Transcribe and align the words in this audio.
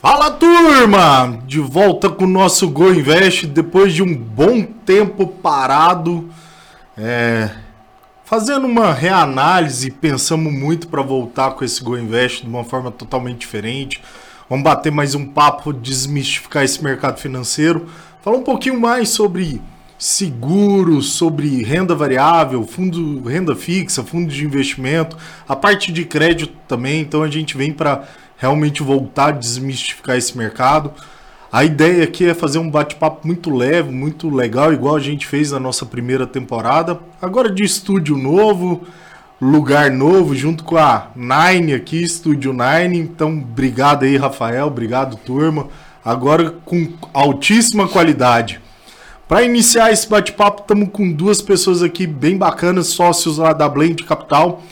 Fala 0.00 0.30
turma! 0.30 1.42
De 1.44 1.58
volta 1.58 2.08
com 2.08 2.22
o 2.22 2.28
nosso 2.28 2.68
Go 2.68 2.88
Invest 2.88 3.48
depois 3.48 3.92
de 3.92 4.00
um 4.00 4.14
bom 4.14 4.62
tempo 4.62 5.26
parado, 5.26 6.30
é, 6.96 7.50
fazendo 8.24 8.64
uma 8.64 8.92
reanálise, 8.92 9.90
pensamos 9.90 10.52
muito 10.52 10.86
para 10.86 11.02
voltar 11.02 11.50
com 11.50 11.64
esse 11.64 11.82
Go 11.82 11.98
Invest 11.98 12.42
de 12.42 12.48
uma 12.48 12.62
forma 12.62 12.92
totalmente 12.92 13.40
diferente. 13.40 14.00
Vamos 14.48 14.62
bater 14.62 14.92
mais 14.92 15.16
um 15.16 15.26
papo, 15.26 15.72
desmistificar 15.72 16.62
esse 16.62 16.82
mercado 16.82 17.18
financeiro, 17.18 17.88
falar 18.22 18.36
um 18.36 18.44
pouquinho 18.44 18.80
mais 18.80 19.08
sobre 19.08 19.60
seguros, 19.98 21.14
sobre 21.14 21.64
renda 21.64 21.92
variável, 21.92 22.62
fundo, 22.64 23.28
renda 23.28 23.56
fixa, 23.56 24.04
fundo 24.04 24.32
de 24.32 24.44
investimento, 24.44 25.16
a 25.48 25.56
parte 25.56 25.90
de 25.90 26.04
crédito 26.04 26.54
também. 26.68 27.00
Então 27.00 27.24
a 27.24 27.28
gente 27.28 27.56
vem 27.56 27.72
para 27.72 28.04
realmente 28.38 28.82
voltar 28.82 29.26
a 29.26 29.32
desmistificar 29.32 30.16
esse 30.16 30.38
mercado. 30.38 30.92
A 31.52 31.64
ideia 31.64 32.04
aqui 32.04 32.26
é 32.26 32.34
fazer 32.34 32.58
um 32.58 32.70
bate-papo 32.70 33.26
muito 33.26 33.50
leve, 33.50 33.90
muito 33.90 34.30
legal, 34.30 34.72
igual 34.72 34.96
a 34.96 35.00
gente 35.00 35.26
fez 35.26 35.50
na 35.50 35.58
nossa 35.58 35.84
primeira 35.84 36.26
temporada. 36.26 37.00
Agora 37.20 37.50
de 37.50 37.64
estúdio 37.64 38.16
novo, 38.16 38.84
lugar 39.40 39.90
novo, 39.90 40.34
junto 40.36 40.62
com 40.62 40.76
a 40.76 41.08
Nine 41.16 41.74
aqui, 41.74 42.02
Estúdio 42.02 42.52
Nine. 42.52 42.98
Então, 42.98 43.30
obrigado 43.30 44.04
aí, 44.04 44.16
Rafael, 44.16 44.66
obrigado, 44.66 45.16
turma. 45.16 45.68
Agora 46.04 46.54
com 46.64 46.92
altíssima 47.12 47.88
qualidade. 47.88 48.60
Para 49.26 49.42
iniciar 49.42 49.92
esse 49.92 50.08
bate-papo, 50.08 50.62
estamos 50.62 50.88
com 50.90 51.12
duas 51.12 51.42
pessoas 51.42 51.82
aqui 51.82 52.06
bem 52.06 52.36
bacanas, 52.36 52.88
sócios 52.88 53.38
lá 53.38 53.52
da 53.52 53.68
Blend 53.68 54.04
Capital. 54.04 54.62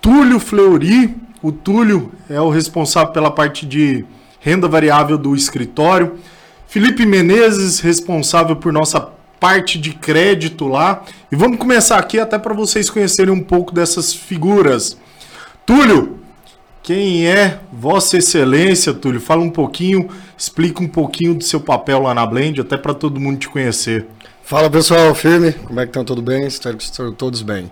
Túlio 0.00 0.38
Fleury, 0.38 1.14
o 1.42 1.52
Túlio 1.52 2.12
é 2.28 2.40
o 2.40 2.50
responsável 2.50 3.12
pela 3.12 3.30
parte 3.30 3.66
de 3.66 4.04
renda 4.40 4.68
variável 4.68 5.18
do 5.18 5.34
escritório. 5.34 6.18
Felipe 6.66 7.06
Menezes, 7.06 7.80
responsável 7.80 8.56
por 8.56 8.72
nossa 8.72 9.00
parte 9.40 9.78
de 9.78 9.92
crédito 9.92 10.66
lá. 10.66 11.02
E 11.30 11.36
vamos 11.36 11.58
começar 11.58 11.98
aqui 11.98 12.18
até 12.18 12.38
para 12.38 12.54
vocês 12.54 12.90
conhecerem 12.90 13.32
um 13.32 13.42
pouco 13.42 13.72
dessas 13.72 14.12
figuras. 14.12 14.96
Túlio, 15.64 16.18
quem 16.82 17.26
é 17.26 17.58
Vossa 17.72 18.18
Excelência, 18.18 18.94
Túlio? 18.94 19.20
Fala 19.20 19.42
um 19.42 19.50
pouquinho, 19.50 20.08
explica 20.38 20.82
um 20.82 20.88
pouquinho 20.88 21.34
do 21.34 21.42
seu 21.42 21.60
papel 21.60 22.00
lá 22.02 22.14
na 22.14 22.24
Blend, 22.24 22.60
até 22.60 22.76
para 22.76 22.94
todo 22.94 23.20
mundo 23.20 23.38
te 23.38 23.48
conhecer. 23.48 24.06
Fala 24.44 24.70
pessoal, 24.70 25.12
firme, 25.12 25.52
como 25.52 25.80
é 25.80 25.84
que 25.84 25.90
estão? 25.90 26.04
Tudo 26.04 26.22
bem? 26.22 26.46
Espero 26.46 26.76
que 26.76 26.84
estão 26.84 27.12
todos 27.12 27.42
bem. 27.42 27.70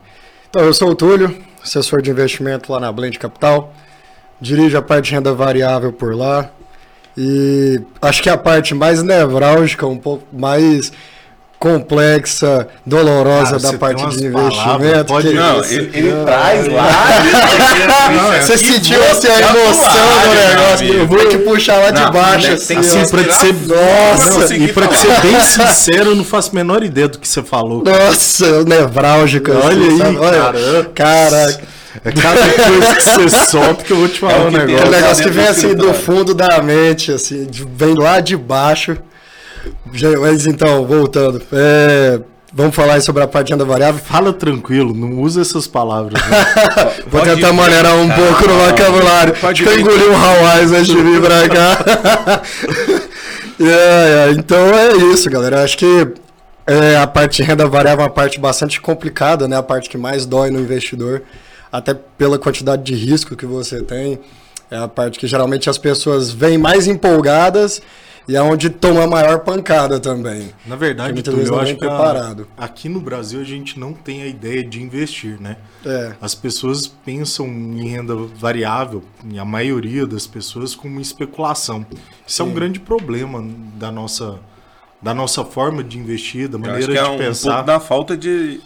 Então, 0.50 0.64
eu 0.64 0.74
sou 0.74 0.90
o 0.90 0.94
Túlio, 0.96 1.36
assessor 1.64 2.02
de 2.02 2.10
investimento 2.10 2.70
lá 2.70 2.78
na 2.78 2.92
Blend 2.92 3.18
Capital, 3.18 3.72
dirijo 4.40 4.76
a 4.76 4.82
parte 4.82 5.06
de 5.06 5.14
renda 5.14 5.32
variável 5.32 5.92
por 5.92 6.14
lá. 6.14 6.50
E 7.16 7.80
acho 8.02 8.22
que 8.22 8.28
a 8.28 8.36
parte 8.36 8.74
mais 8.74 9.02
nevrálgica, 9.02 9.86
um 9.86 9.96
pouco 9.96 10.26
mais 10.32 10.92
complexa, 11.64 12.68
dolorosa 12.84 13.58
Cara, 13.58 13.72
da 13.72 13.78
parte 13.78 14.06
de 14.18 14.26
investimento. 14.26 15.04
Pode... 15.06 15.28
Que... 15.28 15.34
Não, 15.34 15.64
ele, 15.64 15.90
ele 15.94 16.24
traz 16.26 16.68
lá. 16.68 16.88
você 18.42 18.58
sentiu 18.58 19.02
assim, 19.02 19.28
a 19.28 19.40
emoção 19.40 19.90
do 20.20 20.34
negócio. 20.34 20.94
Eu 20.94 21.06
vou 21.06 21.26
te 21.26 21.38
puxar 21.38 21.78
lá 21.78 21.90
de 21.90 22.12
baixo. 22.12 22.48
Né, 22.48 22.52
assim, 22.52 22.76
assim 22.76 23.08
pra 23.08 23.32
ser... 23.32 23.54
Nossa, 23.54 24.54
e 24.54 24.68
pra 24.74 24.94
ser 24.94 25.20
bem 25.22 25.40
sincero, 25.40 26.10
eu 26.10 26.16
não 26.16 26.24
faço 26.24 26.50
a 26.50 26.54
menor 26.54 26.84
ideia 26.84 27.08
do 27.08 27.18
que 27.18 27.26
você 27.26 27.42
falou. 27.42 27.82
Cara. 27.82 28.04
Nossa, 28.04 28.64
nevrálgica. 28.64 29.52
Olha 29.64 29.86
assim, 29.86 30.02
aí, 30.02 30.16
olha. 30.18 30.84
Caraca. 30.94 31.74
É 32.04 32.10
cada 32.10 32.40
coisa 32.40 32.94
que 32.96 33.02
você 33.22 33.28
solta 33.50 33.84
que 33.84 33.92
eu 33.92 33.96
vou 33.96 34.08
te 34.08 34.18
falar 34.18 34.34
é 34.34 34.40
um 34.40 34.50
negócio. 34.50 34.76
É 34.76 34.86
um 34.86 34.90
negócio 34.90 35.24
que 35.24 35.30
vem 35.30 35.46
assim 35.46 35.74
do 35.74 35.94
fundo 35.94 36.34
da 36.34 36.60
mente, 36.60 37.12
assim, 37.12 37.48
vem 37.74 37.94
lá 37.94 38.20
de 38.20 38.36
baixo. 38.36 38.98
Mas 40.20 40.46
então, 40.46 40.86
voltando. 40.86 41.42
É, 41.52 42.20
vamos 42.52 42.74
falar 42.74 43.00
sobre 43.00 43.22
a 43.22 43.26
parte 43.26 43.48
de 43.48 43.52
renda 43.52 43.64
variável. 43.64 44.00
Fala 44.02 44.32
tranquilo, 44.32 44.94
não 44.94 45.20
usa 45.20 45.40
essas 45.40 45.66
palavras. 45.66 46.20
Né? 46.20 46.46
Vou 47.06 47.20
tentar 47.20 47.52
maneirar 47.52 47.94
um 47.96 48.08
pouco 48.08 48.46
no 48.46 48.54
vocabulário. 48.58 49.34
Acho 49.42 49.62
que 49.62 49.68
eu 49.68 49.80
engoli 49.80 50.04
um 50.04 50.16
Hawaii 50.16 50.64
antes 50.64 50.86
de 50.86 50.96
vir 50.96 51.20
pra 51.20 51.48
cá. 51.48 52.42
é, 53.60 54.28
é, 54.28 54.32
então 54.32 54.58
é 54.74 54.96
isso, 55.12 55.28
galera. 55.30 55.62
Acho 55.62 55.78
que 55.78 56.08
é, 56.66 56.96
a 56.96 57.06
parte 57.06 57.36
de 57.36 57.42
renda 57.42 57.66
variável 57.68 58.04
é 58.04 58.08
uma 58.08 58.12
parte 58.12 58.40
bastante 58.40 58.80
complicada, 58.80 59.46
né? 59.46 59.56
A 59.56 59.62
parte 59.62 59.88
que 59.88 59.98
mais 59.98 60.24
dói 60.24 60.50
no 60.50 60.60
investidor, 60.60 61.22
até 61.70 61.94
pela 61.94 62.38
quantidade 62.38 62.82
de 62.82 62.94
risco 62.94 63.36
que 63.36 63.46
você 63.46 63.82
tem. 63.82 64.18
É 64.70 64.78
a 64.78 64.88
parte 64.88 65.18
que 65.18 65.26
geralmente 65.26 65.68
as 65.68 65.76
pessoas 65.76 66.30
vêm 66.30 66.56
mais 66.56 66.86
empolgadas 66.86 67.82
e 68.26 68.36
é 68.36 68.42
onde 68.42 68.70
toma 68.70 69.04
a 69.04 69.06
maior 69.06 69.40
pancada 69.40 70.00
também. 70.00 70.50
Na 70.66 70.76
verdade, 70.76 71.22
tu, 71.22 71.30
eu 71.30 71.58
acho 71.58 71.74
que 71.74 71.80
preparado. 71.80 72.46
A, 72.56 72.64
aqui 72.64 72.88
no 72.88 73.00
Brasil 73.00 73.40
a 73.40 73.44
gente 73.44 73.78
não 73.78 73.92
tem 73.92 74.22
a 74.22 74.26
ideia 74.26 74.64
de 74.64 74.82
investir, 74.82 75.40
né? 75.40 75.56
É. 75.84 76.14
As 76.20 76.34
pessoas 76.34 76.86
pensam 76.86 77.46
em 77.46 77.88
renda 77.88 78.14
variável, 78.14 79.02
e 79.28 79.38
a 79.38 79.44
maioria 79.44 80.06
das 80.06 80.26
pessoas, 80.26 80.74
como 80.74 81.00
especulação. 81.00 81.86
Isso 82.26 82.36
Sim. 82.36 82.42
é 82.42 82.46
um 82.46 82.54
grande 82.54 82.80
problema 82.80 83.44
da 83.76 83.92
nossa, 83.92 84.38
da 85.00 85.12
nossa 85.12 85.44
forma 85.44 85.84
de 85.84 85.98
investir, 85.98 86.48
da 86.48 86.58
maneira 86.58 86.92
de 86.92 86.98
é 86.98 87.04
um, 87.06 87.18
pensar. 87.18 87.50
Um 87.50 87.54
pouco 87.54 87.66
da 87.66 87.80
falta 87.80 88.16
de 88.16 88.60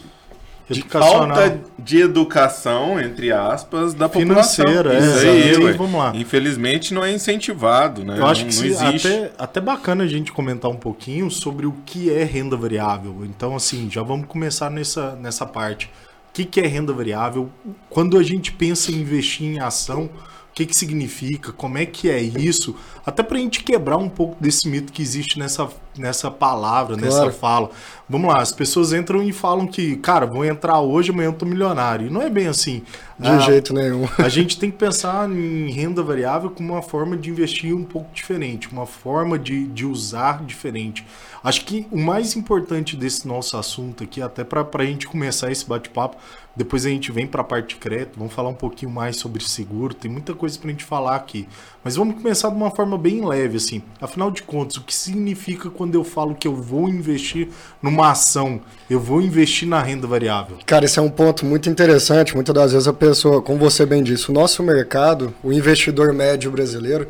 de 0.69 0.81
falta 0.83 1.59
de 1.77 1.99
educação, 1.99 2.99
entre 2.99 3.31
aspas, 3.31 3.93
da 3.93 4.07
Financeira, 4.07 4.91
população. 4.91 5.15
Isso 5.15 5.25
é, 5.25 5.69
aí, 5.69 5.73
vamos 5.73 5.99
lá. 5.99 6.11
Infelizmente 6.15 6.93
não 6.93 7.03
é 7.03 7.11
incentivado, 7.11 8.03
né? 8.03 8.19
Eu 8.19 8.25
acho 8.27 8.43
não, 8.43 8.49
que 8.49 8.57
não 8.57 8.65
existe. 8.65 9.07
Até, 9.07 9.31
até 9.37 9.61
bacana 9.61 10.03
a 10.03 10.07
gente 10.07 10.31
comentar 10.31 10.69
um 10.69 10.75
pouquinho 10.75 11.31
sobre 11.31 11.65
o 11.65 11.73
que 11.85 12.11
é 12.11 12.23
renda 12.23 12.55
variável. 12.55 13.23
Então, 13.23 13.55
assim, 13.55 13.89
já 13.89 14.03
vamos 14.03 14.27
começar 14.27 14.69
nessa, 14.69 15.15
nessa 15.15 15.45
parte. 15.45 15.87
O 16.29 16.33
que, 16.33 16.45
que 16.45 16.61
é 16.61 16.67
renda 16.67 16.93
variável? 16.93 17.49
Quando 17.89 18.17
a 18.17 18.23
gente 18.23 18.51
pensa 18.51 18.91
em 18.91 18.95
investir 18.95 19.47
em 19.47 19.59
ação, 19.59 20.03
o 20.03 20.53
que, 20.53 20.65
que 20.65 20.75
significa, 20.75 21.51
como 21.51 21.77
é 21.77 21.85
que 21.85 22.09
é 22.09 22.21
isso, 22.21 22.75
até 23.09 23.23
para 23.23 23.37
a 23.37 23.41
gente 23.41 23.63
quebrar 23.63 23.97
um 23.97 24.07
pouco 24.07 24.37
desse 24.39 24.67
mito 24.67 24.93
que 24.93 25.01
existe 25.01 25.39
nessa, 25.39 25.67
nessa 25.97 26.29
palavra, 26.29 26.95
claro. 26.95 27.13
nessa 27.13 27.31
fala. 27.31 27.71
Vamos 28.07 28.31
lá, 28.31 28.41
as 28.41 28.51
pessoas 28.51 28.93
entram 28.93 29.21
e 29.23 29.33
falam 29.33 29.67
que, 29.67 29.95
cara, 29.97 30.25
vou 30.25 30.45
entrar 30.45 30.79
hoje, 30.79 31.11
amanhã 31.11 31.27
eu 31.27 31.33
tô 31.33 31.45
milionário. 31.45 32.07
E 32.07 32.09
não 32.09 32.21
é 32.21 32.29
bem 32.29 32.47
assim. 32.47 32.83
De 33.19 33.27
ah, 33.27 33.39
jeito 33.39 33.73
nenhum. 33.73 34.07
A 34.17 34.29
gente 34.29 34.57
tem 34.57 34.71
que 34.71 34.77
pensar 34.77 35.29
em 35.29 35.71
renda 35.71 36.01
variável 36.01 36.49
como 36.49 36.73
uma 36.73 36.81
forma 36.81 37.17
de 37.17 37.29
investir 37.29 37.75
um 37.75 37.83
pouco 37.83 38.13
diferente, 38.13 38.71
uma 38.71 38.85
forma 38.85 39.37
de, 39.37 39.67
de 39.67 39.85
usar 39.85 40.43
diferente. 40.45 41.05
Acho 41.43 41.65
que 41.65 41.87
o 41.91 41.97
mais 41.97 42.35
importante 42.35 42.95
desse 42.95 43.27
nosso 43.27 43.57
assunto 43.57 44.03
aqui, 44.03 44.21
até 44.21 44.43
para 44.43 44.67
a 44.73 44.85
gente 44.85 45.07
começar 45.07 45.51
esse 45.51 45.65
bate-papo, 45.65 46.17
depois 46.55 46.85
a 46.85 46.89
gente 46.89 47.11
vem 47.11 47.25
para 47.25 47.41
a 47.41 47.43
parte 47.43 47.69
de 47.69 47.75
crédito, 47.77 48.17
vamos 48.17 48.33
falar 48.33 48.49
um 48.49 48.53
pouquinho 48.53 48.91
mais 48.91 49.15
sobre 49.15 49.41
seguro, 49.41 49.93
tem 49.93 50.11
muita 50.11 50.33
coisa 50.33 50.59
para 50.59 50.67
a 50.67 50.71
gente 50.71 50.83
falar 50.83 51.15
aqui. 51.15 51.47
Mas 51.83 51.95
vamos 51.95 52.15
começar 52.15 52.49
de 52.49 52.55
uma 52.55 52.69
forma 52.69 52.97
bem 52.97 53.25
leve, 53.25 53.55
assim. 53.57 53.81
Afinal 54.01 54.29
de 54.29 54.43
contas, 54.43 54.77
o 54.77 54.83
que 54.83 54.93
significa 54.93 55.69
quando 55.69 55.95
eu 55.95 56.03
falo 56.03 56.35
que 56.35 56.47
eu 56.47 56.53
vou 56.53 56.89
investir 56.89 57.47
numa 57.81 58.11
ação, 58.11 58.59
eu 58.89 58.99
vou 58.99 59.21
investir 59.21 59.67
na 59.67 59.81
renda 59.81 60.05
variável? 60.05 60.57
Cara, 60.65 60.85
esse 60.85 60.99
é 60.99 61.01
um 61.01 61.09
ponto 61.09 61.45
muito 61.45 61.69
interessante. 61.69 62.35
Muitas 62.35 62.53
das 62.53 62.71
vezes 62.73 62.87
a 62.87 62.93
pessoa, 62.93 63.41
como 63.41 63.59
você 63.59 63.85
bem 63.85 64.03
disse, 64.03 64.29
o 64.29 64.33
nosso 64.33 64.61
mercado, 64.61 65.33
o 65.41 65.53
investidor 65.53 66.11
médio 66.11 66.51
brasileiro, 66.51 67.07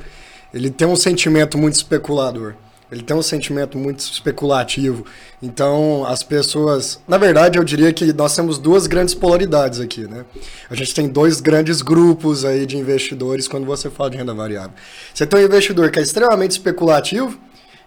ele 0.54 0.70
tem 0.70 0.88
um 0.88 0.96
sentimento 0.96 1.58
muito 1.58 1.76
especulador. 1.76 2.54
Ele 2.92 3.04
tem 3.04 3.16
um 3.16 3.22
sentimento 3.22 3.78
muito 3.78 4.00
especulativo. 4.00 5.06
Então, 5.42 6.06
as 6.08 6.24
pessoas. 6.24 7.00
Na 7.08 7.18
verdade, 7.18 7.60
eu 7.60 7.64
diria 7.64 7.94
que 7.94 8.12
nós 8.14 8.36
temos 8.36 8.58
duas 8.58 8.88
grandes 8.88 9.14
polaridades 9.14 9.80
aqui, 9.80 10.08
né? 10.08 10.26
A 10.70 10.76
gente 10.76 10.94
tem 10.96 11.08
dois 11.08 11.40
grandes 11.40 11.84
grupos 11.84 12.44
aí 12.44 12.66
de 12.66 12.78
investidores 12.78 13.48
quando 13.48 13.66
você 13.66 13.92
fala 13.92 14.10
de 14.10 14.18
renda 14.18 14.34
variável. 14.34 14.72
Você 15.14 15.26
tem 15.26 15.40
um 15.40 15.44
investidor 15.44 15.92
que 15.92 16.00
é 16.00 16.02
extremamente 16.02 16.52
especulativo, 16.52 17.38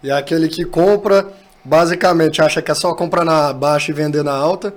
e 0.01 0.09
é 0.09 0.13
aquele 0.13 0.47
que 0.47 0.63
compra, 0.63 1.27
basicamente, 1.65 2.41
acha 2.41 2.61
que 2.61 2.71
é 2.71 2.75
só 2.75 2.93
comprar 2.93 3.25
na 3.25 3.51
baixa 3.51 3.91
e 3.91 3.93
vender 3.93 4.23
na 4.23 4.33
alta. 4.33 4.73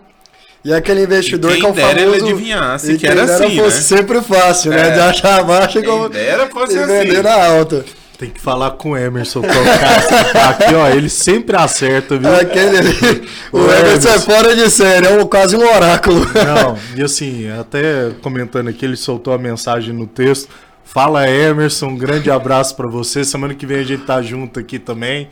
E 0.64 0.72
é 0.72 0.76
aquele 0.76 1.04
investidor 1.04 1.54
que 1.54 1.64
é 1.64 1.68
o 1.68 1.72
famoso... 1.72 1.96
ele 1.96 2.16
adivinhasse 2.16 2.98
que 2.98 3.06
era 3.06 3.22
assim, 3.22 3.60
né? 3.60 3.70
sempre 3.70 4.20
fácil, 4.20 4.72
né? 4.72 4.88
É. 4.88 4.90
De 4.90 5.00
achar 5.00 5.38
a 5.38 5.44
baixa 5.44 5.78
e, 5.78 5.84
como... 5.84 6.06
e 6.06 6.86
vender 6.86 7.12
assim. 7.12 7.22
na 7.22 7.46
alta. 7.46 7.84
Tem 8.18 8.30
que 8.30 8.40
falar 8.40 8.72
com 8.72 8.90
o 8.90 8.96
Emerson. 8.96 9.42
Tocar. 9.42 10.50
Aqui, 10.50 10.74
ó, 10.74 10.88
ele 10.88 11.08
sempre 11.08 11.54
acerta, 11.56 12.16
viu? 12.18 12.34
Aquele 12.34 12.78
ali. 12.78 13.28
O, 13.52 13.58
o 13.58 13.64
Emerson, 13.64 13.86
Emerson 13.86 14.08
é 14.08 14.18
fora 14.20 14.56
de 14.56 14.70
série, 14.70 15.06
é 15.06 15.10
um, 15.10 15.26
quase 15.26 15.54
um 15.54 15.62
oráculo. 15.62 16.20
Não, 16.34 16.78
e 16.96 17.02
assim, 17.02 17.50
até 17.50 18.10
comentando 18.22 18.68
aqui, 18.68 18.86
ele 18.86 18.96
soltou 18.96 19.34
a 19.34 19.38
mensagem 19.38 19.92
no 19.92 20.06
texto. 20.06 20.48
Fala 20.82 21.28
Emerson, 21.28 21.88
um 21.88 21.96
grande 21.96 22.30
abraço 22.30 22.74
para 22.74 22.88
você. 22.88 23.22
Semana 23.22 23.54
que 23.54 23.66
vem 23.66 23.80
a 23.80 23.84
gente 23.84 24.04
tá 24.04 24.22
junto 24.22 24.58
aqui 24.58 24.78
também. 24.78 25.28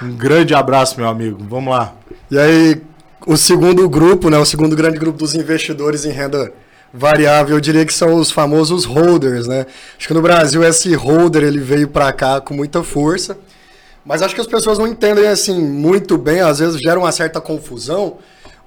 Um 0.00 0.12
grande 0.12 0.54
abraço, 0.54 1.00
meu 1.00 1.08
amigo. 1.08 1.44
Vamos 1.48 1.72
lá. 1.72 1.94
E 2.30 2.38
aí, 2.38 2.80
o 3.26 3.36
segundo 3.36 3.88
grupo, 3.88 4.30
né, 4.30 4.38
o 4.38 4.44
segundo 4.44 4.76
grande 4.76 4.98
grupo 4.98 5.18
dos 5.18 5.34
investidores 5.34 6.04
em 6.04 6.10
renda 6.10 6.52
variável, 6.92 7.56
eu 7.56 7.60
diria 7.60 7.84
que 7.84 7.92
são 7.92 8.14
os 8.14 8.30
famosos 8.30 8.84
holders, 8.84 9.46
né? 9.46 9.66
Acho 9.98 10.08
que 10.08 10.14
no 10.14 10.22
Brasil 10.22 10.62
esse 10.64 10.94
holder 10.94 11.42
ele 11.42 11.58
veio 11.58 11.88
para 11.88 12.12
cá 12.12 12.40
com 12.40 12.54
muita 12.54 12.82
força, 12.82 13.38
mas 14.04 14.22
acho 14.22 14.34
que 14.34 14.40
as 14.40 14.46
pessoas 14.46 14.78
não 14.78 14.86
entendem 14.86 15.26
assim 15.26 15.60
muito 15.60 16.16
bem, 16.16 16.40
às 16.40 16.58
vezes 16.58 16.80
gera 16.80 16.98
uma 16.98 17.12
certa 17.12 17.40
confusão 17.40 18.18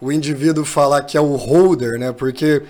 o 0.02 0.12
indivíduo 0.12 0.66
falar 0.66 1.04
que 1.04 1.16
é 1.16 1.22
o 1.22 1.36
holder, 1.36 2.00
né? 2.00 2.12
Porque 2.12 2.64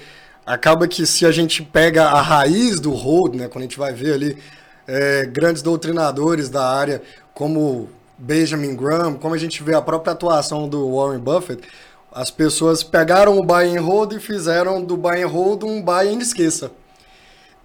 acaba 0.45 0.87
que 0.87 1.05
se 1.05 1.25
a 1.25 1.31
gente 1.31 1.63
pega 1.63 2.03
a 2.03 2.21
raiz 2.21 2.79
do 2.79 2.91
hold, 2.91 3.35
né? 3.35 3.47
Quando 3.47 3.63
a 3.63 3.67
gente 3.67 3.79
vai 3.79 3.93
ver 3.93 4.13
ali 4.13 4.37
é, 4.85 5.25
grandes 5.25 5.61
doutrinadores 5.61 6.49
da 6.49 6.67
área 6.67 7.01
como 7.33 7.89
Benjamin 8.17 8.75
Graham, 8.75 9.13
como 9.13 9.33
a 9.33 9.37
gente 9.37 9.63
vê 9.63 9.73
a 9.73 9.81
própria 9.81 10.11
atuação 10.11 10.67
do 10.67 10.93
Warren 10.93 11.19
Buffett, 11.19 11.63
as 12.11 12.29
pessoas 12.29 12.83
pegaram 12.83 13.37
o 13.37 13.43
buy 13.43 13.75
and 13.75 13.81
hold 13.81 14.11
e 14.13 14.19
fizeram 14.19 14.83
do 14.83 14.97
buy 14.97 15.23
and 15.23 15.27
hold 15.27 15.63
um 15.63 15.81
buy 15.81 16.07
and 16.07 16.19
esqueça. 16.19 16.71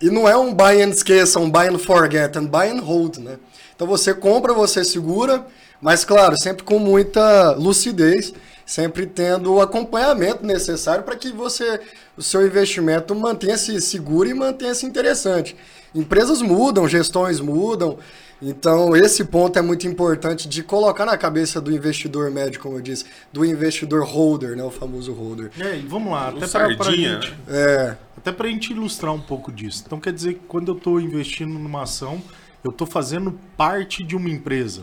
E 0.00 0.08
não 0.08 0.28
é 0.28 0.36
um 0.36 0.54
buy 0.54 0.82
and 0.82 0.90
esqueça, 0.90 1.40
um 1.40 1.50
buy 1.50 1.68
and 1.68 1.78
forget, 1.78 2.36
é 2.36 2.40
um 2.40 2.46
buy 2.46 2.68
and 2.68 2.80
hold, 2.80 3.18
né? 3.18 3.38
Então 3.74 3.86
você 3.86 4.14
compra, 4.14 4.52
você 4.52 4.84
segura, 4.84 5.44
mas 5.80 6.04
claro, 6.04 6.36
sempre 6.36 6.62
com 6.62 6.78
muita 6.78 7.52
lucidez, 7.52 8.32
sempre 8.64 9.06
tendo 9.06 9.54
o 9.54 9.60
acompanhamento 9.60 10.44
necessário 10.44 11.02
para 11.02 11.16
que 11.16 11.32
você, 11.32 11.80
o 12.16 12.22
seu 12.22 12.46
investimento 12.46 13.14
mantenha-se 13.14 13.80
seguro 13.80 14.28
e 14.28 14.34
mantenha-se 14.34 14.86
interessante. 14.86 15.56
Empresas 15.94 16.40
mudam, 16.40 16.88
gestões 16.88 17.40
mudam, 17.40 17.98
então, 18.40 18.94
esse 18.94 19.24
ponto 19.24 19.58
é 19.58 19.62
muito 19.62 19.86
importante 19.86 20.46
de 20.46 20.62
colocar 20.62 21.06
na 21.06 21.16
cabeça 21.16 21.60
do 21.60 21.72
investidor 21.72 22.30
médio, 22.30 22.60
como 22.60 22.76
eu 22.76 22.82
disse, 22.82 23.06
do 23.32 23.44
investidor 23.44 24.04
holder, 24.04 24.54
né, 24.56 24.62
o 24.62 24.70
famoso 24.70 25.12
holder. 25.12 25.50
É, 25.58 25.78
e 25.78 25.80
vamos 25.80 26.12
lá, 26.12 26.28
até 26.28 26.46
para 26.46 26.88
a 26.88 26.92
gente, 26.92 27.34
é. 27.48 27.96
até 28.16 28.32
para 28.32 28.46
a 28.46 28.50
gente 28.50 28.72
ilustrar 28.72 29.14
um 29.14 29.20
pouco 29.20 29.50
disso. 29.50 29.84
Então, 29.86 29.98
quer 29.98 30.12
dizer 30.12 30.34
que 30.34 30.40
quando 30.46 30.68
eu 30.68 30.76
estou 30.76 31.00
investindo 31.00 31.54
numa 31.54 31.84
ação, 31.84 32.22
eu 32.62 32.70
estou 32.70 32.86
fazendo 32.86 33.38
parte 33.56 34.02
de 34.02 34.14
uma 34.14 34.28
empresa. 34.28 34.82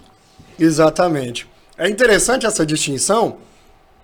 Exatamente. 0.59 1.47
É 1.77 1.87
interessante 1.87 2.47
essa 2.47 2.65
distinção, 2.65 3.37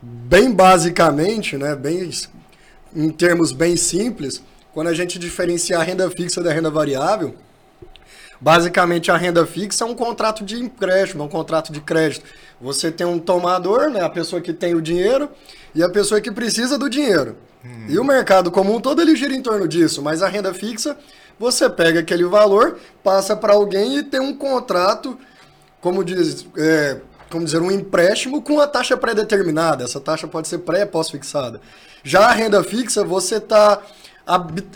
bem 0.02 0.52
basicamente, 0.52 1.58
né, 1.58 1.76
bem 1.76 2.10
em 2.96 3.10
termos 3.10 3.52
bem 3.52 3.76
simples, 3.76 4.44
quando 4.74 4.88
a 4.88 4.94
gente 4.94 5.18
diferencia 5.18 5.80
a 5.80 5.84
renda 5.84 6.10
fixa 6.10 6.42
da 6.44 6.52
renda 6.52 6.70
variável 6.70 7.36
Basicamente, 8.42 9.12
a 9.12 9.18
renda 9.18 9.46
fixa 9.46 9.84
é 9.84 9.88
um 9.88 9.94
contrato 9.94 10.46
de 10.46 10.56
empréstimo, 10.56 11.24
é 11.24 11.26
um 11.26 11.30
contrato 11.30 11.74
de 11.74 11.82
crédito. 11.82 12.26
Você 12.62 12.90
tem 12.90 13.06
um 13.06 13.20
tomador, 13.20 13.90
né, 13.90 14.02
a 14.02 14.10
pessoa 14.10 14.42
que 14.42 14.54
tem 14.54 14.74
o 14.74 14.82
dinheiro, 14.82 15.30
e 15.76 15.84
a 15.84 15.90
pessoa 15.90 16.22
que 16.22 16.32
precisa 16.32 16.78
do 16.78 16.90
dinheiro. 16.90 17.36
Hum. 17.64 17.86
E 17.90 18.00
o 18.00 18.04
mercado 18.04 18.50
comum 18.50 18.80
todo 18.80 19.02
ele 19.02 19.16
gira 19.16 19.34
em 19.34 19.42
torno 19.42 19.68
disso, 19.68 20.02
mas 20.02 20.22
a 20.22 20.30
renda 20.30 20.54
fixa, 20.54 20.98
você 21.38 21.70
pega 21.70 22.00
aquele 22.00 22.24
valor, 22.24 22.80
passa 23.04 23.36
para 23.36 23.54
alguém 23.54 23.98
e 23.98 24.04
tem 24.04 24.20
um 24.20 24.34
contrato, 24.34 25.18
como 25.82 26.04
diz, 26.04 26.46
é, 26.58 27.02
como 27.30 27.44
dizer, 27.44 27.62
um 27.62 27.72
empréstimo 27.72 28.42
com 28.42 28.60
a 28.60 28.68
taxa 28.68 28.96
pré-determinada. 28.96 29.84
Essa 29.84 30.00
taxa 30.00 30.28
pode 30.28 30.48
ser 30.48 30.60
pré 30.60 30.86
pós-fixada. 30.86 31.60
Já 32.04 32.28
a 32.28 32.32
renda 32.32 32.64
fixa, 32.64 33.04
você 33.04 33.36
está 33.36 33.82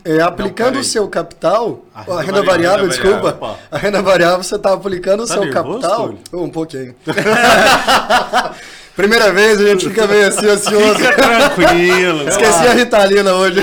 é, 0.05 0.21
aplicando 0.21 0.79
o 0.79 0.83
seu 0.83 1.07
capital, 1.07 1.83
a 1.93 2.01
renda, 2.01 2.13
a 2.13 2.21
renda 2.21 2.43
variável, 2.43 2.87
variável, 2.87 2.87
desculpa, 2.87 3.31
variável, 3.31 3.57
a 3.71 3.77
renda 3.77 4.01
variável 4.01 4.43
você 4.43 4.55
está 4.55 4.73
aplicando 4.73 5.23
o 5.23 5.27
tá 5.27 5.33
seu 5.33 5.45
nervoso, 5.45 5.79
capital. 5.79 6.13
Oh, 6.31 6.43
um 6.43 6.49
pouquinho. 6.49 6.95
Primeira 8.95 9.33
vez 9.33 9.59
a 9.59 9.65
gente 9.65 9.89
fica 9.89 10.05
meio 10.05 10.27
assim 10.27 10.47
ansioso. 10.47 10.95
Fica 10.95 11.13
tranquilo. 11.13 12.27
Esqueci 12.29 12.67
a 12.67 12.73
Ritalina 12.73 13.33
hoje. 13.33 13.59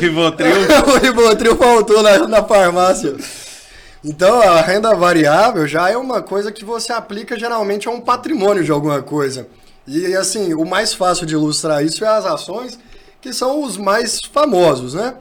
Ribotril. 0.00 0.54
o 0.86 0.98
Ribotril 0.98 1.56
faltou 1.56 2.02
na, 2.02 2.26
na 2.26 2.42
farmácia. 2.42 3.14
Então, 4.02 4.40
a 4.40 4.62
renda 4.62 4.94
variável 4.94 5.66
já 5.66 5.90
é 5.90 5.96
uma 5.96 6.22
coisa 6.22 6.50
que 6.50 6.64
você 6.64 6.92
aplica 6.92 7.38
geralmente 7.38 7.86
a 7.86 7.90
um 7.90 8.00
patrimônio 8.00 8.64
de 8.64 8.72
alguma 8.72 9.02
coisa. 9.02 9.46
E 9.86 10.16
assim, 10.16 10.54
o 10.54 10.64
mais 10.64 10.94
fácil 10.94 11.26
de 11.26 11.34
ilustrar 11.34 11.84
isso 11.84 12.04
é 12.04 12.08
as 12.08 12.24
ações 12.24 12.78
que 13.22 13.32
são 13.32 13.62
os 13.62 13.76
mais 13.76 14.20
famosos, 14.20 14.94
né? 14.94 15.14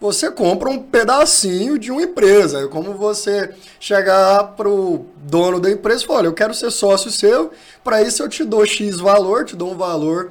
Você 0.00 0.30
compra 0.30 0.68
um 0.68 0.78
pedacinho 0.78 1.78
de 1.78 1.90
uma 1.90 2.02
empresa. 2.02 2.60
É 2.60 2.68
como 2.68 2.94
você 2.94 3.54
chegar 3.80 4.54
para 4.56 4.68
o 4.68 5.06
dono 5.16 5.58
da 5.58 5.70
empresa 5.70 6.02
e 6.02 6.06
falar: 6.06 6.18
olha, 6.20 6.26
eu 6.26 6.34
quero 6.34 6.52
ser 6.52 6.70
sócio 6.70 7.10
seu, 7.10 7.52
para 7.82 8.02
isso 8.02 8.22
eu 8.22 8.28
te 8.28 8.44
dou 8.44 8.66
X 8.66 8.98
valor, 8.98 9.44
te 9.44 9.56
dou 9.56 9.72
um 9.72 9.76
valor 9.76 10.30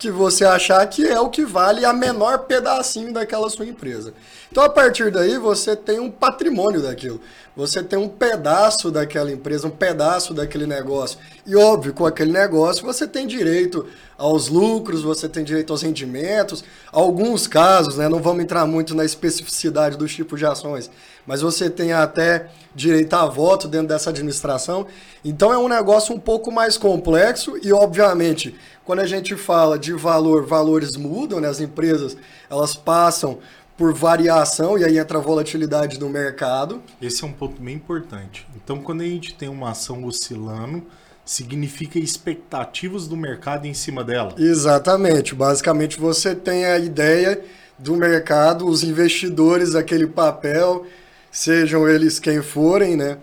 que 0.00 0.10
você 0.10 0.46
achar 0.46 0.84
que 0.86 1.06
é 1.06 1.20
o 1.20 1.28
que 1.28 1.44
vale 1.44 1.84
a 1.84 1.92
menor 1.92 2.40
pedacinho 2.46 3.12
daquela 3.12 3.50
sua 3.50 3.66
empresa. 3.66 4.14
Então, 4.50 4.64
a 4.64 4.68
partir 4.68 5.12
daí, 5.12 5.36
você 5.36 5.76
tem 5.76 6.00
um 6.00 6.10
patrimônio 6.10 6.80
daquilo. 6.80 7.20
Você 7.54 7.82
tem 7.82 7.98
um 7.98 8.08
pedaço 8.08 8.90
daquela 8.90 9.30
empresa, 9.30 9.66
um 9.66 9.70
pedaço 9.70 10.32
daquele 10.32 10.66
negócio. 10.66 11.18
E, 11.46 11.54
óbvio, 11.54 11.92
com 11.92 12.06
aquele 12.06 12.32
negócio, 12.32 12.82
você 12.82 13.06
tem 13.06 13.26
direito 13.26 13.86
aos 14.16 14.48
lucros, 14.48 15.02
você 15.02 15.28
tem 15.28 15.44
direito 15.44 15.70
aos 15.70 15.82
rendimentos. 15.82 16.64
Alguns 16.90 17.46
casos, 17.46 17.98
né, 17.98 18.08
não 18.08 18.20
vamos 18.20 18.42
entrar 18.42 18.64
muito 18.64 18.94
na 18.94 19.04
especificidade 19.04 19.98
dos 19.98 20.14
tipos 20.14 20.38
de 20.38 20.46
ações, 20.46 20.90
mas 21.30 21.42
você 21.42 21.70
tem 21.70 21.92
até 21.92 22.48
direito 22.74 23.14
a 23.14 23.24
voto 23.24 23.68
dentro 23.68 23.86
dessa 23.86 24.10
administração. 24.10 24.88
Então, 25.24 25.52
é 25.52 25.56
um 25.56 25.68
negócio 25.68 26.12
um 26.12 26.18
pouco 26.18 26.50
mais 26.50 26.76
complexo 26.76 27.56
e, 27.62 27.72
obviamente, 27.72 28.52
quando 28.84 28.98
a 28.98 29.06
gente 29.06 29.36
fala 29.36 29.78
de 29.78 29.92
valor, 29.92 30.44
valores 30.44 30.96
mudam, 30.96 31.38
né? 31.38 31.46
As 31.46 31.60
empresas, 31.60 32.16
elas 32.50 32.74
passam 32.74 33.38
por 33.78 33.94
variação 33.94 34.76
e 34.76 34.84
aí 34.84 34.98
entra 34.98 35.18
a 35.18 35.20
volatilidade 35.20 36.00
do 36.00 36.08
mercado. 36.08 36.82
Esse 37.00 37.22
é 37.22 37.28
um 37.28 37.32
ponto 37.32 37.62
bem 37.62 37.76
importante. 37.76 38.44
Então, 38.56 38.80
quando 38.80 39.02
a 39.02 39.06
gente 39.06 39.32
tem 39.32 39.48
uma 39.48 39.70
ação 39.70 40.04
oscilando, 40.04 40.82
significa 41.24 41.96
expectativas 41.96 43.06
do 43.06 43.16
mercado 43.16 43.66
em 43.66 43.74
cima 43.74 44.02
dela. 44.02 44.34
Exatamente. 44.36 45.32
Basicamente, 45.32 45.96
você 45.96 46.34
tem 46.34 46.64
a 46.64 46.76
ideia 46.76 47.40
do 47.78 47.94
mercado, 47.94 48.66
os 48.66 48.82
investidores 48.82 49.74
daquele 49.74 50.08
papel, 50.08 50.86
sejam 51.30 51.88
eles 51.88 52.18
quem 52.18 52.42
forem, 52.42 52.96
né? 52.96 53.18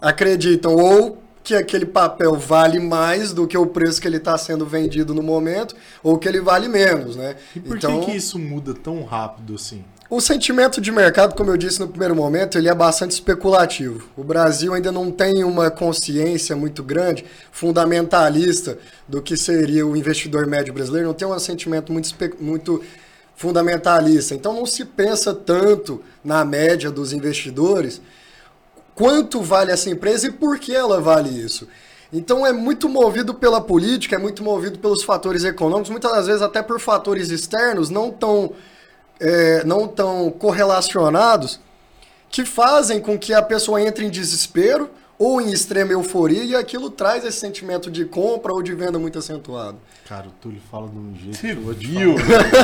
Acreditam 0.00 0.74
ou 0.74 1.22
que 1.42 1.54
aquele 1.54 1.86
papel 1.86 2.36
vale 2.36 2.78
mais 2.78 3.32
do 3.32 3.46
que 3.46 3.56
o 3.56 3.66
preço 3.66 4.00
que 4.00 4.06
ele 4.06 4.18
está 4.18 4.36
sendo 4.36 4.66
vendido 4.66 5.14
no 5.14 5.22
momento, 5.22 5.74
ou 6.02 6.18
que 6.18 6.28
ele 6.28 6.40
vale 6.40 6.68
menos, 6.68 7.16
né? 7.16 7.36
E 7.56 7.60
por 7.60 7.76
então, 7.76 8.00
que, 8.00 8.06
que 8.06 8.16
isso 8.16 8.38
muda 8.38 8.74
tão 8.74 9.02
rápido 9.04 9.54
assim? 9.54 9.84
O 10.10 10.20
sentimento 10.20 10.80
de 10.80 10.90
mercado, 10.90 11.36
como 11.36 11.50
eu 11.50 11.56
disse 11.56 11.78
no 11.78 11.86
primeiro 11.86 12.16
momento, 12.16 12.58
ele 12.58 12.68
é 12.68 12.74
bastante 12.74 13.12
especulativo. 13.12 14.08
O 14.16 14.24
Brasil 14.24 14.74
ainda 14.74 14.90
não 14.90 15.08
tem 15.08 15.44
uma 15.44 15.70
consciência 15.70 16.56
muito 16.56 16.82
grande, 16.82 17.24
fundamentalista, 17.52 18.76
do 19.06 19.22
que 19.22 19.36
seria 19.36 19.86
o 19.86 19.96
investidor 19.96 20.48
médio 20.48 20.74
brasileiro, 20.74 21.06
não 21.06 21.14
tem 21.14 21.28
um 21.28 21.38
sentimento 21.38 21.92
muito, 21.92 22.12
muito 22.40 22.82
fundamentalista. 23.40 24.34
Então 24.34 24.52
não 24.52 24.66
se 24.66 24.84
pensa 24.84 25.34
tanto 25.34 26.02
na 26.22 26.44
média 26.44 26.90
dos 26.90 27.10
investidores 27.10 27.98
quanto 28.94 29.40
vale 29.40 29.72
essa 29.72 29.88
empresa 29.88 30.26
e 30.26 30.30
por 30.30 30.58
que 30.58 30.76
ela 30.76 31.00
vale 31.00 31.30
isso. 31.30 31.66
Então 32.12 32.46
é 32.46 32.52
muito 32.52 32.86
movido 32.86 33.32
pela 33.32 33.58
política, 33.58 34.16
é 34.16 34.18
muito 34.18 34.44
movido 34.44 34.78
pelos 34.78 35.02
fatores 35.02 35.42
econômicos, 35.42 35.88
muitas 35.88 36.12
das 36.12 36.26
vezes 36.26 36.42
até 36.42 36.62
por 36.62 36.78
fatores 36.78 37.30
externos 37.30 37.88
não 37.88 38.10
tão, 38.10 38.52
é, 39.18 39.64
não 39.64 39.88
tão 39.88 40.30
correlacionados, 40.30 41.60
que 42.28 42.44
fazem 42.44 43.00
com 43.00 43.18
que 43.18 43.32
a 43.32 43.40
pessoa 43.40 43.80
entre 43.80 44.04
em 44.04 44.10
desespero 44.10 44.90
ou 45.20 45.38
em 45.38 45.52
extrema 45.52 45.92
euforia 45.92 46.42
e 46.42 46.56
aquilo 46.56 46.88
traz 46.88 47.26
esse 47.26 47.38
sentimento 47.38 47.90
de 47.90 48.06
compra 48.06 48.54
ou 48.54 48.62
de 48.62 48.74
venda 48.74 48.98
muito 48.98 49.18
acentuado. 49.18 49.76
Cara, 50.08 50.28
o 50.28 50.30
Túlio 50.30 50.62
fala 50.70 50.88
de 50.88 50.96
um 50.96 51.14
jeito 51.14 51.38
que 51.74 51.86
viu? 51.86 52.14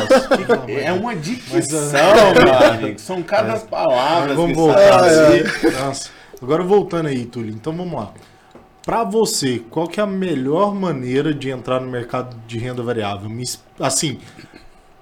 é 0.83 0.91
uma 0.91 1.15
dicção, 1.15 1.55
Mas, 1.55 1.69
uh... 1.71 2.99
São 2.99 3.23
cada 3.23 3.57
é. 3.57 3.59
palavras. 3.59 4.35
Vamos 4.35 4.57
voltar. 4.57 5.05
Ah, 5.05 5.37
é. 5.37 5.71
Nossa. 5.71 6.09
Agora 6.41 6.63
voltando 6.63 7.09
aí, 7.09 7.27
Túlio, 7.27 7.53
então 7.53 7.77
vamos 7.77 7.93
lá. 7.93 8.15
Para 8.83 9.05
você, 9.05 9.63
qual 9.69 9.87
que 9.87 10.01
é 10.01 10.03
a 10.03 10.07
melhor 10.07 10.75
maneira 10.75 11.35
de 11.35 11.51
entrar 11.51 11.79
no 11.79 11.91
mercado 11.91 12.35
de 12.47 12.57
renda 12.57 12.83
variável? 12.83 13.31
Assim, 13.79 14.19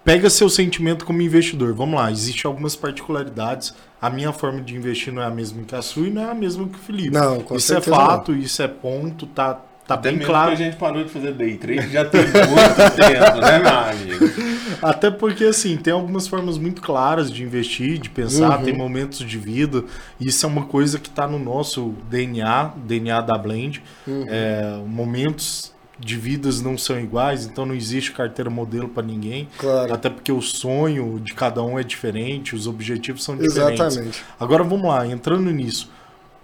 pega 0.04 0.28
seu 0.28 0.48
sentimento 0.48 1.04
como 1.04 1.22
investidor. 1.22 1.72
Vamos 1.72 1.98
lá, 1.98 2.12
existem 2.12 2.42
algumas 2.44 2.76
particularidades. 2.76 3.74
A 4.00 4.10
minha 4.10 4.32
forma 4.32 4.60
de 4.60 4.76
investir 4.76 5.12
não 5.12 5.22
é 5.22 5.26
a 5.26 5.30
mesma 5.30 5.62
que 5.64 5.74
a 5.74 5.80
sua 5.80 6.06
e 6.06 6.10
não 6.10 6.22
é 6.22 6.30
a 6.30 6.34
mesma 6.34 6.68
que 6.68 6.74
o 6.74 6.78
Felipe. 6.78 7.10
Não, 7.10 7.40
com 7.40 7.56
Isso 7.56 7.74
é 7.74 7.80
fato, 7.80 8.32
não. 8.32 8.38
isso 8.38 8.62
é 8.62 8.68
ponto, 8.68 9.26
tá, 9.26 9.60
Tá 9.86 9.96
Até 9.96 10.10
bem 10.10 10.26
claro. 10.26 10.56
que 10.56 10.62
a 10.62 10.64
gente 10.64 10.76
parou 10.76 11.04
de 11.04 11.10
fazer 11.10 11.32
day 11.34 11.58
trade 11.58 11.90
já 11.90 12.06
tem 12.06 12.22
muito 12.22 12.96
tempo, 12.96 13.40
né, 13.40 13.58
meu 13.58 13.78
amigo? 13.78 14.34
Até 14.80 15.10
porque, 15.10 15.44
assim, 15.44 15.76
tem 15.76 15.92
algumas 15.92 16.26
formas 16.26 16.56
muito 16.56 16.80
claras 16.80 17.30
de 17.30 17.42
investir, 17.42 17.98
de 17.98 18.08
pensar, 18.08 18.58
uhum. 18.58 18.64
tem 18.64 18.74
momentos 18.74 19.18
de 19.18 19.38
vida. 19.38 19.84
Isso 20.18 20.46
é 20.46 20.48
uma 20.48 20.64
coisa 20.64 20.98
que 20.98 21.08
está 21.08 21.26
no 21.26 21.38
nosso 21.38 21.94
DNA, 22.08 22.72
DNA 22.76 23.20
da 23.20 23.36
Blend. 23.36 23.82
Uhum. 24.06 24.24
É, 24.26 24.80
momentos 24.86 25.73
de 25.98 26.16
vidas 26.16 26.60
não 26.60 26.76
são 26.76 26.98
iguais, 26.98 27.46
então 27.46 27.64
não 27.64 27.74
existe 27.74 28.12
carteira 28.12 28.50
modelo 28.50 28.88
para 28.88 29.06
ninguém. 29.06 29.48
Claro. 29.58 29.92
Até 29.94 30.10
porque 30.10 30.32
o 30.32 30.42
sonho 30.42 31.20
de 31.20 31.34
cada 31.34 31.62
um 31.62 31.78
é 31.78 31.82
diferente, 31.82 32.54
os 32.54 32.66
objetivos 32.66 33.22
são 33.22 33.36
diferentes. 33.36 33.80
Exatamente. 33.80 34.24
Agora 34.38 34.64
vamos 34.64 34.88
lá, 34.88 35.06
entrando 35.06 35.50
nisso. 35.50 35.90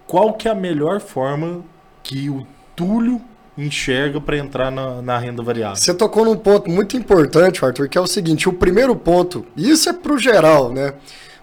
Qual 0.06 0.34
que 0.34 0.48
é 0.48 0.50
a 0.50 0.54
melhor 0.54 1.00
forma 1.00 1.64
que 2.02 2.30
o 2.30 2.46
Túlio 2.76 3.20
enxerga 3.58 4.20
para 4.20 4.36
entrar 4.38 4.70
na, 4.70 5.02
na, 5.02 5.18
renda 5.18 5.42
variável? 5.42 5.76
Você 5.76 5.94
tocou 5.94 6.24
num 6.24 6.36
ponto 6.36 6.70
muito 6.70 6.96
importante, 6.96 7.64
Arthur, 7.64 7.88
que 7.88 7.98
é 7.98 8.00
o 8.00 8.06
seguinte: 8.06 8.48
o 8.48 8.52
primeiro 8.52 8.94
ponto, 8.94 9.44
isso 9.56 9.88
é 9.88 9.92
para 9.92 10.12
o 10.12 10.18
geral, 10.18 10.72
né? 10.72 10.94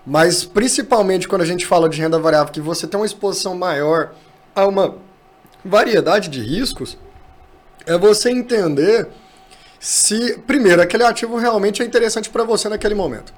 Mas 0.06 0.46
principalmente 0.46 1.28
quando 1.28 1.42
a 1.42 1.46
gente 1.46 1.66
fala 1.66 1.90
de 1.90 2.00
renda 2.02 2.18
variável, 2.18 2.52
que 2.52 2.62
você 2.62 2.88
tem 2.88 2.98
uma 2.98 3.06
exposição 3.06 3.56
maior 3.56 4.14
a 4.56 4.66
uma 4.66 4.96
variedade 5.64 6.30
de 6.30 6.42
riscos, 6.42 6.98
é 7.88 7.98
você 7.98 8.30
entender 8.30 9.08
se, 9.80 10.38
primeiro, 10.46 10.82
aquele 10.82 11.04
ativo 11.04 11.38
realmente 11.38 11.82
é 11.82 11.86
interessante 11.86 12.30
para 12.30 12.44
você 12.44 12.68
naquele 12.68 12.94
momento. 12.94 13.34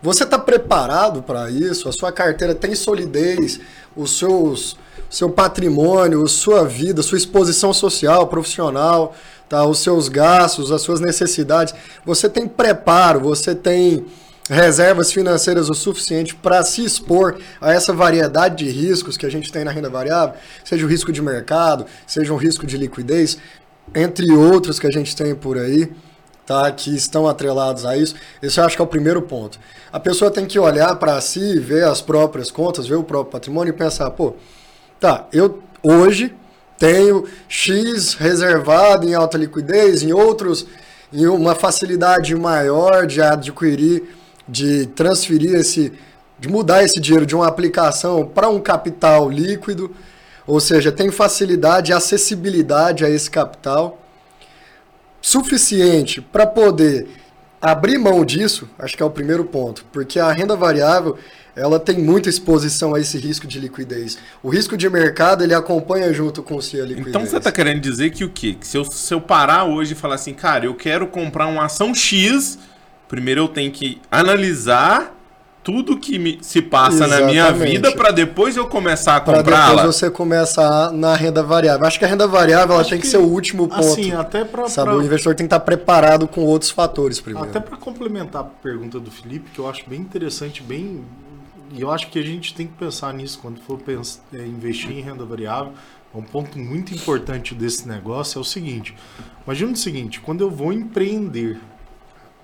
Você 0.00 0.22
está 0.22 0.38
preparado 0.38 1.22
para 1.22 1.50
isso? 1.50 1.88
A 1.88 1.92
sua 1.92 2.12
carteira 2.12 2.54
tem 2.54 2.74
solidez? 2.74 3.58
Os 3.96 4.16
seus, 4.16 4.76
seu 5.10 5.28
patrimônio, 5.28 6.26
sua 6.28 6.64
vida, 6.64 7.02
sua 7.02 7.18
exposição 7.18 7.72
social, 7.72 8.28
profissional, 8.28 9.14
tá? 9.48 9.66
os 9.66 9.80
seus 9.80 10.08
gastos, 10.08 10.70
as 10.70 10.82
suas 10.82 11.00
necessidades. 11.00 11.74
Você 12.04 12.28
tem 12.28 12.46
preparo, 12.46 13.18
você 13.18 13.56
tem 13.56 14.06
reservas 14.48 15.12
financeiras 15.12 15.68
o 15.68 15.74
suficiente 15.74 16.34
para 16.34 16.62
se 16.62 16.84
expor 16.84 17.38
a 17.60 17.72
essa 17.72 17.92
variedade 17.92 18.64
de 18.64 18.70
riscos 18.70 19.16
que 19.16 19.26
a 19.26 19.30
gente 19.30 19.52
tem 19.52 19.64
na 19.64 19.70
renda 19.70 19.90
variável, 19.90 20.36
seja 20.64 20.86
o 20.86 20.88
risco 20.88 21.12
de 21.12 21.20
mercado, 21.20 21.84
seja 22.06 22.32
um 22.32 22.36
risco 22.36 22.66
de 22.66 22.76
liquidez 22.76 23.36
entre 23.94 24.30
outros 24.32 24.78
que 24.78 24.86
a 24.86 24.90
gente 24.90 25.14
tem 25.14 25.34
por 25.34 25.58
aí, 25.58 25.90
tá, 26.46 26.70
que 26.72 26.94
estão 26.94 27.26
atrelados 27.26 27.84
a 27.84 27.96
isso. 27.96 28.14
Esse 28.42 28.58
eu 28.58 28.64
acho 28.64 28.76
que 28.76 28.82
é 28.82 28.84
o 28.84 28.88
primeiro 28.88 29.20
ponto. 29.22 29.58
A 29.92 30.00
pessoa 30.00 30.30
tem 30.30 30.46
que 30.46 30.58
olhar 30.58 30.96
para 30.96 31.20
si, 31.20 31.58
ver 31.58 31.84
as 31.84 32.00
próprias 32.00 32.50
contas, 32.50 32.86
ver 32.86 32.96
o 32.96 33.02
próprio 33.04 33.32
patrimônio 33.32 33.70
e 33.70 33.76
pensar, 33.76 34.10
pô, 34.10 34.34
tá, 34.98 35.26
eu 35.32 35.62
hoje 35.82 36.34
tenho 36.78 37.24
X 37.48 38.14
reservado 38.14 39.06
em 39.06 39.14
alta 39.14 39.36
liquidez, 39.36 40.02
em 40.02 40.12
outros, 40.12 40.66
em 41.12 41.26
uma 41.26 41.54
facilidade 41.54 42.34
maior 42.34 43.06
de 43.06 43.20
adquirir, 43.20 44.04
de 44.48 44.86
transferir 44.86 45.54
esse, 45.54 45.92
de 46.38 46.48
mudar 46.48 46.82
esse 46.82 47.00
dinheiro 47.00 47.26
de 47.26 47.34
uma 47.34 47.48
aplicação 47.48 48.24
para 48.24 48.48
um 48.48 48.60
capital 48.60 49.28
líquido 49.28 49.90
ou 50.48 50.60
seja, 50.60 50.90
tem 50.90 51.10
facilidade 51.10 51.92
e 51.92 51.94
acessibilidade 51.94 53.04
a 53.04 53.10
esse 53.10 53.30
capital 53.30 54.02
suficiente 55.20 56.22
para 56.22 56.46
poder 56.46 57.06
abrir 57.60 57.98
mão 57.98 58.24
disso, 58.24 58.66
acho 58.78 58.96
que 58.96 59.02
é 59.02 59.06
o 59.06 59.10
primeiro 59.10 59.44
ponto, 59.44 59.84
porque 59.92 60.18
a 60.18 60.32
renda 60.32 60.56
variável 60.56 61.18
ela 61.54 61.78
tem 61.78 61.98
muita 61.98 62.30
exposição 62.30 62.94
a 62.94 63.00
esse 63.00 63.18
risco 63.18 63.46
de 63.46 63.60
liquidez. 63.60 64.16
O 64.42 64.48
risco 64.48 64.74
de 64.74 64.88
mercado 64.88 65.44
ele 65.44 65.52
acompanha 65.52 66.14
junto 66.14 66.42
com 66.42 66.54
o 66.54 66.58
a 66.58 66.62
liquidez. 66.62 67.08
Então 67.08 67.26
você 67.26 67.36
está 67.36 67.52
querendo 67.52 67.80
dizer 67.80 68.10
que 68.10 68.24
o 68.24 68.30
quê? 68.30 68.56
Que 68.58 68.66
se 68.66 68.78
eu, 68.78 68.84
se 68.86 69.12
eu 69.12 69.20
parar 69.20 69.64
hoje 69.64 69.92
e 69.92 69.96
falar 69.96 70.14
assim, 70.14 70.32
cara, 70.32 70.64
eu 70.64 70.74
quero 70.74 71.08
comprar 71.08 71.46
uma 71.46 71.66
ação 71.66 71.94
X, 71.94 72.58
primeiro 73.06 73.42
eu 73.42 73.48
tenho 73.48 73.70
que 73.70 74.00
analisar 74.10 75.17
tudo 75.68 75.98
que 75.98 76.18
me, 76.18 76.38
se 76.40 76.62
passa 76.62 77.04
Exatamente. 77.04 77.20
na 77.20 77.26
minha 77.26 77.52
vida 77.52 77.92
para 77.92 78.10
depois 78.10 78.56
eu 78.56 78.66
começar 78.66 79.16
a 79.16 79.20
comprá-la. 79.20 79.42
Para 79.42 79.76
depois 79.76 79.96
você 79.96 80.10
começar 80.10 80.90
na 80.92 81.14
renda 81.14 81.42
variável. 81.42 81.86
Acho 81.86 81.98
que 81.98 82.06
a 82.06 82.08
renda 82.08 82.26
variável 82.26 82.74
ela 82.74 82.84
tem 82.84 82.98
que, 82.98 83.04
que, 83.04 83.06
ser 83.06 83.18
o 83.18 83.26
último 83.26 83.68
ponto. 83.68 83.80
Assim, 83.80 84.12
até 84.12 84.46
pra, 84.46 84.66
sabe? 84.66 84.88
Pra... 84.88 84.98
O 84.98 85.02
investidor 85.02 85.34
tem 85.34 85.46
que 85.46 85.54
estar 85.54 85.60
preparado 85.60 86.26
com 86.26 86.40
outros 86.40 86.70
fatores 86.70 87.20
primeiro. 87.20 87.46
Até 87.46 87.60
para 87.60 87.76
complementar 87.76 88.40
a 88.40 88.44
pergunta 88.44 88.98
do 88.98 89.10
Felipe, 89.10 89.50
que 89.50 89.58
eu 89.58 89.68
acho 89.68 89.84
bem 89.86 90.00
interessante, 90.00 90.62
bem 90.62 91.04
e 91.74 91.82
eu 91.82 91.90
acho 91.90 92.08
que 92.08 92.18
a 92.18 92.22
gente 92.22 92.54
tem 92.54 92.66
que 92.66 92.72
pensar 92.72 93.12
nisso 93.12 93.38
quando 93.38 93.60
for 93.60 93.78
pensar, 93.78 94.22
é, 94.32 94.38
investir 94.38 94.90
em 94.90 95.02
renda 95.02 95.26
variável. 95.26 95.74
Um 96.14 96.22
ponto 96.22 96.58
muito 96.58 96.94
importante 96.94 97.54
desse 97.54 97.86
negócio 97.86 98.38
é 98.38 98.40
o 98.40 98.44
seguinte: 98.44 98.94
imagina 99.44 99.72
o 99.72 99.76
seguinte, 99.76 100.18
quando 100.18 100.40
eu 100.40 100.50
vou 100.50 100.72
empreender, 100.72 101.58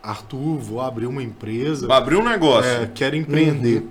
Arthur, 0.05 0.59
vou 0.59 0.81
abrir 0.81 1.07
uma 1.07 1.23
empresa. 1.23 1.87
Vou 1.87 1.97
abrir 1.97 2.17
um 2.17 2.25
negócio. 2.25 2.71
É, 2.71 2.87
quero 2.87 3.17
empreender. 3.17 3.79
Uhum. 3.79 3.89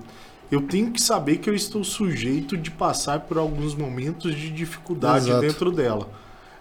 Eu 0.51 0.61
tenho 0.61 0.91
que 0.91 1.01
saber 1.01 1.37
que 1.37 1.49
eu 1.49 1.55
estou 1.55 1.83
sujeito 1.83 2.55
de 2.55 2.69
passar 2.69 3.21
por 3.21 3.39
alguns 3.39 3.73
momentos 3.73 4.35
de 4.35 4.51
dificuldade 4.51 5.29
Exato. 5.29 5.41
dentro 5.41 5.71
dela. 5.71 6.07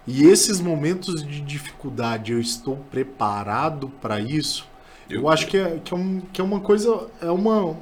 E 0.07 0.25
esses 0.25 0.59
momentos 0.59 1.23
de 1.23 1.39
dificuldade, 1.39 2.31
eu 2.31 2.39
estou 2.39 2.77
preparado 2.89 3.91
para 4.01 4.19
isso? 4.19 4.65
Eu, 5.07 5.21
eu 5.21 5.29
acho 5.29 5.45
que 5.47 5.57
é, 5.57 5.79
que, 5.83 5.93
é 5.93 5.97
um, 5.97 6.21
que 6.33 6.41
é 6.41 6.43
uma 6.43 6.59
coisa. 6.59 7.07
É 7.21 7.29
uma. 7.29 7.77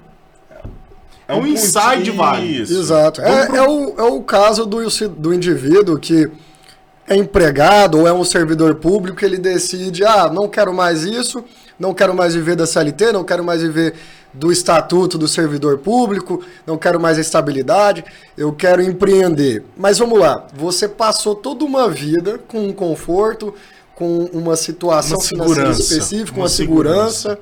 É 1.27 1.33
um, 1.33 1.43
um 1.43 1.47
insight 1.47 2.11
válido. 2.11 2.61
Exato. 2.61 3.21
É, 3.21 3.45
pro... 3.45 3.55
é, 3.55 3.67
o, 3.67 3.95
é 3.97 4.03
o 4.03 4.21
caso 4.21 4.65
do, 4.65 4.77
do 5.09 5.33
indivíduo 5.33 5.97
que 5.97 6.29
é 7.11 7.15
empregado 7.17 7.99
ou 7.99 8.07
é 8.07 8.13
um 8.13 8.23
servidor 8.23 8.75
público, 8.75 9.23
ele 9.25 9.37
decide, 9.37 10.05
ah, 10.05 10.29
não 10.29 10.47
quero 10.47 10.73
mais 10.73 11.03
isso, 11.03 11.43
não 11.77 11.93
quero 11.93 12.13
mais 12.13 12.33
viver 12.33 12.55
da 12.55 12.65
CLT, 12.65 13.11
não 13.11 13.25
quero 13.25 13.43
mais 13.43 13.61
viver 13.61 13.95
do 14.33 14.49
estatuto 14.49 15.17
do 15.17 15.27
servidor 15.27 15.79
público, 15.79 16.41
não 16.65 16.77
quero 16.77 17.01
mais 17.01 17.17
a 17.17 17.21
estabilidade, 17.21 18.05
eu 18.37 18.53
quero 18.53 18.81
empreender. 18.81 19.61
Mas 19.75 19.97
vamos 19.99 20.17
lá, 20.17 20.47
você 20.53 20.87
passou 20.87 21.35
toda 21.35 21.65
uma 21.65 21.89
vida 21.89 22.39
com 22.47 22.65
um 22.65 22.71
conforto, 22.71 23.53
com 23.93 24.29
uma 24.31 24.55
situação 24.55 25.17
uma 25.17 25.25
financeira 25.25 25.71
específica, 25.71 26.37
uma, 26.37 26.43
uma 26.43 26.49
segurança, 26.49 27.29
segurança, 27.29 27.39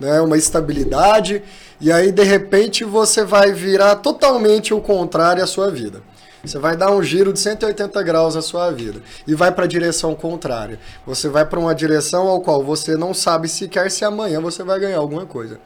né, 0.00 0.22
uma 0.22 0.38
estabilidade, 0.38 1.42
e 1.78 1.92
aí 1.92 2.10
de 2.10 2.22
repente 2.22 2.82
você 2.82 3.24
vai 3.24 3.52
virar 3.52 3.96
totalmente 3.96 4.72
o 4.72 4.80
contrário 4.80 5.44
à 5.44 5.46
sua 5.46 5.70
vida. 5.70 6.02
Você 6.44 6.58
vai 6.58 6.76
dar 6.76 6.90
um 6.90 7.02
giro 7.02 7.32
de 7.32 7.38
180 7.38 8.02
graus 8.02 8.34
na 8.34 8.42
sua 8.42 8.70
vida 8.70 9.00
e 9.26 9.34
vai 9.34 9.52
para 9.52 9.64
a 9.64 9.68
direção 9.68 10.14
contrária. 10.14 10.78
Você 11.06 11.28
vai 11.28 11.44
para 11.44 11.58
uma 11.58 11.74
direção 11.74 12.26
ao 12.26 12.40
qual 12.40 12.62
você 12.62 12.96
não 12.96 13.14
sabe 13.14 13.48
sequer 13.48 13.90
se 13.90 14.04
amanhã 14.04 14.40
você 14.40 14.64
vai 14.64 14.80
ganhar 14.80 14.98
alguma 14.98 15.24
coisa. 15.24 15.58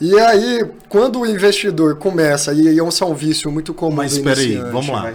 E 0.00 0.16
aí, 0.20 0.64
quando 0.88 1.20
o 1.20 1.26
investidor 1.26 1.96
começa, 1.96 2.52
e 2.52 2.78
é 2.78 2.82
um, 2.82 3.14
vício 3.14 3.50
muito 3.50 3.74
comum 3.74 3.96
Mas 3.96 4.12
espera 4.12 4.38
aí, 4.38 4.56
vamos 4.56 4.88
lá 4.88 5.14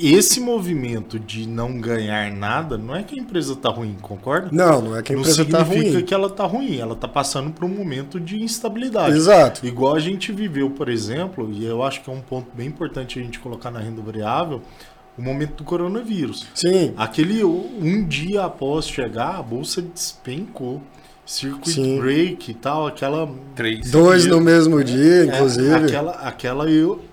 esse 0.00 0.40
movimento 0.40 1.18
de 1.18 1.46
não 1.46 1.80
ganhar 1.80 2.30
nada 2.30 2.78
não 2.78 2.94
é 2.94 3.02
que 3.02 3.18
a 3.18 3.22
empresa 3.22 3.54
está 3.54 3.68
ruim, 3.68 3.96
concorda? 4.00 4.48
Não, 4.52 4.80
não 4.80 4.96
é 4.96 5.02
que 5.02 5.12
a 5.12 5.16
empresa 5.16 5.42
está 5.42 5.58
ruim. 5.58 5.68
Não 5.68 5.82
significa 5.82 6.02
que 6.02 6.14
ela 6.14 6.26
está 6.28 6.44
ruim, 6.46 6.78
ela 6.78 6.94
está 6.94 7.08
passando 7.08 7.50
por 7.50 7.64
um 7.64 7.68
momento 7.68 8.20
de 8.20 8.42
instabilidade. 8.42 9.16
Exato. 9.16 9.66
Igual 9.66 9.94
a 9.94 10.00
gente 10.00 10.32
viveu, 10.32 10.70
por 10.70 10.88
exemplo, 10.88 11.50
e 11.52 11.64
eu 11.64 11.82
acho 11.82 12.02
que 12.02 12.10
é 12.10 12.12
um 12.12 12.20
ponto 12.20 12.48
bem 12.54 12.68
importante 12.68 13.18
a 13.18 13.22
gente 13.22 13.38
colocar 13.38 13.70
na 13.70 13.80
renda 13.80 14.00
variável, 14.00 14.62
o 15.16 15.22
momento 15.22 15.56
do 15.56 15.64
coronavírus. 15.64 16.46
Sim. 16.54 16.94
Aquele 16.96 17.42
um 17.42 18.06
dia 18.06 18.44
após 18.44 18.88
chegar, 18.88 19.36
a 19.36 19.42
bolsa 19.42 19.82
despencou. 19.82 20.80
Circuit 21.26 21.74
Sim. 21.74 22.00
break 22.00 22.50
e 22.50 22.54
tal, 22.54 22.86
aquela. 22.86 23.30
Três. 23.54 23.90
Dois 23.90 24.24
no 24.24 24.40
mesmo 24.40 24.82
dia, 24.82 25.24
é, 25.24 25.26
inclusive. 25.26 25.74
aquela, 25.74 26.12
aquela 26.12 26.70
eu, 26.70 27.04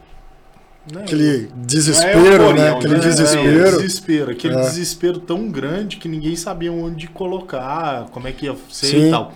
Aquele 0.94 1.50
desespero, 1.56 2.44
é 2.44 2.54
né? 2.54 2.70
Aquele 2.72 2.94
né? 2.96 3.00
desespero. 3.00 3.68
É, 3.68 3.72
desespero. 3.72 4.32
Aquele 4.32 4.56
é. 4.56 4.62
desespero 4.62 5.20
tão 5.20 5.50
grande 5.50 5.98
que 5.98 6.08
ninguém 6.08 6.36
sabia 6.36 6.72
onde 6.72 7.08
colocar, 7.08 8.08
como 8.12 8.28
é 8.28 8.32
que 8.32 8.46
ia 8.46 8.56
ser 8.70 8.88
Sim. 8.88 9.08
e 9.08 9.12
tal. 9.12 9.34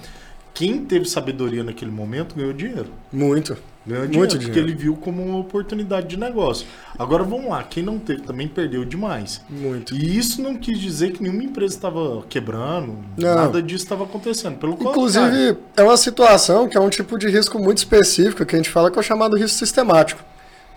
Quem 0.54 0.84
teve 0.86 1.06
sabedoria 1.06 1.64
naquele 1.64 1.90
momento 1.92 2.36
ganhou 2.36 2.54
dinheiro. 2.54 2.88
Muito. 3.12 3.58
Ganhou 3.88 4.06
dinheiro, 4.06 4.20
Muito 4.20 4.32
porque 4.32 4.46
dinheiro. 4.52 4.70
ele 4.70 4.76
viu 4.76 4.96
como 4.96 5.24
uma 5.24 5.40
oportunidade 5.40 6.08
de 6.08 6.18
negócio. 6.18 6.68
Agora 6.98 7.24
vamos 7.24 7.50
lá, 7.50 7.64
quem 7.64 7.82
não 7.82 7.98
teve 7.98 8.22
também 8.22 8.48
perdeu 8.48 8.84
demais. 8.84 9.42
Muito. 9.50 9.96
E 9.96 10.18
isso 10.18 10.42
não 10.42 10.56
quis 10.56 10.78
dizer 10.78 11.14
que 11.14 11.24
nenhuma 11.24 11.44
empresa 11.44 11.76
estava 11.76 12.22
quebrando, 12.30 12.98
não. 13.18 13.36
nada 13.36 13.62
disso 13.62 13.86
estava 13.86 14.04
acontecendo. 14.04 14.58
Pelo 14.58 14.74
Inclusive, 14.74 15.26
contrário. 15.26 15.58
é 15.78 15.82
uma 15.84 15.98
situação 15.98 16.68
que 16.68 16.78
é 16.78 16.80
um 16.80 16.90
tipo 16.90 17.18
de 17.18 17.30
risco 17.30 17.58
muito 17.58 17.78
específico 17.78 18.46
que 18.46 18.56
a 18.56 18.60
gente 18.60 18.70
fala 18.70 18.92
que 18.92 18.98
é 18.98 19.00
o 19.00 19.04
chamado 19.04 19.38
risco 19.38 19.58
sistemático. 19.58 20.22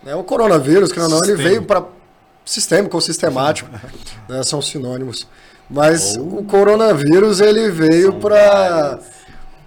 Né? 0.03 0.15
O 0.15 0.25
coronavírus, 0.25 0.91
que 0.91 0.99
não, 0.99 1.23
ele 1.23 1.37
veio 1.37 1.63
para 1.63 1.85
sistêmico 2.45 2.97
ou 2.97 3.01
sistemático, 3.01 3.71
né? 4.29 4.43
são 4.43 4.61
sinônimos. 4.61 5.27
Mas 5.71 6.17
o 6.17 6.43
coronavírus 6.45 7.41
ele 7.41 7.71
veio 7.71 8.15
para 8.15 8.99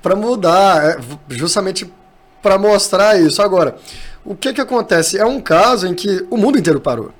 para 0.02 0.16
mudar, 0.16 0.86
é, 0.86 0.98
justamente 1.30 1.92
para 2.40 2.60
mostrar 2.60 3.20
isso. 3.20 3.42
Agora, 3.42 3.76
o 4.24 4.36
que 4.36 4.54
que 4.54 4.62
acontece? 4.62 5.18
É 5.18 5.26
um 5.26 5.42
caso 5.42 5.88
em 5.88 5.96
que 5.96 6.28
o 6.30 6.38
mundo 6.38 6.60
inteiro 6.60 6.80
parou. 6.80 7.12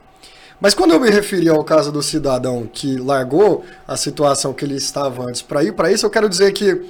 Mas 0.62 0.76
quando 0.76 0.94
eu 0.94 1.00
me 1.00 1.10
referi 1.10 1.50
ao 1.50 1.64
caso 1.64 1.92
do 1.92 2.04
cidadão 2.04 2.70
que 2.72 2.98
largou 2.98 3.66
a 3.88 3.98
situação 3.98 4.54
que 4.54 4.64
ele 4.64 4.76
estava 4.76 5.24
antes 5.24 5.42
para 5.42 5.64
ir 5.64 5.74
para 5.74 5.92
isso, 5.92 6.06
eu 6.06 6.12
quero 6.12 6.30
dizer 6.30 6.52
que 6.52 6.86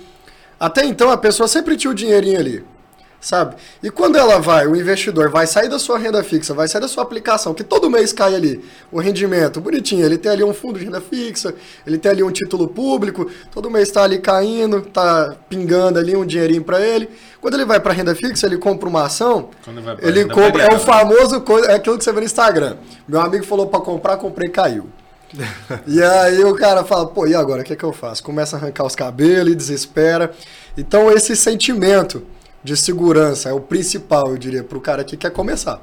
até 0.60 0.84
então 0.84 1.10
a 1.10 1.18
pessoa 1.18 1.48
sempre 1.48 1.78
tinha 1.78 1.92
o 1.92 1.96
dinheirinho 1.96 2.40
ali 2.40 2.66
sabe? 3.26 3.56
E 3.82 3.90
quando 3.90 4.18
ela 4.18 4.40
vai, 4.40 4.68
o 4.68 4.76
investidor 4.76 5.32
vai 5.32 5.48
sair 5.48 5.68
da 5.68 5.80
sua 5.80 5.98
renda 5.98 6.24
fixa, 6.24 6.54
vai 6.54 6.68
sair 6.68 6.80
da 6.80 6.88
sua 6.88 7.02
aplicação, 7.02 7.56
que 7.56 7.64
todo 7.64 7.90
mês 7.90 8.14
cai 8.14 8.36
ali 8.36 8.64
o 8.92 9.00
rendimento 9.00 9.60
bonitinho, 9.60 10.06
ele 10.06 10.16
tem 10.16 10.32
ali 10.32 10.44
um 10.44 10.54
fundo 10.54 10.78
de 10.78 10.86
renda 10.86 11.02
fixa, 11.02 11.56
ele 11.88 11.98
tem 11.98 12.12
ali 12.12 12.22
um 12.22 12.30
título 12.30 12.68
público, 12.68 13.28
todo 13.52 13.70
mês 13.70 13.88
está 13.88 14.04
ali 14.04 14.20
caindo, 14.20 14.82
tá 14.82 15.36
pingando 15.50 15.98
ali 15.98 16.16
um 16.16 16.24
dinheirinho 16.24 16.64
para 16.64 16.80
ele. 16.80 17.10
Quando 17.42 17.56
ele 17.56 17.66
vai 17.66 17.80
para 17.80 17.94
renda 17.94 18.14
fixa, 18.14 18.46
ele 18.46 18.58
compra 18.58 18.88
uma 18.88 19.06
ação, 19.06 19.50
ele, 20.00 20.20
ele 20.20 20.30
compra, 20.30 20.64
é 20.64 20.76
o 20.76 20.80
famoso, 20.80 21.44
é 21.68 21.74
aquilo 21.74 21.98
que 21.98 22.04
você 22.04 22.12
vê 22.12 22.20
no 22.20 22.26
Instagram. 22.28 22.78
Meu 23.08 23.22
amigo 23.22 23.44
falou 23.44 23.66
para 23.66 23.80
comprar, 23.80 24.18
comprei, 24.18 24.52
caiu. 24.52 24.88
e 25.88 26.02
aí 26.02 26.44
o 26.44 26.54
cara 26.54 26.84
fala, 26.84 27.08
pô, 27.08 27.26
e 27.26 27.34
agora, 27.34 27.64
o 27.64 27.66
que 27.66 27.74
é 27.74 27.76
que 27.76 27.84
eu 27.84 27.92
faço? 27.92 28.24
Começa 28.24 28.56
a 28.56 28.60
arrancar 28.60 28.86
os 28.86 28.96
cabelos 28.96 29.52
e 29.52 29.56
desespera. 29.56 30.32
Então 30.78 31.12
esse 31.12 31.36
sentimento 31.36 32.24
de 32.66 32.76
segurança 32.76 33.48
é 33.48 33.54
o 33.54 33.60
principal, 33.60 34.32
eu 34.32 34.38
diria, 34.40 34.64
para 34.64 34.76
o 34.76 34.82
cara 34.82 35.04
que 35.04 35.16
quer 35.16 35.30
começar. 35.30 35.80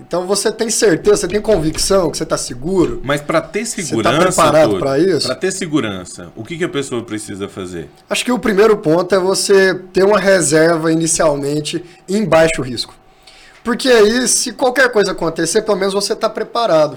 Então 0.00 0.26
você 0.26 0.50
tem 0.50 0.70
certeza, 0.70 1.18
você 1.18 1.28
tem 1.28 1.42
convicção 1.42 2.10
que 2.10 2.16
você 2.16 2.22
está 2.22 2.38
seguro. 2.38 3.02
Mas 3.04 3.20
para 3.20 3.42
ter 3.42 3.60
tá 3.60 3.66
segurança, 3.66 4.18
você 4.18 4.28
está 4.30 4.44
preparado 4.46 4.78
para 4.78 4.98
isso? 4.98 5.26
Para 5.26 5.36
ter 5.36 5.52
segurança, 5.52 6.32
o 6.34 6.42
que, 6.42 6.56
que 6.56 6.64
a 6.64 6.68
pessoa 6.70 7.02
precisa 7.02 7.50
fazer? 7.50 7.90
Acho 8.08 8.24
que 8.24 8.32
o 8.32 8.38
primeiro 8.38 8.78
ponto 8.78 9.14
é 9.14 9.18
você 9.18 9.74
ter 9.92 10.02
uma 10.02 10.18
reserva 10.18 10.90
inicialmente 10.90 11.84
em 12.08 12.24
baixo 12.24 12.62
risco. 12.62 12.94
Porque 13.62 13.90
aí, 13.90 14.26
se 14.26 14.52
qualquer 14.52 14.90
coisa 14.90 15.12
acontecer, 15.12 15.60
pelo 15.60 15.76
menos 15.76 15.92
você 15.92 16.14
está 16.14 16.30
preparado. 16.30 16.96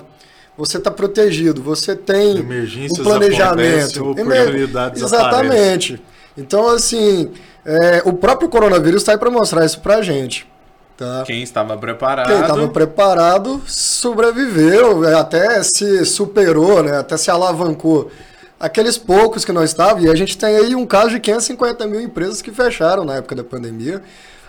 Você 0.57 0.77
está 0.77 0.89
protegido, 0.89 1.61
você 1.61 1.93
tem 1.93 2.39
um 2.39 3.03
planejamento. 3.03 4.15
Emer... 4.17 4.69
Exatamente. 4.95 5.95
Aparecem. 5.95 5.99
Então, 6.37 6.67
assim, 6.69 7.31
é, 7.65 8.01
o 8.05 8.13
próprio 8.13 8.49
coronavírus 8.49 9.01
está 9.01 9.13
aí 9.13 9.17
para 9.17 9.31
mostrar 9.31 9.65
isso 9.65 9.79
para 9.79 9.97
a 9.97 10.01
gente. 10.01 10.47
Tá? 10.97 11.23
Quem 11.25 11.41
estava 11.41 11.75
preparado. 11.77 12.27
Quem 12.27 12.39
estava 12.39 12.67
preparado 12.67 13.61
sobreviveu, 13.65 15.17
até 15.17 15.63
se 15.63 16.05
superou, 16.05 16.83
né? 16.83 16.97
até 16.97 17.17
se 17.17 17.31
alavancou. 17.31 18.11
Aqueles 18.59 18.97
poucos 18.97 19.43
que 19.43 19.51
não 19.51 19.63
estavam, 19.63 20.03
e 20.03 20.09
a 20.09 20.15
gente 20.15 20.37
tem 20.37 20.55
aí 20.55 20.75
um 20.75 20.85
caso 20.85 21.09
de 21.09 21.19
550 21.19 21.87
mil 21.87 21.99
empresas 21.99 22.41
que 22.41 22.51
fecharam 22.51 23.03
na 23.03 23.15
época 23.15 23.35
da 23.35 23.43
pandemia, 23.43 24.01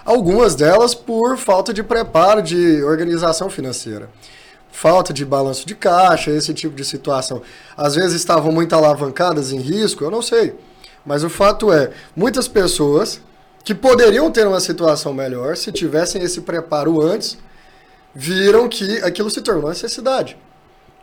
algumas 0.05 0.55
delas 0.55 0.95
por 0.95 1.37
falta 1.37 1.73
de 1.73 1.83
preparo 1.83 2.43
de 2.43 2.83
organização 2.85 3.49
financeira. 3.49 4.09
Falta 4.71 5.13
de 5.13 5.25
balanço 5.25 5.67
de 5.67 5.75
caixa, 5.75 6.31
esse 6.31 6.53
tipo 6.53 6.77
de 6.77 6.85
situação. 6.85 7.41
Às 7.77 7.95
vezes 7.95 8.15
estavam 8.15 8.53
muito 8.53 8.75
alavancadas 8.75 9.51
em 9.53 9.59
risco, 9.59 10.05
eu 10.05 10.11
não 10.11 10.21
sei. 10.21 10.55
Mas 11.05 11.23
o 11.23 11.29
fato 11.29 11.73
é, 11.73 11.91
muitas 12.17 12.49
pessoas 12.49 13.21
que 13.65 13.75
poderiam 13.75 14.31
ter 14.31 14.47
uma 14.47 14.61
situação 14.61 15.13
melhor 15.13 15.57
se 15.57 15.73
tivessem 15.73 16.23
esse 16.23 16.43
preparo 16.43 17.01
antes, 17.01 17.39
viram 18.15 18.69
que 18.69 18.99
aquilo 18.99 19.31
se 19.31 19.41
tornou 19.41 19.71
necessidade. 19.71 20.37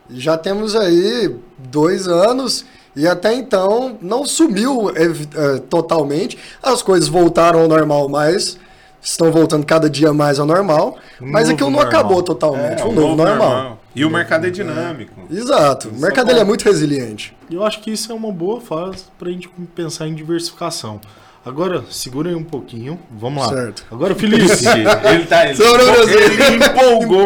E 0.09 0.19
já 0.19 0.37
temos 0.37 0.75
aí 0.75 1.35
dois 1.57 2.07
anos 2.07 2.65
e 2.95 3.07
até 3.07 3.33
então 3.33 3.97
não 4.01 4.25
sumiu 4.25 4.91
é, 4.91 5.59
totalmente. 5.69 6.37
As 6.61 6.81
coisas 6.81 7.07
voltaram 7.07 7.61
ao 7.61 7.67
normal, 7.67 8.07
mas 8.09 8.57
estão 9.01 9.31
voltando 9.31 9.65
cada 9.65 9.89
dia 9.89 10.13
mais 10.13 10.39
ao 10.39 10.45
normal. 10.45 10.97
mas 11.19 11.49
aquilo 11.49 11.69
não 11.69 11.79
normal. 11.79 11.99
acabou 11.99 12.21
totalmente. 12.21 12.81
É, 12.81 12.85
um 12.85 12.91
novo, 12.91 13.15
normal. 13.15 13.37
normal. 13.37 13.80
E 13.93 14.05
o 14.05 14.09
mercado 14.09 14.47
é 14.47 14.49
dinâmico. 14.49 15.27
É. 15.29 15.35
Exato. 15.35 15.89
O 15.89 15.99
mercado 15.99 16.29
é 16.29 16.33
ele 16.33 16.39
é 16.39 16.43
muito 16.43 16.63
resiliente. 16.63 17.35
Eu 17.49 17.63
acho 17.63 17.81
que 17.81 17.91
isso 17.91 18.11
é 18.11 18.15
uma 18.15 18.31
boa 18.31 18.61
fase 18.61 19.05
para 19.19 19.29
a 19.29 19.31
gente 19.31 19.49
pensar 19.75 20.07
em 20.07 20.15
diversificação. 20.15 21.01
Agora, 21.43 21.83
segurem 21.89 22.35
um 22.35 22.43
pouquinho. 22.43 22.99
Vamos 23.11 23.43
lá. 23.43 23.49
Certo. 23.49 23.85
Agora, 23.91 24.13
Felipe. 24.13 24.43
ele 24.43 25.25
tá. 25.25 25.49
Ele, 25.49 25.57
ele 26.45 26.65
empolgou. 26.65 27.25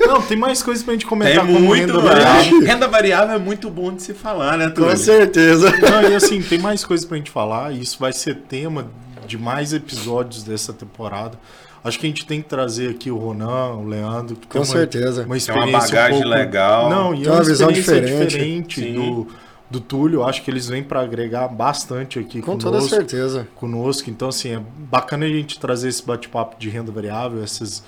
Não, 0.00 0.20
tem 0.20 0.36
mais 0.36 0.62
coisas 0.62 0.82
pra 0.82 0.94
gente 0.94 1.06
comentar 1.06 1.46
tem 1.46 1.54
como 1.54 1.72
renda 1.72 2.00
variável. 2.00 2.60
Renda 2.60 2.88
variável 2.88 3.36
é 3.36 3.38
muito 3.38 3.70
bom 3.70 3.94
de 3.94 4.02
se 4.02 4.14
falar, 4.14 4.58
né, 4.58 4.68
Túlio? 4.68 4.90
Com 4.90 4.96
certeza. 4.96 5.70
Não, 5.70 6.10
e 6.10 6.14
assim, 6.16 6.42
tem 6.42 6.58
mais 6.58 6.84
coisas 6.84 7.06
pra 7.06 7.16
gente 7.16 7.30
falar. 7.30 7.72
E 7.72 7.80
isso 7.80 7.98
vai 8.00 8.12
ser 8.12 8.34
tema 8.48 8.90
de 9.28 9.38
mais 9.38 9.72
episódios 9.72 10.42
dessa 10.42 10.72
temporada. 10.72 11.38
Acho 11.82 11.98
que 11.98 12.06
a 12.06 12.08
gente 12.08 12.26
tem 12.26 12.42
que 12.42 12.48
trazer 12.48 12.90
aqui 12.90 13.10
o 13.10 13.16
Ronan, 13.16 13.74
o 13.74 13.86
Leandro. 13.86 14.36
Que 14.36 14.46
Com 14.46 14.64
certeza. 14.64 15.24
Uma 15.24 15.36
experiência. 15.36 15.70
uma 15.70 15.80
bagagem 15.80 16.18
um 16.18 16.22
pouco... 16.22 16.36
legal. 16.36 16.90
Não, 16.90 17.14
e 17.14 17.24
é 17.24 17.28
uma, 17.28 17.36
uma 17.36 17.44
visão 17.44 17.70
diferente, 17.70 18.26
diferente 18.26 18.92
do, 18.92 19.28
do 19.70 19.80
Túlio. 19.80 20.24
Acho 20.24 20.42
que 20.42 20.50
eles 20.50 20.68
vêm 20.68 20.82
para 20.82 21.00
agregar 21.00 21.48
bastante 21.48 22.18
aqui 22.18 22.40
Com 22.40 22.58
conosco, 22.58 22.70
toda 22.70 22.80
certeza. 22.82 23.48
Conosco. 23.54 24.10
Então, 24.10 24.28
assim, 24.28 24.56
é 24.56 24.60
bacana 24.76 25.24
a 25.24 25.28
gente 25.28 25.58
trazer 25.58 25.88
esse 25.88 26.04
bate-papo 26.04 26.58
de 26.58 26.68
renda 26.68 26.90
variável, 26.90 27.42
essas 27.42 27.82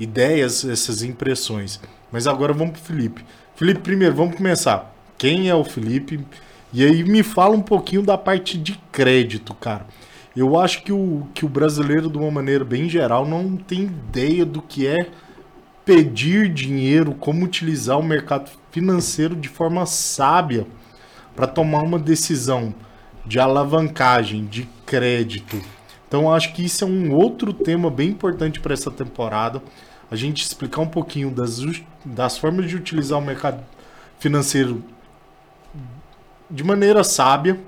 ideias, 0.00 0.64
essas 0.64 1.02
impressões. 1.02 1.80
Mas 2.10 2.26
agora 2.26 2.52
vamos 2.52 2.78
para 2.78 2.82
Felipe. 2.82 3.24
Felipe, 3.54 3.80
primeiro, 3.80 4.14
vamos 4.14 4.36
começar. 4.36 4.92
Quem 5.18 5.48
é 5.48 5.54
o 5.54 5.64
Felipe? 5.64 6.24
E 6.72 6.84
aí 6.84 7.04
me 7.04 7.22
fala 7.22 7.54
um 7.54 7.62
pouquinho 7.62 8.02
da 8.02 8.18
parte 8.18 8.58
de 8.58 8.80
crédito, 8.90 9.54
cara. 9.54 9.86
Eu 10.36 10.58
acho 10.58 10.82
que 10.82 10.92
o, 10.92 11.26
que 11.32 11.44
o 11.44 11.48
brasileiro, 11.48 12.10
de 12.10 12.18
uma 12.18 12.30
maneira 12.30 12.64
bem 12.64 12.88
geral, 12.88 13.26
não 13.26 13.56
tem 13.56 13.82
ideia 13.82 14.44
do 14.44 14.60
que 14.60 14.86
é 14.86 15.10
pedir 15.84 16.52
dinheiro, 16.52 17.14
como 17.14 17.44
utilizar 17.44 17.98
o 17.98 18.02
mercado 18.02 18.50
financeiro 18.72 19.36
de 19.36 19.48
forma 19.48 19.86
sábia 19.86 20.66
para 21.36 21.46
tomar 21.46 21.82
uma 21.82 21.98
decisão 21.98 22.74
de 23.24 23.38
alavancagem, 23.38 24.46
de 24.46 24.68
crédito. 24.84 25.60
Então, 26.08 26.32
acho 26.32 26.52
que 26.52 26.64
isso 26.64 26.84
é 26.84 26.86
um 26.86 27.12
outro 27.12 27.52
tema 27.52 27.90
bem 27.90 28.10
importante 28.10 28.60
para 28.60 28.74
essa 28.74 28.90
temporada. 28.90 29.62
A 30.10 30.16
gente 30.16 30.42
explicar 30.42 30.80
um 30.80 30.88
pouquinho 30.88 31.30
das, 31.30 31.60
das 32.04 32.38
formas 32.38 32.68
de 32.68 32.76
utilizar 32.76 33.18
o 33.18 33.22
mercado 33.22 33.62
financeiro 34.18 34.82
de 36.50 36.62
maneira 36.62 37.02
sábia 37.02 37.58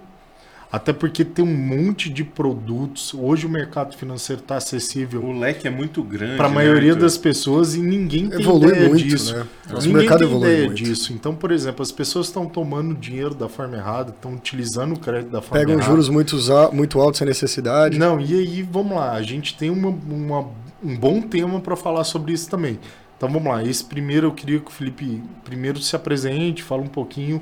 até 0.70 0.92
porque 0.92 1.24
tem 1.24 1.44
um 1.44 1.56
monte 1.56 2.10
de 2.10 2.24
produtos. 2.24 3.14
Hoje 3.14 3.46
o 3.46 3.48
mercado 3.48 3.96
financeiro 3.96 4.42
está 4.42 4.56
acessível. 4.56 5.24
O 5.24 5.38
leque 5.38 5.66
é 5.66 5.70
muito 5.70 6.02
grande. 6.02 6.36
Para 6.36 6.46
a 6.46 6.48
né, 6.48 6.54
maioria 6.54 6.94
né, 6.94 7.00
das 7.00 7.16
pessoas 7.16 7.74
e 7.74 7.80
ninguém 7.80 8.28
tem 8.28 8.40
evolui 8.40 8.72
ideia 8.72 8.88
muito, 8.88 9.04
disso. 9.04 9.34
Né? 9.34 9.46
Nosso 9.70 9.86
ninguém 9.86 10.02
mercado 10.02 10.28
tem 10.28 10.38
ideia 10.38 10.66
muito. 10.66 10.74
disso. 10.82 11.12
Então, 11.12 11.34
por 11.34 11.52
exemplo, 11.52 11.82
as 11.82 11.92
pessoas 11.92 12.26
estão 12.26 12.46
tomando 12.46 12.94
dinheiro 12.94 13.34
da 13.34 13.48
forma 13.48 13.76
errada, 13.76 14.10
estão 14.10 14.34
utilizando 14.34 14.94
o 14.94 14.98
crédito 14.98 15.30
da 15.30 15.40
forma 15.40 15.60
Pegam 15.60 15.74
errada. 15.74 15.84
Pegam 15.84 16.02
juros 16.02 16.08
muito, 16.08 16.36
muito 16.74 17.00
altos 17.00 17.18
sem 17.18 17.26
necessidade. 17.26 17.98
Não, 17.98 18.20
e 18.20 18.34
aí, 18.34 18.62
vamos 18.62 18.96
lá. 18.96 19.12
A 19.12 19.22
gente 19.22 19.56
tem 19.56 19.70
uma, 19.70 19.88
uma 19.88 20.48
um 20.82 20.96
bom 20.96 21.20
tema 21.20 21.60
para 21.60 21.76
falar 21.76 22.04
sobre 22.04 22.32
isso 22.32 22.50
também. 22.50 22.78
Então 23.16 23.28
vamos 23.28 23.48
lá. 23.48 23.64
Esse 23.64 23.84
primeiro 23.84 24.26
eu 24.26 24.32
queria 24.32 24.60
que 24.60 24.68
o 24.68 24.70
Felipe 24.70 25.22
primeiro 25.44 25.80
se 25.80 25.96
apresente, 25.96 26.62
fale 26.62 26.82
um 26.82 26.88
pouquinho 26.88 27.40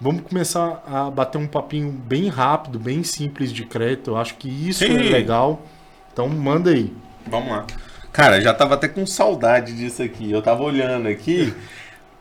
Vamos 0.00 0.22
começar 0.22 0.82
a 0.86 1.10
bater 1.10 1.38
um 1.38 1.46
papinho 1.46 1.90
bem 1.90 2.28
rápido, 2.28 2.78
bem 2.78 3.02
simples 3.02 3.52
de 3.52 3.64
crédito. 3.64 4.10
Eu 4.10 4.16
acho 4.16 4.34
que 4.36 4.48
isso 4.48 4.84
Sim. 4.84 4.96
é 4.96 5.02
legal. 5.02 5.62
Então 6.12 6.28
manda 6.28 6.70
aí. 6.70 6.92
Vamos 7.26 7.50
lá. 7.50 7.66
Cara, 8.12 8.40
já 8.40 8.52
tava 8.52 8.74
até 8.74 8.86
com 8.86 9.06
saudade 9.06 9.74
disso 9.74 10.02
aqui. 10.02 10.30
Eu 10.30 10.42
tava 10.42 10.62
olhando 10.62 11.08
aqui. 11.08 11.52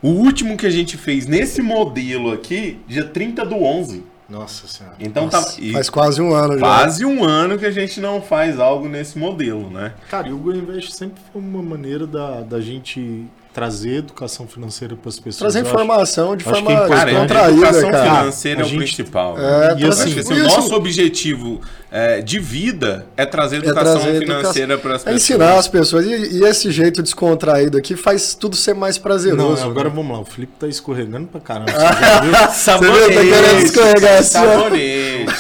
O 0.02 0.10
último 0.10 0.58
que 0.58 0.66
a 0.66 0.70
gente 0.70 0.98
fez 0.98 1.26
nesse 1.26 1.62
modelo 1.62 2.32
aqui, 2.32 2.80
dia 2.88 3.06
30 3.06 3.46
do 3.46 3.56
11. 3.56 4.04
Nossa 4.28 4.68
senhora. 4.68 4.96
Então 5.00 5.26
Nossa, 5.26 5.62
tá. 5.62 5.72
Faz 5.72 5.90
quase 5.90 6.22
um 6.22 6.34
ano 6.34 6.54
já. 6.54 6.60
Quase 6.60 7.06
um 7.06 7.24
ano 7.24 7.58
que 7.58 7.66
a 7.66 7.72
gente 7.72 8.00
não 8.00 8.22
faz 8.22 8.60
algo 8.60 8.88
nesse 8.88 9.18
modelo, 9.18 9.70
né? 9.70 9.94
Cara, 10.10 10.28
e 10.28 10.34
o 10.34 10.38
GoInvest 10.38 10.92
sempre 10.94 11.22
foi 11.32 11.42
uma 11.42 11.62
maneira 11.62 12.08
da, 12.08 12.42
da 12.42 12.60
gente 12.60 13.28
trazer 13.54 13.98
educação 13.98 14.48
financeira 14.48 14.96
para 14.96 15.10
as 15.10 15.20
pessoas. 15.20 15.54
Trazer 15.54 15.68
informação 15.68 16.36
de 16.36 16.44
forma 16.44 16.72
é 16.72 16.88
contraída, 16.88 17.40
a 17.40 17.52
educação 17.52 17.92
cara. 17.92 18.20
financeira 18.20 18.62
é 18.62 18.66
o 18.66 18.70
principal. 18.70 19.38
É, 19.38 19.76
e 19.78 19.86
assim, 19.86 20.20
assim, 20.20 20.34
o 20.34 20.44
nosso 20.44 20.74
objetivo 20.74 21.62
é, 21.96 22.22
de 22.22 22.40
vida 22.40 23.06
é 23.16 23.24
trazer 23.24 23.58
educação 23.58 23.98
é 23.98 24.02
trazer 24.02 24.20
financeira 24.22 24.80
para 24.80 24.96
as 24.96 25.04
pessoas. 25.04 25.14
É 25.14 25.16
ensinar 25.16 25.60
as 25.60 25.68
pessoas. 25.68 26.08
E, 26.08 26.40
e, 26.40 26.44
esse 26.44 26.72
jeito 26.72 27.04
descontraído 27.04 27.78
aqui 27.78 27.96
faz 27.96 28.34
tudo 28.34 28.56
ser 28.56 28.74
mais 28.74 28.98
prazeroso. 28.98 29.62
Não, 29.62 29.70
agora 29.70 29.90
né? 29.90 29.96
vamos 29.96 30.12
lá. 30.12 30.22
O 30.22 30.26
Felipe 30.26 30.54
tá 30.60 30.68
escorregando 30.68 31.28
para 31.28 31.40
caramba. 31.40 31.70
Você 31.72 32.02
já 32.02 32.22
viu? 32.22 32.34
Sabonete. 32.52 32.98
Você 32.98 33.10
viu? 33.10 33.32
Tá 33.32 33.42
querendo 33.42 33.64
escorregar 33.64 34.18
assim. 34.18 34.32
Sabonete. 34.32 35.36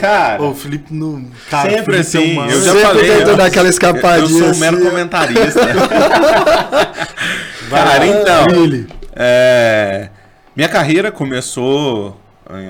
cara. 0.00 0.42
O 0.42 0.52
Felipe 0.52 0.92
não... 0.92 1.26
Cara, 1.48 1.70
sempre 1.70 1.96
assim. 1.96 2.32
Uma... 2.32 2.48
Eu 2.48 2.60
já 2.60 2.72
sempre 2.72 2.82
falei. 2.82 3.18
Tentando 3.18 3.42
aquela 3.42 3.68
escapadinha. 3.68 4.22
Eu 4.22 4.28
sou 4.28 4.48
um 4.56 4.58
mero 4.58 4.78
assim. 4.78 4.84
comentarista. 4.84 5.60
Cara, 7.70 8.06
então. 8.06 8.46
É, 9.14 10.08
minha 10.56 10.68
carreira 10.68 11.12
começou 11.12 12.20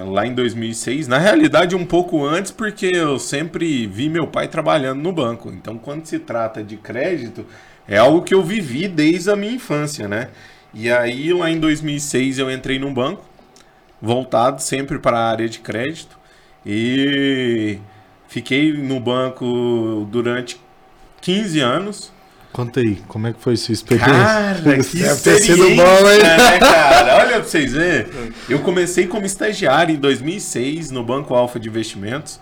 lá 0.07 0.27
em 0.27 0.35
2006. 0.35 1.09
Na 1.09 1.18
realidade, 1.18 1.75
um 1.77 1.85
pouco 1.85 2.25
antes, 2.25 2.51
porque 2.51 2.90
eu 2.95 3.18
sempre 3.18 3.87
vi 3.87 4.09
meu 4.09 4.27
pai 4.27 4.49
trabalhando 4.49 5.01
no 5.01 5.12
banco. 5.12 5.51
Então, 5.51 5.79
quando 5.79 6.07
se 6.07 6.18
trata 6.18 6.62
de 6.62 6.77
crédito, 6.77 7.45
é 7.87 7.99
algo 7.99 8.23
que 8.23 8.35
eu 8.35 8.42
vivi 8.42 8.88
desde 8.88 9.31
a 9.31 9.37
minha 9.37 9.53
infância, 9.53 10.09
né? 10.09 10.29
E 10.75 10.90
aí, 10.90 11.33
lá 11.33 11.51
em 11.51 11.59
2006, 11.59 12.38
eu 12.38 12.51
entrei 12.51 12.79
num 12.79 12.92
banco, 12.92 13.25
voltado 14.01 14.62
sempre 14.62 14.99
para 14.99 15.18
a 15.18 15.31
área 15.31 15.49
de 15.49 15.59
crédito. 15.59 16.18
E 16.64 17.79
Fiquei 18.33 18.73
no 18.73 18.99
banco 18.99 20.09
durante 20.11 20.59
15 21.21 21.61
anos. 21.61 22.11
Conta 22.53 22.81
aí, 22.81 22.97
como 23.09 23.27
é 23.27 23.33
que 23.33 23.41
foi 23.41 23.57
sua 23.57 23.73
experiência? 23.73 24.15
Cara, 24.15 24.61
que 24.85 25.01
experiência, 25.01 25.57
bom, 25.57 26.11
hein? 26.11 26.23
né, 26.23 26.59
cara? 26.61 27.17
Olha 27.17 27.37
pra 27.37 27.43
vocês 27.45 27.73
verem. 27.73 28.33
Eu 28.49 28.59
comecei 28.59 29.07
como 29.07 29.25
estagiário 29.25 29.95
em 29.95 29.99
2006 29.99 30.91
no 30.91 31.03
Banco 31.03 31.35
Alfa 31.35 31.59
de 31.59 31.69
Investimentos. 31.69 32.38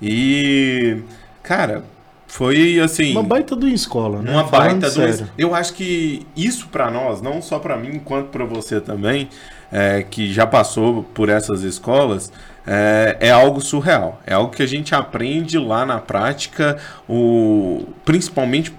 E, 0.00 0.98
cara, 1.44 1.84
foi 2.26 2.80
assim... 2.80 3.12
Uma 3.12 3.22
baita 3.22 3.54
do 3.54 3.68
escola, 3.68 4.20
né? 4.20 4.32
Uma 4.32 4.48
Falando 4.48 4.80
baita 4.80 4.90
do... 4.90 4.94
sério. 4.94 5.30
Eu 5.38 5.54
acho 5.54 5.74
que 5.74 6.26
isso 6.34 6.66
pra 6.68 6.90
nós, 6.90 7.22
não 7.22 7.40
só 7.40 7.60
pra 7.60 7.76
mim, 7.76 8.00
quanto 8.04 8.30
pra 8.30 8.44
você 8.44 8.80
também, 8.80 9.28
é, 9.70 10.02
que 10.02 10.32
já 10.32 10.44
passou 10.44 11.04
por 11.14 11.28
essas 11.28 11.62
escolas, 11.62 12.32
é, 12.66 13.16
é 13.20 13.30
algo 13.30 13.60
surreal. 13.60 14.20
É 14.26 14.34
algo 14.34 14.54
que 14.54 14.62
a 14.62 14.66
gente 14.66 14.94
aprende 14.94 15.58
lá 15.58 15.84
na 15.84 15.98
prática, 15.98 16.78
o, 17.08 17.84
principalmente 18.04 18.72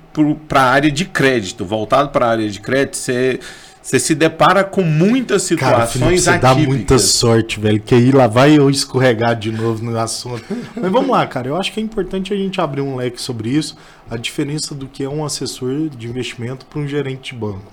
para 0.48 0.62
a 0.62 0.72
área 0.72 0.92
de 0.92 1.06
crédito. 1.06 1.66
Voltado 1.66 2.10
para 2.10 2.28
a 2.28 2.30
área 2.30 2.50
de 2.50 2.60
crédito, 2.60 2.98
você 2.98 3.40
você 3.84 4.00
se 4.00 4.16
depara 4.16 4.64
com 4.64 4.82
muitas 4.82 5.50
Cara, 5.50 5.86
Felipe, 5.86 6.18
situações 6.18 6.22
você 6.22 6.38
dá 6.38 6.56
muita 6.56 6.98
sorte, 6.98 7.60
velho, 7.60 7.82
que 7.82 7.94
aí 7.94 8.14
lá 8.14 8.28
vai 8.28 8.58
eu 8.58 8.70
escorregar 8.70 9.36
de 9.36 9.52
novo 9.52 9.84
no 9.84 10.00
assunto. 10.00 10.42
Mas 10.74 10.90
vamos 10.90 11.10
lá, 11.10 11.28
cara, 11.28 11.50
eu 11.50 11.58
acho 11.58 11.74
que 11.74 11.82
é 11.82 11.84
importante 11.84 12.34
a 12.34 12.38
gente 12.38 12.62
abrir 12.62 12.80
um 12.80 12.96
leque 12.96 13.22
sobre 13.22 13.50
isso, 13.50 13.76
a 14.10 14.16
diferença 14.16 14.74
do 14.74 14.88
que 14.88 15.04
é 15.04 15.10
um 15.10 15.26
assessor 15.26 15.90
de 15.90 16.08
investimento 16.08 16.66
para 16.66 16.80
um 16.80 16.88
gerente 16.88 17.34
de 17.34 17.40
banco. 17.40 17.70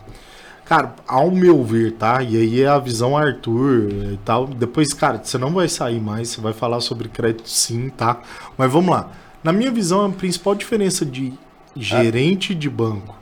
Cara, 0.71 0.95
ao 1.09 1.33
meu 1.33 1.65
ver, 1.65 1.95
tá? 1.95 2.23
E 2.23 2.37
aí 2.37 2.63
é 2.63 2.69
a 2.69 2.79
visão 2.79 3.17
Arthur 3.19 3.89
e 4.13 4.19
tal. 4.25 4.47
Depois, 4.47 4.93
cara, 4.93 5.21
você 5.21 5.37
não 5.37 5.51
vai 5.53 5.69
sair 5.69 6.01
mais, 6.01 6.29
você 6.29 6.41
vai 6.41 6.53
falar 6.53 6.81
sobre 6.81 7.09
crédito 7.09 7.51
sim, 7.51 7.89
tá? 7.89 8.21
Mas 8.57 8.71
vamos 8.71 8.89
lá. 8.95 9.11
Na 9.43 9.53
minha 9.53 9.73
visão, 9.73 10.07
a 10.07 10.09
principal 10.11 10.55
diferença 10.55 11.05
de 11.05 11.33
gerente 11.75 12.55
de 12.55 12.71
banco 12.71 13.17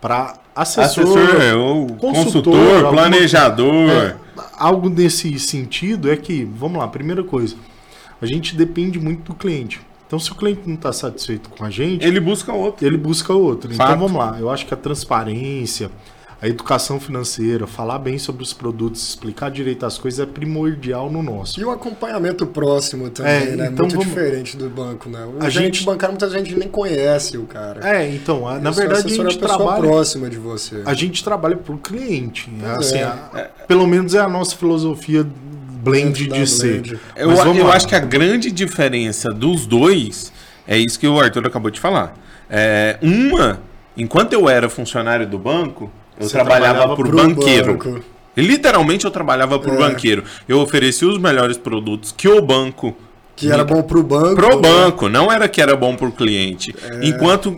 para 0.00 0.34
assessor, 0.54 1.02
Assessor, 1.02 1.42
é, 1.42 1.52
ou 1.56 1.88
consultor, 1.88 2.54
consultor, 2.54 2.92
planejador. 2.92 3.90
é, 3.90 4.16
algo 4.56 4.88
nesse 4.88 5.36
sentido 5.40 6.08
é 6.08 6.16
que, 6.16 6.44
vamos 6.44 6.78
lá, 6.78 6.86
primeira 6.86 7.24
coisa, 7.24 7.56
a 8.20 8.26
gente 8.26 8.54
depende 8.54 9.00
muito 9.00 9.32
do 9.32 9.34
cliente. 9.34 9.80
Então, 10.06 10.20
se 10.20 10.30
o 10.30 10.36
cliente 10.36 10.60
não 10.66 10.76
está 10.76 10.92
satisfeito 10.92 11.50
com 11.50 11.64
a 11.64 11.70
gente, 11.70 12.06
Ele 12.06 12.20
busca 12.20 12.52
outro. 12.52 12.86
ele 12.86 12.96
busca 12.96 13.32
outro. 13.32 13.74
Fato. 13.74 13.90
Então, 13.90 14.06
vamos 14.06 14.16
lá, 14.16 14.38
eu 14.38 14.48
acho 14.48 14.66
que 14.66 14.72
a 14.74 14.76
transparência, 14.76 15.90
a 16.42 16.48
educação 16.48 16.98
financeira, 16.98 17.68
falar 17.68 18.00
bem 18.00 18.18
sobre 18.18 18.42
os 18.42 18.52
produtos, 18.52 19.10
explicar 19.10 19.48
direito 19.48 19.86
as 19.86 19.96
coisas 19.96 20.18
é 20.18 20.26
primordial 20.26 21.08
no 21.08 21.22
nosso. 21.22 21.60
E 21.60 21.64
o 21.64 21.70
acompanhamento 21.70 22.44
próximo 22.46 23.08
também, 23.10 23.32
É, 23.32 23.44
né? 23.56 23.66
então 23.72 23.86
Muito 23.86 23.92
vamos- 23.92 24.06
diferente 24.08 24.56
do 24.56 24.68
banco, 24.68 25.08
né? 25.08 25.24
O 25.24 25.44
A 25.44 25.48
gente- 25.48 25.84
bancário 25.84 26.14
muita 26.14 26.28
gente 26.28 26.52
nem 26.56 26.66
conhece 26.68 27.38
o 27.38 27.44
cara. 27.44 27.80
É, 27.96 28.08
então, 28.12 28.48
a- 28.48 28.58
na 28.58 28.72
verdade, 28.72 29.06
a 29.06 29.14
é 29.14 29.30
gente 29.30 29.38
trabalha. 29.38 29.80
próxima 29.80 30.28
de 30.28 30.36
você. 30.36 30.82
A 30.84 30.94
gente 30.94 31.22
trabalha 31.22 31.56
pro 31.56 31.78
cliente. 31.78 32.50
né? 32.50 32.74
Assim, 32.76 32.98
é. 32.98 33.04
a- 33.04 33.48
pelo 33.68 33.86
menos 33.86 34.12
é 34.14 34.18
a 34.18 34.28
nossa 34.28 34.56
filosofia 34.56 35.24
blend 35.82 36.24
Dentro 36.24 36.40
de 36.44 36.50
ser. 36.50 36.80
blend. 36.82 37.00
Eu, 37.14 37.30
eu 37.30 37.66
lá. 37.66 37.74
acho 37.74 37.86
que 37.86 37.94
a 37.94 38.00
grande 38.00 38.50
diferença 38.50 39.32
dos 39.32 39.64
dois 39.64 40.32
é 40.66 40.76
isso 40.76 40.98
que 40.98 41.06
o 41.06 41.20
Arthur 41.20 41.46
acabou 41.46 41.70
de 41.70 41.78
falar. 41.78 42.14
É, 42.50 42.98
uma, 43.00 43.60
enquanto 43.96 44.32
eu 44.32 44.48
era 44.48 44.68
funcionário 44.68 45.26
do 45.26 45.38
banco, 45.38 45.90
eu 46.18 46.26
Você 46.26 46.32
trabalhava, 46.32 46.74
trabalhava 46.78 46.96
por 46.96 47.08
banqueiro. 47.14 47.72
banco. 47.74 48.00
Literalmente 48.36 49.04
eu 49.04 49.10
trabalhava 49.10 49.58
por 49.58 49.74
É. 49.74 49.76
banqueiro. 49.76 50.24
Eu 50.48 50.58
oferecia 50.60 51.06
os 51.08 51.18
melhores 51.18 51.56
produtos 51.58 52.12
que 52.16 52.26
o 52.28 52.40
banco 52.40 52.96
Que 53.36 53.50
era 53.50 53.64
bom 53.64 53.82
pro 53.82 54.02
banco. 54.02 54.36
pro 54.36 54.56
né? 54.56 54.62
banco, 54.62 55.08
não 55.08 55.30
era 55.30 55.46
que 55.48 55.60
era 55.60 55.76
bom 55.76 55.94
pro 55.96 56.10
cliente. 56.12 56.74
É. 56.82 57.06
Enquanto 57.06 57.56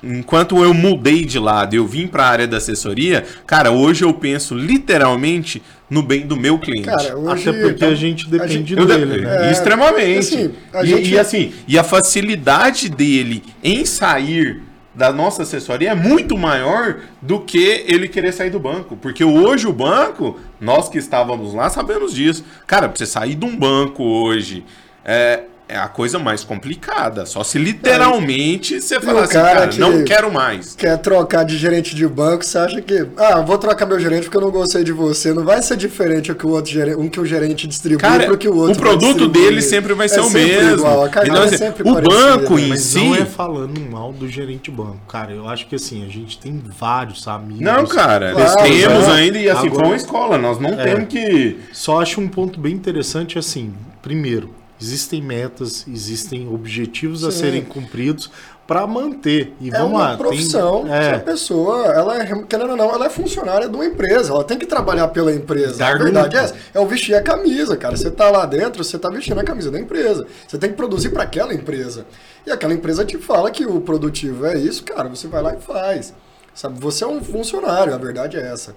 enquanto 0.00 0.62
eu 0.62 0.72
mudei 0.72 1.24
de 1.24 1.40
lado, 1.40 1.74
eu 1.74 1.84
vim 1.84 2.06
para 2.06 2.22
a 2.22 2.28
área 2.28 2.46
da 2.46 2.58
assessoria, 2.58 3.24
cara, 3.44 3.72
hoje 3.72 4.04
eu 4.04 4.14
penso 4.14 4.54
literalmente 4.54 5.60
no 5.90 6.02
bem 6.02 6.24
do 6.24 6.36
meu 6.36 6.56
cliente. 6.56 6.86
Cara, 6.86 7.16
hoje. 7.18 7.48
Até 7.50 7.60
porque 7.62 7.84
a 7.84 7.94
gente 7.96 8.28
depende 8.28 8.52
gente- 8.52 8.74
Eu 8.78 8.86
dele, 8.86 9.06
de- 9.06 9.20
né? 9.22 9.48
É, 9.48 9.50
extremamente. 9.50 10.18
assim, 10.20 10.50
a 10.72 10.84
e, 10.84 10.86
gente- 10.86 11.10
e 11.10 11.18
assim, 11.18 11.52
e 11.66 11.76
a 11.78 11.82
facilidade 11.82 12.88
dele 12.88 13.42
em 13.62 13.84
sair 13.84 14.62
da 14.98 15.12
nossa 15.12 15.44
assessoria 15.44 15.92
é 15.92 15.94
muito 15.94 16.36
maior 16.36 16.96
do 17.22 17.38
que 17.38 17.84
ele 17.86 18.08
querer 18.08 18.32
sair 18.32 18.50
do 18.50 18.58
banco. 18.58 18.96
Porque 18.96 19.22
hoje 19.22 19.68
o 19.68 19.72
banco, 19.72 20.40
nós 20.60 20.88
que 20.88 20.98
estávamos 20.98 21.54
lá 21.54 21.70
sabemos 21.70 22.12
disso. 22.12 22.44
Cara, 22.66 22.88
pra 22.88 22.98
você 22.98 23.06
sair 23.06 23.36
de 23.36 23.46
um 23.46 23.56
banco 23.56 24.02
hoje 24.02 24.64
é, 25.04 25.44
é 25.68 25.76
a 25.76 25.86
coisa 25.88 26.18
mais 26.18 26.42
complicada. 26.44 27.26
Só 27.26 27.44
se 27.44 27.58
literalmente 27.58 28.80
você 28.80 29.00
falar 29.00 29.20
o 29.20 29.24
assim, 29.24 29.32
cara 29.34 29.54
cara, 29.60 29.68
que- 29.68 29.78
não 29.78 30.04
quero 30.04 30.32
mais. 30.32 30.74
Quer 30.74 30.96
trocar 30.98 31.44
de 31.44 31.56
gerente 31.56 31.94
de 31.94 32.06
banco, 32.06 32.44
você 32.44 32.58
acha 32.58 32.80
que. 32.80 33.06
Ah, 33.16 33.40
vou 33.40 33.58
trocar 33.58 33.86
meu 33.86 33.98
gerente 34.00 34.24
porque 34.24 34.36
eu 34.36 34.40
não 34.42 34.50
gostei 34.50 34.82
de 34.84 34.92
você. 34.92 35.32
Não 35.32 35.44
vai 35.44 35.60
ser 35.62 35.76
diferente 35.76 36.32
o 36.32 36.34
que 36.34 36.46
o 36.46 36.50
outro 36.50 36.70
gerente, 36.72 36.96
um 36.98 37.08
que 37.08 37.20
o 37.20 37.26
gerente 37.26 37.66
distribui 37.66 37.98
Cara, 38.00 38.26
pro 38.26 38.38
que 38.38 38.48
o 38.48 38.56
outro 38.56 38.76
o 38.78 38.80
produto 38.80 39.28
dele 39.28 39.60
sempre 39.62 39.92
vai 39.94 40.06
É 40.06 40.08
ser 40.08 40.20
o 40.20 40.24
sempre 40.24 40.42
mesmo. 40.46 40.72
igual, 40.78 41.06
Então, 41.06 41.36
é 41.36 41.44
assim, 41.44 41.56
sempre 41.58 41.82
o 41.88 41.94
parecida, 41.94 42.16
banco 42.38 42.58
em 42.58 42.68
Mas 42.68 42.80
si. 42.80 42.98
não 43.04 43.14
é 43.14 43.24
falando 43.24 43.80
mal 43.90 44.12
do 44.12 44.28
gerente 44.28 44.70
de 44.70 44.76
banco. 44.76 44.98
Cara, 45.08 45.32
eu 45.32 45.48
acho 45.48 45.66
que 45.66 45.74
assim, 45.74 46.04
a 46.04 46.08
gente 46.08 46.38
tem 46.38 46.62
vários 46.78 47.26
amigos. 47.28 47.60
Não, 47.60 47.86
cara, 47.86 48.32
Claro, 48.32 48.62
temos 48.62 49.04
já. 49.06 49.14
ainda, 49.14 49.38
e 49.38 49.48
assim, 49.50 49.66
Agora- 49.66 49.74
foi 49.74 49.84
uma 49.86 49.96
escola, 49.96 50.38
nós 50.38 50.58
não 50.58 50.70
É. 50.70 50.84
temos 50.84 51.08
que. 51.08 51.58
Só 51.72 52.00
acho 52.00 52.20
um 52.20 52.28
ponto 52.28 52.58
bem 52.58 52.72
interessante 52.74 53.38
assim. 53.38 53.72
Primeiro, 54.02 54.50
existem 54.80 55.20
metas, 55.22 55.86
existem 55.88 56.48
objetivos 56.52 57.24
a 57.24 57.30
Sim. 57.30 57.38
serem 57.40 57.64
cumpridos 57.64 58.30
para 58.66 58.86
manter. 58.86 59.54
E 59.60 59.68
É 59.68 59.72
vamos 59.72 59.92
uma 59.92 60.00
lá. 60.00 60.08
tem- 60.10 60.18
profissão 60.18 60.84
que 60.84 60.90
a 60.92 60.94
é, 61.02 61.18
pessoa, 61.20 61.86
ela 61.86 62.22
é, 62.22 62.26
querendo 62.44 62.70
ou 62.72 62.76
não, 62.76 62.90
ela 62.92 63.06
é 63.06 63.08
funcionária 63.08 63.66
de 63.66 63.74
uma 63.74 63.86
empresa, 63.86 64.30
ela 64.30 64.44
tem 64.44 64.58
que 64.58 64.66
trabalhar 64.66 65.08
pela 65.08 65.32
empresa. 65.34 65.78
Dar 65.78 65.94
a 65.94 65.98
verdade 65.98 66.36
é 66.36 66.52
é 66.74 66.78
o 66.80 66.86
vestir 66.86 67.14
a 67.14 67.22
camisa, 67.22 67.76
cara. 67.78 67.96
Você 67.96 68.10
tá 68.10 68.30
lá 68.30 68.44
dentro, 68.44 68.84
você 68.84 68.98
tá 68.98 69.08
vestindo 69.08 69.40
a 69.40 69.44
camisa 69.44 69.70
da 69.70 69.80
empresa. 69.80 70.26
Você 70.46 70.58
tem 70.58 70.68
que 70.70 70.76
produzir 70.76 71.08
para 71.10 71.22
aquela 71.22 71.54
empresa. 71.54 72.04
E 72.46 72.50
aquela 72.50 72.74
empresa 72.74 73.04
te 73.06 73.16
fala 73.16 73.50
que 73.50 73.64
o 73.64 73.80
produtivo 73.80 74.44
é 74.46 74.58
isso, 74.58 74.84
cara, 74.84 75.08
você 75.08 75.26
vai 75.28 75.42
lá 75.42 75.54
e 75.54 75.60
faz. 75.60 76.12
Sabe, 76.54 76.78
você 76.78 77.04
é 77.04 77.06
um 77.06 77.22
funcionário, 77.22 77.94
a 77.94 77.98
verdade 77.98 78.36
é 78.36 78.52
essa. 78.52 78.74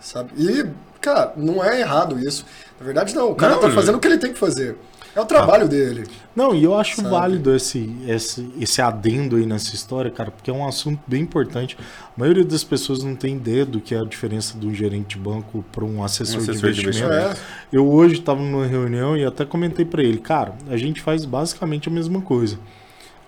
Sabe? 0.00 0.32
E, 0.36 0.66
cara, 1.00 1.32
não 1.36 1.62
é 1.64 1.80
errado 1.80 2.18
isso. 2.18 2.44
Na 2.78 2.84
verdade 2.84 3.14
não, 3.14 3.30
o 3.30 3.34
cara 3.34 3.54
Não, 3.54 3.60
tá 3.60 3.70
fazendo 3.70 3.96
o 3.96 3.98
que 4.00 4.06
ele 4.08 4.18
tem 4.18 4.32
que 4.32 4.38
fazer. 4.38 4.76
É 5.14 5.20
o 5.20 5.26
trabalho 5.26 5.68
dele. 5.68 6.04
Não, 6.36 6.54
e 6.54 6.62
eu 6.62 6.74
acho 6.78 6.96
Sabe? 6.96 7.08
válido 7.08 7.54
esse, 7.54 7.94
esse, 8.06 8.48
esse 8.60 8.80
adendo 8.80 9.36
aí 9.36 9.44
nessa 9.44 9.74
história, 9.74 10.10
cara, 10.10 10.30
porque 10.30 10.50
é 10.50 10.54
um 10.54 10.66
assunto 10.66 11.00
bem 11.06 11.22
importante. 11.22 11.76
A 12.16 12.20
maioria 12.20 12.44
das 12.44 12.62
pessoas 12.62 13.02
não 13.02 13.16
tem 13.16 13.36
ideia 13.36 13.66
do 13.66 13.80
que 13.80 13.94
é 13.94 13.98
a 13.98 14.04
diferença 14.04 14.56
de 14.56 14.66
um 14.66 14.74
gerente 14.74 15.16
de 15.16 15.22
banco 15.22 15.64
para 15.72 15.84
um 15.84 16.02
assessor, 16.04 16.38
Um 16.38 16.42
assessor 16.42 16.70
de 16.70 16.76
de 16.76 16.82
investimento. 16.82 17.12
investimento. 17.14 17.40
É. 17.72 17.76
Eu 17.76 17.88
hoje 17.90 18.14
estava 18.14 18.40
numa 18.40 18.66
reunião 18.66 19.16
e 19.16 19.24
até 19.24 19.44
comentei 19.44 19.84
para 19.84 20.02
ele, 20.02 20.18
cara, 20.18 20.54
a 20.68 20.76
gente 20.76 21.00
faz 21.00 21.24
basicamente 21.24 21.88
a 21.88 21.92
mesma 21.92 22.20
coisa. 22.20 22.58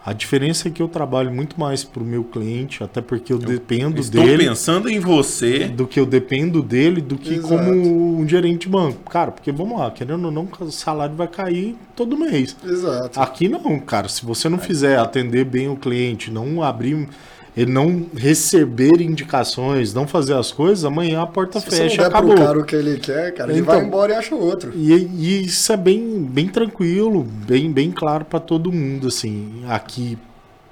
A 0.05 0.13
diferença 0.13 0.67
é 0.67 0.71
que 0.71 0.83
eu 0.83 0.89
trabalho 0.89 1.31
muito 1.33 1.59
mais 1.61 1.85
pro 1.85 2.05
meu 2.05 2.25
cliente, 2.25 2.83
até 2.83 3.01
porque 3.01 3.33
eu, 3.33 3.39
dependo 3.39 4.01
Estou 4.01 4.21
dele 4.25 4.49
pensando 4.49 4.89
em 4.89 4.99
você. 4.99 5.69
do 5.69 5.87
que 5.87 6.01
eu 6.01 6.05
dependo 6.05 6.61
dele 6.61 7.01
do 7.01 7.17
que 7.17 7.35
Exato. 7.35 7.49
como 7.49 8.19
um 8.19 8.29
gerente 8.29 8.63
de 8.63 8.69
banco. 8.69 9.09
Cara, 9.09 9.31
porque 9.31 9.53
vamos 9.53 9.79
lá, 9.79 9.93
querendo 9.93 10.25
ou 10.25 10.31
não, 10.33 10.49
o 10.61 10.71
salário 10.73 11.15
vai 11.15 11.29
cair 11.29 11.77
todo 11.95 12.19
mês. 12.19 12.57
Exato. 12.65 13.21
Aqui 13.21 13.49
não, 13.49 13.79
cara. 13.79 14.09
Se 14.09 14.25
você 14.25 14.49
não 14.49 14.59
fizer 14.59 14.99
atender 14.99 15.45
bem 15.45 15.69
o 15.69 15.77
cliente, 15.77 16.33
não 16.33 16.63
abrir, 16.63 17.09
ele 17.57 17.71
não 17.71 18.07
receber 18.17 19.01
indicações, 19.01 19.93
não 19.93 20.07
fazer 20.07 20.35
as 20.35 20.51
coisas, 20.51 20.85
amanhã 20.85 21.21
a 21.23 21.27
porta 21.27 21.61
Se 21.61 21.67
você 21.67 21.83
não 21.83 21.83
fecha, 21.91 21.97
der 22.03 22.07
acabou. 22.09 22.35
pro 22.35 22.45
cara 22.45 22.59
o 22.59 22.65
que 22.65 22.75
ele 22.75 22.99
quer, 22.99 23.33
cara, 23.35 23.53
ele 23.53 23.61
Então- 23.61 23.75
vai 23.77 23.85
embora 23.85 24.13
e 24.13 24.17
acha 24.17 24.35
outro. 24.35 24.73
E, 24.75 24.93
e 24.93 25.45
isso 25.45 25.71
é 25.73 25.77
bem, 25.77 26.23
bem 26.23 26.49
tranquilo, 26.49 27.23
bem, 27.23 27.71
bem 27.71 27.91
claro 27.91 28.25
pra 28.25 28.41
todo 28.41 28.73
mundo, 28.73 29.09
assim, 29.09 29.63
aqui 29.69 30.17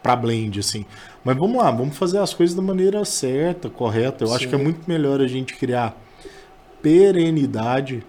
pra 0.03 0.17
Blend, 0.17 0.59
assim. 0.59 0.87
Mas 1.23 1.37
vamos 1.37 1.59
lá, 1.63 1.71
vamos 1.71 1.97
fazer 1.99 2.17
as 2.19 2.33
coisas 2.33 2.57
da 2.57 2.63
maneira 2.63 3.05
certa, 3.05 3.69
correta. 3.69 4.25
Eu 4.25 4.31
acho 4.33 4.45
Sim. 4.45 4.49
que 4.49 4.55
é 4.55 4.59
muito 4.59 4.81
melhor 4.89 5.21
a 5.21 5.27
gente 5.29 5.55
criar 5.57 5.95
perenidade, 6.81 8.03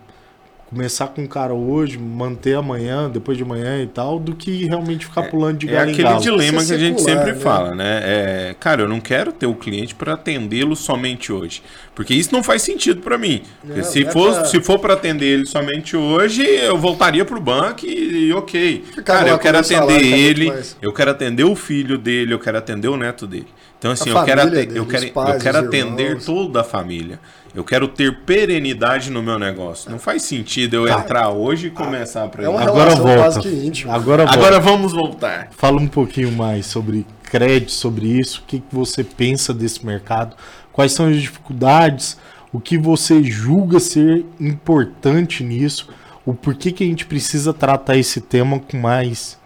começar 0.72 1.08
com 1.10 1.24
o 1.24 1.28
cara 1.28 1.54
hoje, 1.54 1.98
manter 2.00 2.56
amanhã, 2.56 3.10
depois 3.10 3.38
de 3.38 3.44
amanhã 3.44 3.84
e 3.84 3.88
tal, 3.88 4.18
do 4.20 4.34
que 4.36 4.66
realmente 4.66 5.06
ficar 5.06 5.24
pulando 5.24 5.58
de 5.60 5.68
É 5.68 5.72
galho 5.74 5.92
em 5.92 5.94
aquele 5.94 6.08
galo. 6.08 6.20
dilema 6.20 6.66
que 6.66 6.72
é 6.72 6.76
a 6.76 6.80
gente 6.80 7.02
sempre 7.02 7.34
né? 7.34 7.36
fala, 7.36 7.76
né? 7.76 8.02
É, 8.04 8.56
cara, 8.60 8.82
eu 8.84 8.88
não 8.88 9.02
quero 9.02 9.34
ter 9.34 9.46
o 9.48 9.56
cliente 9.56 9.94
para 9.94 10.14
atendê-lo 10.14 10.76
somente 10.76 11.32
hoje, 11.32 11.62
porque 11.94 12.14
isso 12.14 12.32
não 12.34 12.42
faz 12.42 12.62
sentido 12.62 13.02
para 13.02 13.18
mim. 13.18 13.44
Porque 13.66 13.82
Não, 13.82 13.84
se, 13.84 14.06
é 14.06 14.12
for, 14.12 14.34
pra- 14.34 14.46
se 14.46 14.62
for 14.62 14.80
para 14.80 14.94
atender 14.94 15.26
ele 15.26 15.46
somente 15.46 15.96
hoje, 15.98 16.42
eu 16.44 16.78
voltaria 16.78 17.26
pro 17.26 17.40
banco 17.42 17.86
e, 17.86 18.28
e 18.28 18.34
ok. 18.34 18.84
Ficava 18.96 19.04
cara, 19.20 19.30
eu 19.30 19.40
quero 19.40 19.58
salário, 19.64 19.96
atender 19.96 20.00
que 20.00 20.14
é 20.14 20.20
ele, 20.20 20.52
eu 20.82 20.94
quero 20.94 21.12
atender 21.12 21.44
o 21.44 21.56
filho 21.56 21.98
dele, 21.98 22.34
eu 22.34 22.40
quero 22.40 22.58
atender 22.58 22.88
o 22.88 22.98
neto 22.98 23.28
dele. 23.28 23.48
Então 23.78 23.92
assim, 23.92 24.10
A 24.10 24.14
eu 24.14 24.24
quero, 24.24 24.50
dele, 24.50 24.78
eu 24.80 24.86
quero, 24.86 25.08
pais, 25.10 25.36
eu 25.36 25.36
quero 25.40 25.58
atender 25.58 26.04
irmãos. 26.04 26.26
toda 26.26 26.62
a 26.62 26.64
família. 26.64 27.20
Eu 27.54 27.64
quero 27.64 27.88
ter 27.88 28.20
perenidade 28.20 29.12
no 29.12 29.22
meu 29.22 29.38
negócio. 29.38 29.92
Não 29.92 30.00
faz 30.00 30.24
sentido 30.24 30.76
eu 30.76 30.88
tá. 30.88 31.02
entrar 31.02 31.30
hoje 31.30 31.68
e 31.68 31.70
começar 31.70 32.28
para 32.30 32.46
é 32.46 32.50
uma 32.50 32.62
Agora 32.62 32.96
volta. 32.96 33.42
Agora, 33.90 34.24
Agora 34.30 34.60
vamos 34.60 34.94
voltar. 34.94 35.50
Fala 35.52 35.80
um 35.80 35.88
pouquinho 35.88 36.32
mais 36.32 36.66
sobre 36.66 37.06
crédito, 37.24 37.72
sobre 37.72 38.08
isso. 38.08 38.42
O 38.42 38.48
que, 38.48 38.60
que 38.60 38.74
você 38.74 39.04
pensa 39.04 39.54
desse 39.54 39.86
mercado? 39.86 40.36
Quais 40.72 40.94
são 40.94 41.08
as 41.08 41.18
dificuldades? 41.18 42.18
O 42.54 42.60
que 42.60 42.78
você 42.78 43.22
julga 43.24 43.80
ser 43.80 44.26
importante 44.40 45.44
nisso? 45.44 45.90
O 46.26 46.34
porquê 46.34 46.72
que 46.72 46.84
a 46.84 46.88
gente 46.88 47.06
precisa 47.06 47.54
tratar 47.54 47.98
esse 47.98 48.22
tema 48.22 48.60
com 48.60 48.78
mais 48.78 49.40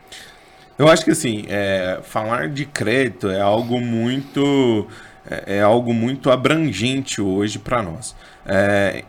eu 0.77 0.89
acho 0.89 1.05
que 1.05 1.11
assim, 1.11 1.45
é, 1.47 1.99
falar 2.03 2.49
de 2.49 2.65
crédito 2.65 3.29
é 3.29 3.39
algo 3.39 3.79
muito 3.79 4.85
é, 5.29 5.57
é 5.57 5.61
algo 5.61 5.93
muito 5.93 6.31
abrangente 6.31 7.21
hoje 7.21 7.59
para 7.59 7.81
nós. 7.81 8.15
É, 8.45 9.03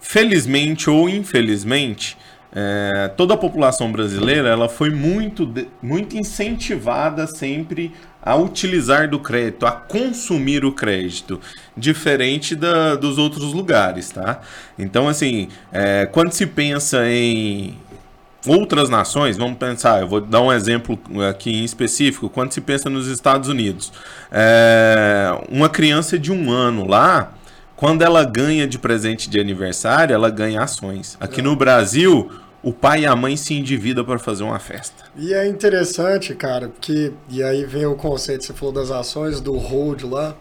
felizmente 0.00 0.88
ou 0.88 1.08
infelizmente, 1.08 2.16
é, 2.52 3.08
toda 3.16 3.34
a 3.34 3.36
população 3.36 3.92
brasileira 3.92 4.48
ela 4.48 4.68
foi 4.68 4.90
muito, 4.90 5.52
muito 5.80 6.16
incentivada 6.16 7.26
sempre 7.26 7.92
a 8.22 8.36
utilizar 8.36 9.08
do 9.08 9.18
crédito, 9.18 9.64
a 9.64 9.72
consumir 9.72 10.64
o 10.64 10.72
crédito, 10.72 11.40
diferente 11.76 12.54
da, 12.54 12.94
dos 12.94 13.18
outros 13.18 13.54
lugares, 13.54 14.10
tá? 14.10 14.40
Então, 14.78 15.08
assim, 15.08 15.48
é, 15.72 16.06
quando 16.06 16.32
se 16.32 16.46
pensa 16.46 17.08
em 17.08 17.78
outras 18.46 18.88
nações, 18.88 19.36
vamos 19.36 19.58
pensar, 19.58 20.00
eu 20.00 20.08
vou 20.08 20.20
dar 20.20 20.40
um 20.40 20.52
exemplo 20.52 20.98
aqui 21.28 21.50
em 21.50 21.64
específico, 21.64 22.28
quando 22.28 22.52
se 22.52 22.60
pensa 22.60 22.88
nos 22.88 23.06
Estados 23.06 23.48
Unidos, 23.48 23.92
é, 24.30 25.30
uma 25.50 25.68
criança 25.68 26.18
de 26.18 26.32
um 26.32 26.50
ano 26.50 26.86
lá, 26.86 27.32
quando 27.76 28.02
ela 28.02 28.24
ganha 28.24 28.66
de 28.66 28.78
presente 28.78 29.28
de 29.28 29.40
aniversário, 29.40 30.14
ela 30.14 30.28
ganha 30.28 30.62
ações. 30.62 31.16
Aqui 31.18 31.40
no 31.40 31.56
Brasil, 31.56 32.30
o 32.62 32.72
pai 32.72 33.02
e 33.02 33.06
a 33.06 33.16
mãe 33.16 33.36
se 33.36 33.54
endividam 33.54 34.04
para 34.04 34.18
fazer 34.18 34.42
uma 34.42 34.58
festa. 34.58 35.04
E 35.16 35.32
é 35.32 35.46
interessante, 35.48 36.34
cara, 36.34 36.68
porque, 36.68 37.12
e 37.28 37.42
aí 37.42 37.64
vem 37.64 37.86
o 37.86 37.94
conceito, 37.94 38.44
você 38.44 38.52
falou 38.52 38.74
das 38.74 38.90
ações, 38.90 39.40
do 39.40 39.56
hold 39.56 40.02
lá, 40.02 40.36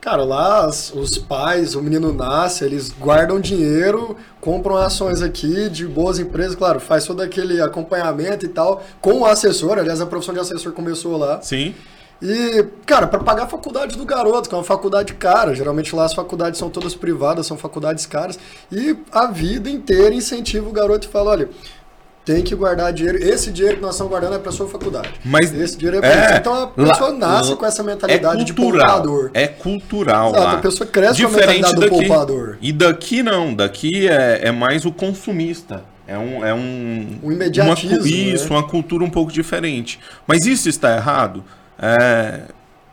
Cara, 0.00 0.24
lá 0.24 0.66
os 0.66 1.18
pais, 1.18 1.74
o 1.74 1.82
menino 1.82 2.10
nasce, 2.10 2.64
eles 2.64 2.90
guardam 2.90 3.38
dinheiro, 3.38 4.16
compram 4.40 4.78
ações 4.78 5.20
aqui 5.20 5.68
de 5.68 5.86
boas 5.86 6.18
empresas, 6.18 6.54
claro, 6.54 6.80
faz 6.80 7.04
todo 7.04 7.20
aquele 7.20 7.60
acompanhamento 7.60 8.46
e 8.46 8.48
tal, 8.48 8.82
com 8.98 9.20
o 9.20 9.26
assessor, 9.26 9.78
aliás, 9.78 10.00
a 10.00 10.06
profissão 10.06 10.32
de 10.32 10.40
assessor 10.40 10.72
começou 10.72 11.18
lá. 11.18 11.42
Sim. 11.42 11.74
E, 12.22 12.66
cara, 12.86 13.06
para 13.06 13.20
pagar 13.20 13.44
a 13.44 13.46
faculdade 13.46 13.96
do 13.96 14.04
garoto, 14.06 14.48
que 14.48 14.54
é 14.54 14.58
uma 14.58 14.64
faculdade 14.64 15.14
cara, 15.14 15.54
geralmente 15.54 15.94
lá 15.94 16.04
as 16.04 16.14
faculdades 16.14 16.58
são 16.58 16.70
todas 16.70 16.94
privadas, 16.94 17.46
são 17.46 17.58
faculdades 17.58 18.06
caras, 18.06 18.38
e 18.72 18.96
a 19.12 19.26
vida 19.26 19.68
inteira 19.68 20.14
incentiva 20.14 20.68
o 20.68 20.72
garoto 20.72 21.08
e 21.08 21.10
fala: 21.10 21.30
olha, 21.30 21.48
tem 22.24 22.42
que 22.42 22.54
guardar 22.54 22.92
dinheiro. 22.92 23.18
Esse 23.18 23.50
dinheiro 23.50 23.76
que 23.76 23.82
nós 23.82 23.94
estamos 23.94 24.10
guardando 24.10 24.36
é 24.36 24.38
para 24.38 24.52
sua 24.52 24.68
faculdade. 24.68 25.10
Mas 25.24 25.54
esse 25.54 25.76
dinheiro 25.76 26.04
é, 26.04 26.34
é 26.34 26.36
Então 26.36 26.62
a 26.62 26.66
pessoa 26.68 27.12
nasce 27.12 27.56
com 27.56 27.66
essa 27.66 27.82
mentalidade 27.82 28.42
é 28.42 28.44
de 28.44 28.52
poupador. 28.52 29.30
É 29.34 29.46
cultural. 29.46 30.30
Exato, 30.30 30.44
lá. 30.44 30.52
a 30.52 30.58
pessoa 30.58 30.88
cresce 30.88 31.16
Diferente 31.16 31.30
com 31.30 31.38
a 31.38 31.46
mentalidade 31.46 31.80
daqui. 31.80 31.90
do 31.90 32.08
poupador. 32.08 32.58
E 32.60 32.72
daqui 32.72 33.22
não, 33.22 33.54
daqui 33.54 34.08
é, 34.08 34.48
é 34.48 34.52
mais 34.52 34.84
o 34.84 34.92
consumista. 34.92 35.82
É 36.06 36.18
um, 36.18 36.44
é 36.44 36.52
um, 36.52 37.20
um 37.22 37.32
imediatismo. 37.32 37.98
Uma, 37.98 38.08
isso, 38.08 38.44
né? 38.44 38.56
uma 38.56 38.66
cultura 38.66 39.04
um 39.04 39.10
pouco 39.10 39.32
diferente. 39.32 40.00
Mas 40.26 40.44
isso 40.44 40.68
está 40.68 40.94
errado? 40.94 41.44
É, 41.80 42.42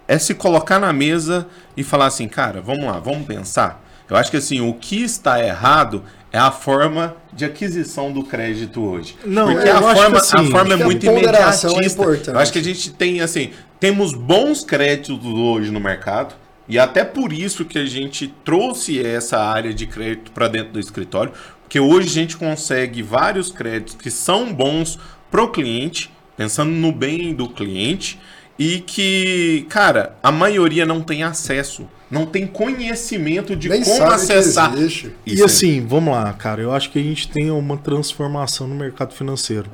é 0.07 0.17
se 0.17 0.35
colocar 0.35 0.79
na 0.79 0.93
mesa 0.93 1.47
e 1.75 1.83
falar 1.83 2.05
assim, 2.05 2.27
cara, 2.27 2.61
vamos 2.61 2.85
lá, 2.85 2.99
vamos 2.99 3.25
pensar. 3.25 3.83
Eu 4.09 4.15
acho 4.15 4.31
que 4.31 4.37
assim, 4.37 4.61
o 4.61 4.73
que 4.73 5.03
está 5.03 5.43
errado 5.43 6.03
é 6.31 6.37
a 6.37 6.51
forma 6.51 7.15
de 7.31 7.45
aquisição 7.45 8.11
do 8.11 8.23
crédito 8.23 8.81
hoje. 8.81 9.15
Não, 9.25 9.51
Porque 9.51 9.69
a 9.69 9.81
forma, 9.81 10.17
assim, 10.17 10.37
a 10.37 10.43
forma 10.43 10.73
é 10.73 10.77
muito 10.77 11.05
imediatista. 11.05 11.67
É 11.67 12.35
eu 12.35 12.39
acho 12.39 12.51
que 12.51 12.59
a 12.59 12.63
gente 12.63 12.91
tem, 12.91 13.21
assim, 13.21 13.51
temos 13.79 14.13
bons 14.13 14.63
créditos 14.63 15.25
hoje 15.25 15.71
no 15.71 15.79
mercado. 15.79 16.35
E 16.69 16.77
até 16.77 17.05
por 17.05 17.31
isso 17.31 17.63
que 17.63 17.79
a 17.79 17.85
gente 17.85 18.27
trouxe 18.43 18.99
essa 18.99 19.39
área 19.39 19.73
de 19.73 19.87
crédito 19.87 20.31
para 20.31 20.49
dentro 20.49 20.73
do 20.73 20.79
escritório. 20.79 21.31
Porque 21.63 21.79
hoje 21.79 22.07
a 22.09 22.11
gente 22.11 22.35
consegue 22.35 23.01
vários 23.01 23.49
créditos 23.49 23.95
que 23.95 24.11
são 24.11 24.53
bons 24.53 24.99
para 25.31 25.41
o 25.41 25.49
cliente, 25.49 26.11
pensando 26.35 26.71
no 26.71 26.91
bem 26.91 27.33
do 27.33 27.47
cliente. 27.47 28.19
E 28.57 28.79
que, 28.79 29.65
cara, 29.69 30.15
a 30.21 30.31
maioria 30.31 30.85
não 30.85 31.01
tem 31.01 31.23
acesso 31.23 31.87
não 32.09 32.25
tem 32.25 32.47
conhecimento 32.47 33.55
de 33.55 33.67
Nem 33.67 33.83
como 33.83 34.03
acessar. 34.03 34.73
E 35.25 35.43
assim, 35.43 35.85
vamos 35.85 36.13
lá, 36.13 36.31
cara. 36.33 36.61
Eu 36.61 36.71
acho 36.71 36.89
que 36.89 36.99
a 36.99 37.03
gente 37.03 37.27
tem 37.27 37.51
uma 37.51 37.77
transformação 37.77 38.67
no 38.67 38.75
mercado 38.75 39.13
financeiro. 39.13 39.69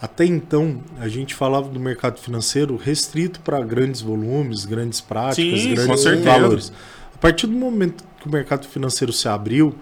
Até 0.00 0.24
então, 0.24 0.82
a 0.98 1.08
gente 1.08 1.34
falava 1.34 1.68
do 1.68 1.78
mercado 1.78 2.18
financeiro 2.18 2.76
restrito 2.76 3.40
para 3.40 3.60
grandes 3.60 4.00
volumes, 4.00 4.64
grandes 4.64 5.00
práticas, 5.00 5.60
Sim, 5.60 5.74
grandes 5.74 6.04
valores. 6.24 6.72
A 7.14 7.18
partir 7.18 7.46
do 7.46 7.52
momento 7.52 8.04
que 8.18 8.26
o 8.26 8.32
mercado 8.32 8.66
financeiro 8.66 9.12
se 9.12 9.28
abriu, 9.28 9.74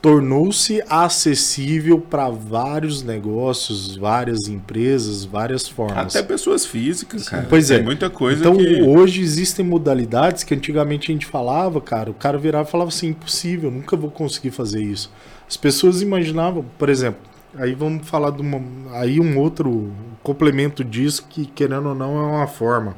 tornou-se 0.00 0.82
acessível 0.88 2.00
para 2.00 2.30
vários 2.30 3.02
negócios, 3.02 3.96
várias 3.96 4.48
empresas, 4.48 5.24
várias 5.24 5.68
formas. 5.68 6.16
Até 6.16 6.26
pessoas 6.26 6.64
físicas, 6.64 7.28
cara. 7.28 7.46
Pois 7.48 7.70
é. 7.70 7.76
Tem 7.76 7.84
muita 7.84 8.08
coisa 8.08 8.40
Então, 8.40 8.56
que... 8.56 8.80
hoje 8.80 9.20
existem 9.20 9.64
modalidades 9.64 10.42
que 10.42 10.54
antigamente 10.54 11.10
a 11.10 11.12
gente 11.12 11.26
falava, 11.26 11.80
cara, 11.80 12.10
o 12.10 12.14
cara 12.14 12.38
virava 12.38 12.66
e 12.66 12.70
falava 12.70 12.88
assim, 12.88 13.08
impossível, 13.08 13.70
nunca 13.70 13.94
vou 13.94 14.10
conseguir 14.10 14.50
fazer 14.50 14.82
isso. 14.82 15.12
As 15.46 15.56
pessoas 15.56 16.00
imaginavam, 16.00 16.64
por 16.78 16.88
exemplo, 16.88 17.20
aí 17.56 17.74
vamos 17.74 18.08
falar 18.08 18.30
de 18.30 18.40
uma, 18.40 18.60
aí 18.98 19.20
um 19.20 19.38
outro 19.38 19.92
complemento 20.22 20.82
disso 20.82 21.26
que 21.28 21.44
querendo 21.44 21.90
ou 21.90 21.94
não 21.94 22.16
é 22.16 22.22
uma 22.22 22.46
forma. 22.46 22.96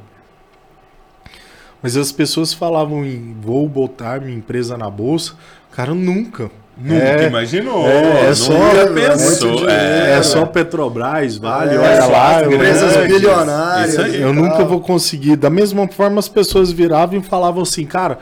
Mas 1.81 1.97
as 1.97 2.13
pessoas 2.13 2.53
falavam 2.53 3.03
em 3.03 3.35
vou 3.41 3.67
botar 3.67 4.21
minha 4.21 4.37
empresa 4.37 4.77
na 4.77 4.89
bolsa, 4.89 5.33
cara, 5.69 5.93
nunca 5.93 6.49
Nunca 6.75 7.03
é, 7.03 7.27
imaginou. 7.27 7.87
É, 7.87 8.29
é 8.29 8.33
só, 8.33 8.53
pensou. 8.93 9.69
É, 9.69 10.17
é, 10.17 10.23
só 10.23 10.45
Petrobras, 10.45 11.37
vale, 11.37 11.75
é, 11.75 11.77
olha 11.77 12.05
lá. 12.05 12.45
Empresas 12.45 12.95
eu, 12.95 13.07
bilionárias. 13.07 14.15
Eu 14.15 14.33
nunca 14.33 14.65
vou 14.65 14.81
conseguir. 14.81 15.35
Da 15.35 15.49
mesma 15.49 15.87
forma, 15.87 16.19
as 16.19 16.27
pessoas 16.27 16.71
viravam 16.71 17.19
e 17.19 17.23
falavam 17.23 17.61
assim, 17.61 17.85
cara, 17.85 18.17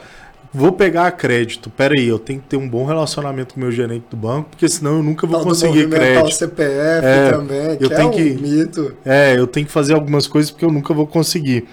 vou 0.54 0.74
pegar 0.74 1.10
crédito. 1.12 1.70
Pera 1.70 1.94
aí, 1.94 2.08
eu 2.08 2.20
tenho 2.20 2.42
que 2.42 2.48
ter 2.48 2.58
um 2.58 2.68
bom 2.68 2.86
relacionamento 2.86 3.54
com 3.54 3.60
o 3.62 3.64
meu 3.64 3.72
gerente 3.72 4.06
do 4.10 4.18
banco, 4.18 4.50
porque 4.50 4.68
senão 4.68 4.98
eu 4.98 5.04
nunca 5.04 5.26
vou 5.26 5.38
Tal 5.38 5.48
conseguir 5.48 5.88
crédito. 5.90 6.36
CPF 6.36 7.06
é, 7.06 7.32
também, 7.32 7.78
eu 7.80 7.90
que 7.90 7.90
tenho 7.90 8.02
é 8.02 8.06
um 8.06 8.12
que, 8.12 8.30
mito. 8.34 8.94
É, 9.06 9.38
eu 9.38 9.48
tenho 9.48 9.66
que 9.66 9.72
fazer 9.72 9.94
algumas 9.94 10.28
coisas 10.28 10.52
porque 10.52 10.66
eu 10.66 10.72
nunca 10.72 10.94
vou 10.94 11.08
conseguir. 11.08 11.66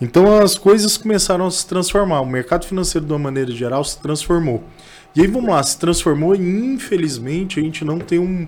Então 0.00 0.40
as 0.40 0.56
coisas 0.56 0.96
começaram 0.96 1.46
a 1.46 1.50
se 1.50 1.66
transformar. 1.66 2.20
O 2.20 2.26
mercado 2.26 2.64
financeiro, 2.64 3.04
de 3.04 3.12
uma 3.12 3.18
maneira 3.18 3.50
geral, 3.50 3.84
se 3.84 3.98
transformou. 4.00 4.62
E 5.14 5.22
aí, 5.22 5.26
vamos 5.26 5.50
lá, 5.50 5.62
se 5.62 5.78
transformou 5.78 6.34
e 6.34 6.38
infelizmente 6.38 7.58
a 7.58 7.62
gente 7.62 7.84
não 7.84 7.98
tem 7.98 8.18
um, 8.18 8.46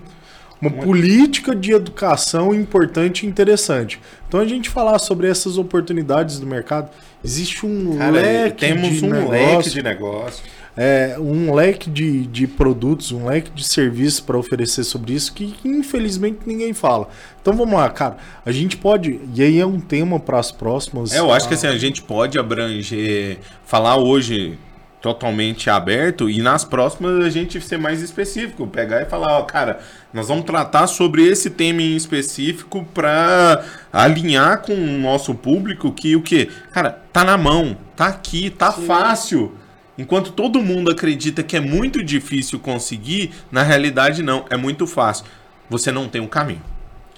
uma 0.63 0.71
política 0.71 1.53
de 1.53 1.73
educação 1.73 2.53
importante 2.53 3.25
e 3.25 3.29
interessante. 3.29 3.99
Então 4.27 4.39
a 4.39 4.45
gente 4.45 4.69
falar 4.69 4.97
sobre 4.99 5.27
essas 5.27 5.57
oportunidades 5.57 6.39
do 6.39 6.47
mercado, 6.47 6.89
existe 7.23 7.65
um 7.65 7.97
Cara, 7.97 8.11
leque 8.11 8.65
temos 8.65 8.89
de 8.93 9.05
um 9.05 9.09
negócio, 9.09 9.31
leque 9.31 9.69
de 9.69 9.83
negócio. 9.83 10.43
É, 10.75 11.17
um 11.19 11.53
leque 11.53 11.87
de, 11.87 12.25
de 12.25 12.47
produtos, 12.47 13.11
um 13.11 13.27
leque 13.27 13.51
de 13.51 13.63
serviços 13.63 14.19
para 14.19 14.37
oferecer 14.37 14.83
sobre 14.83 15.13
isso 15.13 15.31
que 15.33 15.53
infelizmente 15.63 16.39
ninguém 16.47 16.73
fala. 16.73 17.09
Então 17.41 17.53
vamos 17.53 17.75
lá, 17.75 17.87
cara. 17.89 18.17
A 18.43 18.51
gente 18.51 18.77
pode. 18.77 19.19
E 19.35 19.43
aí 19.43 19.59
é 19.59 19.65
um 19.65 19.79
tema 19.79 20.19
para 20.19 20.39
as 20.39 20.51
próximas. 20.51 21.13
É, 21.13 21.19
eu 21.19 21.31
acho 21.31 21.47
que 21.47 21.53
assim, 21.53 21.67
a 21.67 21.77
gente 21.77 22.01
pode 22.01 22.39
abranger. 22.39 23.37
Falar 23.65 23.97
hoje 23.97 24.57
totalmente 25.03 25.69
aberto 25.69 26.29
e 26.29 26.41
nas 26.41 26.63
próximas 26.63 27.25
a 27.25 27.29
gente 27.29 27.59
ser 27.59 27.77
mais 27.77 28.01
específico, 28.01 28.65
pegar 28.65 29.01
e 29.01 29.05
falar, 29.05 29.37
ó, 29.37 29.43
cara, 29.43 29.81
nós 30.13 30.29
vamos 30.29 30.45
tratar 30.45 30.87
sobre 30.87 31.27
esse 31.27 31.49
tema 31.49 31.81
em 31.81 31.93
específico 31.93 32.87
para 32.93 33.65
alinhar 33.91 34.61
com 34.61 34.73
o 34.73 34.99
nosso 34.99 35.35
público 35.35 35.91
que 35.91 36.15
o 36.15 36.21
que, 36.21 36.49
cara, 36.71 36.89
tá 37.11 37.25
na 37.25 37.37
mão, 37.37 37.75
tá 37.97 38.07
aqui, 38.07 38.49
tá 38.49 38.71
Sim. 38.71 38.85
fácil. 38.85 39.51
Enquanto 39.97 40.31
todo 40.31 40.63
mundo 40.63 40.89
acredita 40.89 41.43
que 41.43 41.57
é 41.57 41.59
muito 41.59 42.01
difícil 42.01 42.57
conseguir, 42.57 43.31
na 43.51 43.61
realidade 43.61 44.23
não, 44.23 44.45
é 44.49 44.55
muito 44.55 44.87
fácil. 44.87 45.25
Você 45.69 45.91
não 45.91 46.07
tem 46.07 46.21
um 46.21 46.27
caminho. 46.27 46.61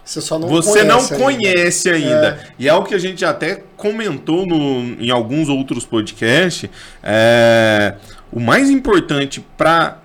Você 0.05 0.21
só 0.21 0.37
não 0.37 0.47
Você 0.47 0.85
conhece 0.85 1.11
não 1.11 1.19
conhece 1.19 1.89
ainda. 1.89 2.39
É. 2.39 2.53
E 2.59 2.69
é 2.69 2.73
o 2.73 2.83
que 2.83 2.93
a 2.93 2.99
gente 2.99 3.25
até 3.25 3.63
comentou 3.75 4.45
no, 4.45 5.01
em 5.01 5.09
alguns 5.09 5.49
outros 5.49 5.83
podcasts. 5.83 6.69
É, 7.01 7.95
o 8.31 8.39
mais 8.39 8.69
importante 8.69 9.43
para 9.57 9.99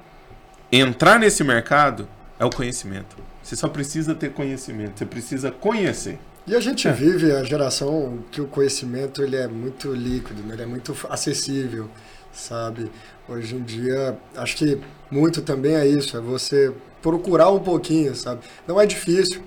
entrar 0.73 1.21
nesse 1.21 1.45
mercado 1.45 2.09
é 2.39 2.45
o 2.45 2.51
conhecimento. 2.51 3.17
Você 3.43 3.55
só 3.55 3.69
precisa 3.69 4.15
ter 4.15 4.33
conhecimento. 4.33 4.99
Você 4.99 5.05
precisa 5.05 5.51
conhecer. 5.51 6.19
E 6.47 6.57
a 6.57 6.61
gente 6.61 6.89
é. 6.89 6.93
vive 6.93 7.33
a 7.33 7.45
geração 7.45 8.25
que 8.31 8.41
o 8.41 8.47
conhecimento 8.47 9.23
ele 9.23 9.37
é 9.37 9.47
muito 9.47 9.93
líquido, 9.93 10.43
né? 10.43 10.55
ele 10.55 10.63
é 10.63 10.67
muito 10.67 10.97
acessível. 11.11 11.91
sabe? 12.33 12.91
Hoje 13.29 13.55
em 13.55 13.63
dia, 13.63 14.17
acho 14.35 14.57
que 14.57 14.81
muito 15.11 15.43
também 15.43 15.75
é 15.77 15.87
isso, 15.87 16.17
é 16.17 16.21
você 16.21 16.73
procurar 17.03 17.51
um 17.51 17.61
pouquinho, 17.61 18.15
sabe? 18.15 18.41
Não 18.67 18.81
é 18.81 18.87
difícil, 18.87 19.43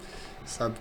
sabe? 0.45 0.75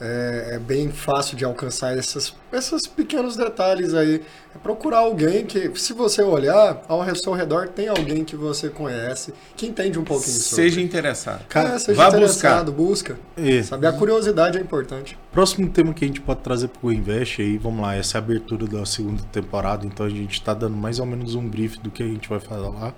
É, 0.00 0.50
é, 0.52 0.58
bem 0.60 0.92
fácil 0.92 1.36
de 1.36 1.44
alcançar 1.44 1.98
esses, 1.98 2.32
esses 2.52 2.86
pequenos 2.86 3.36
detalhes 3.36 3.94
aí. 3.94 4.22
É 4.54 4.58
procurar 4.58 4.98
alguém 4.98 5.44
que, 5.44 5.72
se 5.74 5.92
você 5.92 6.22
olhar, 6.22 6.84
ao 6.86 7.04
seu 7.16 7.32
redor 7.32 7.66
tem 7.68 7.88
alguém 7.88 8.24
que 8.24 8.36
você 8.36 8.68
conhece, 8.68 9.34
que 9.56 9.66
entende 9.66 9.98
um 9.98 10.04
pouquinho 10.04 10.36
Seja 10.36 10.70
sobre. 10.70 10.84
interessado. 10.84 11.44
Cara, 11.48 11.70
é, 11.70 11.78
seja 11.80 12.00
vá 12.00 12.08
interessado, 12.08 12.70
buscar. 12.70 13.16
busca. 13.16 13.50
É. 13.50 13.60
Sabe? 13.64 13.88
A 13.88 13.92
curiosidade 13.92 14.56
é 14.56 14.60
importante. 14.60 15.18
Próximo 15.32 15.68
tema 15.68 15.92
que 15.92 16.04
a 16.04 16.06
gente 16.08 16.20
pode 16.20 16.40
trazer 16.42 16.68
para 16.68 16.86
o 16.86 16.92
Invest 16.92 17.42
aí, 17.42 17.58
vamos 17.58 17.82
lá, 17.82 17.96
essa 17.96 18.18
é 18.18 18.20
a 18.20 18.22
abertura 18.22 18.68
da 18.68 18.86
segunda 18.86 19.22
temporada, 19.32 19.84
então 19.84 20.06
a 20.06 20.10
gente 20.10 20.34
está 20.34 20.54
dando 20.54 20.76
mais 20.76 21.00
ou 21.00 21.06
menos 21.06 21.34
um 21.34 21.48
brief 21.48 21.76
do 21.80 21.90
que 21.90 22.04
a 22.04 22.06
gente 22.06 22.28
vai 22.28 22.38
falar 22.38 22.68
lá 22.68 22.94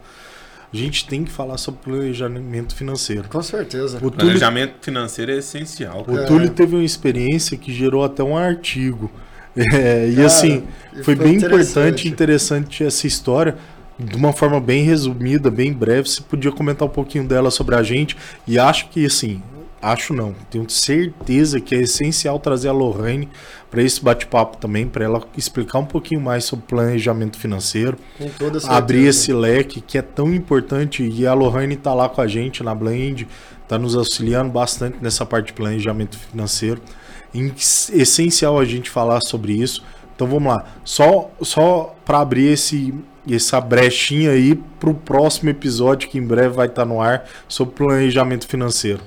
a 0.73 0.77
gente 0.77 1.07
tem 1.07 1.25
que 1.25 1.33
falar 1.33 1.59
sobre 1.59 1.81
planejamento 1.83 2.75
financeiro. 2.75 3.25
Com 3.29 3.43
certeza. 3.43 3.99
O 4.03 4.11
planejamento 4.11 4.71
Túlio, 4.71 4.83
financeiro 4.83 5.33
é 5.33 5.39
essencial. 5.39 6.05
O 6.07 6.19
é. 6.19 6.25
Túlio 6.25 6.51
teve 6.51 6.77
uma 6.77 6.85
experiência 6.85 7.57
que 7.57 7.73
gerou 7.73 8.05
até 8.05 8.23
um 8.23 8.37
artigo. 8.37 9.11
É, 9.57 10.09
e 10.09 10.23
assim, 10.23 10.63
foi, 10.93 11.03
foi 11.03 11.15
bem 11.17 11.35
importante 11.37 12.07
e 12.07 12.11
interessante 12.11 12.85
essa 12.85 13.07
história. 13.07 13.57
De 13.99 14.17
uma 14.17 14.33
forma 14.33 14.61
bem 14.61 14.85
resumida, 14.85 15.51
bem 15.51 15.73
breve, 15.73 16.09
você 16.09 16.23
podia 16.23 16.51
comentar 16.51 16.87
um 16.87 16.91
pouquinho 16.91 17.27
dela 17.27 17.51
sobre 17.51 17.75
a 17.75 17.83
gente. 17.83 18.17
E 18.47 18.59
acho 18.59 18.89
que, 18.89 19.05
assim, 19.05 19.43
acho 19.81 20.13
não, 20.13 20.35
tenho 20.51 20.69
certeza 20.69 21.61
que 21.61 21.75
é 21.75 21.81
essencial 21.81 22.39
trazer 22.39 22.69
a 22.69 22.73
Lorraine 22.73 23.29
para 23.71 23.83
esse 23.83 24.03
bate-papo 24.03 24.57
também, 24.57 24.87
para 24.87 25.05
ela 25.05 25.23
explicar 25.37 25.79
um 25.79 25.87
pouquinho 25.87 26.21
mais 26.21 26.45
sobre 26.45 26.67
planejamento 26.67 27.39
financeiro, 27.39 27.97
abrir 28.69 29.07
esse 29.07 29.33
leque 29.33 29.81
que 29.81 29.97
é 29.97 30.03
tão 30.03 30.35
importante 30.35 31.03
e 31.03 31.27
a 31.27 31.33
Lohane 31.33 31.75
está 31.75 31.95
lá 31.95 32.09
com 32.09 32.21
a 32.21 32.27
gente 32.27 32.63
na 32.63 32.75
Blend, 32.75 33.27
está 33.63 33.79
nos 33.79 33.95
auxiliando 33.95 34.51
bastante 34.51 34.99
nessa 35.01 35.25
parte 35.25 35.47
de 35.47 35.53
planejamento 35.53 36.19
financeiro. 36.19 36.83
É 37.33 37.39
essencial 37.97 38.59
a 38.59 38.65
gente 38.65 38.91
falar 38.91 39.21
sobre 39.21 39.53
isso. 39.53 39.85
Então 40.17 40.27
vamos 40.27 40.53
lá, 40.53 40.65
só 40.85 41.31
só 41.41 41.97
para 42.05 42.19
abrir 42.19 42.49
esse 42.49 42.93
essa 43.31 43.61
brechinha 43.61 44.33
aí 44.33 44.55
para 44.55 44.91
o 44.91 44.95
próximo 44.95 45.51
episódio 45.51 46.09
que 46.09 46.19
em 46.19 46.27
breve 46.27 46.55
vai 46.55 46.67
estar 46.67 46.83
tá 46.83 46.89
no 46.89 47.01
ar 47.01 47.25
sobre 47.47 47.75
planejamento 47.75 48.47
financeiro. 48.47 49.01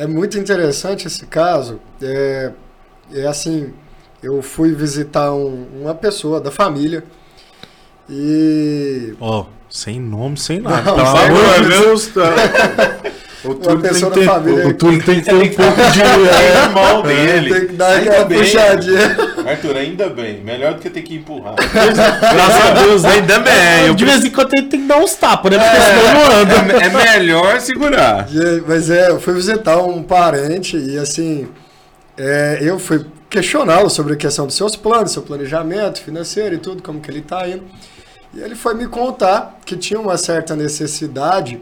É 0.00 0.06
muito 0.06 0.38
interessante 0.38 1.06
esse 1.06 1.26
caso. 1.26 1.78
É, 2.00 2.52
é 3.12 3.26
assim, 3.26 3.70
eu 4.22 4.40
fui 4.40 4.74
visitar 4.74 5.30
um, 5.34 5.66
uma 5.82 5.94
pessoa 5.94 6.40
da 6.40 6.50
família 6.50 7.04
e. 8.08 9.14
Ó, 9.20 9.42
oh, 9.42 9.46
sem 9.68 10.00
nome, 10.00 10.38
sem 10.38 10.58
nada. 10.58 10.80
Não, 10.90 10.96
pelo 10.96 11.06
amor 11.06 11.60
de 11.60 11.68
Deus, 11.68 12.06
tá. 12.06 12.30
O 13.42 13.54
Túlio 13.54 13.80
tem, 13.80 13.94
que 13.94 14.10
ter, 14.10 14.26
família, 14.26 14.68
o 14.68 14.74
Túlio 14.74 15.02
tem 15.02 15.20
que 15.20 15.24
ter 15.24 15.34
um 15.34 15.48
pouco 15.48 15.90
de 15.92 16.02
é, 16.02 16.68
mal 16.68 17.02
dele. 17.02 17.54
Tem 17.54 17.66
que 17.68 17.72
dar 17.72 17.88
ainda 17.92 18.10
aquela 18.10 18.24
bem, 18.26 18.38
puxadinha. 18.38 19.16
Arthur, 19.46 19.76
ainda 19.76 20.08
bem. 20.10 20.42
Melhor 20.44 20.74
do 20.74 20.80
que 20.80 20.90
ter 20.90 21.00
que 21.00 21.14
empurrar. 21.14 21.54
Graças 21.54 22.66
a 22.66 22.82
Deus, 22.82 23.04
ainda 23.04 23.38
bem. 23.38 23.86
Eu, 23.86 23.94
de 23.94 24.04
vez 24.04 24.24
em 24.24 24.30
quando 24.30 24.50
tem 24.50 24.68
que 24.68 24.76
dar 24.78 24.98
uns 24.98 25.14
tapas, 25.14 25.50
né? 25.52 25.58
Porque 25.58 25.76
é, 25.76 25.80
senão 25.80 26.14
não 26.14 26.32
anda. 26.36 26.82
É, 26.82 26.86
é 26.86 27.18
melhor 27.18 27.60
segurar. 27.60 28.28
E, 28.30 28.62
mas 28.66 28.90
é, 28.90 29.08
eu 29.08 29.18
fui 29.18 29.32
visitar 29.32 29.78
um 29.78 30.02
parente 30.02 30.76
e 30.76 30.98
assim, 30.98 31.48
é, 32.18 32.58
eu 32.60 32.78
fui 32.78 33.06
questioná-lo 33.30 33.88
sobre 33.88 34.12
a 34.12 34.16
questão 34.16 34.46
dos 34.46 34.54
seus 34.54 34.76
planos, 34.76 35.12
seu 35.12 35.22
planejamento 35.22 36.02
financeiro 36.02 36.56
e 36.56 36.58
tudo, 36.58 36.82
como 36.82 37.00
que 37.00 37.10
ele 37.10 37.20
está 37.20 37.48
indo. 37.48 37.64
E 38.34 38.40
ele 38.40 38.54
foi 38.54 38.74
me 38.74 38.86
contar 38.86 39.58
que 39.64 39.76
tinha 39.76 39.98
uma 39.98 40.18
certa 40.18 40.54
necessidade 40.54 41.60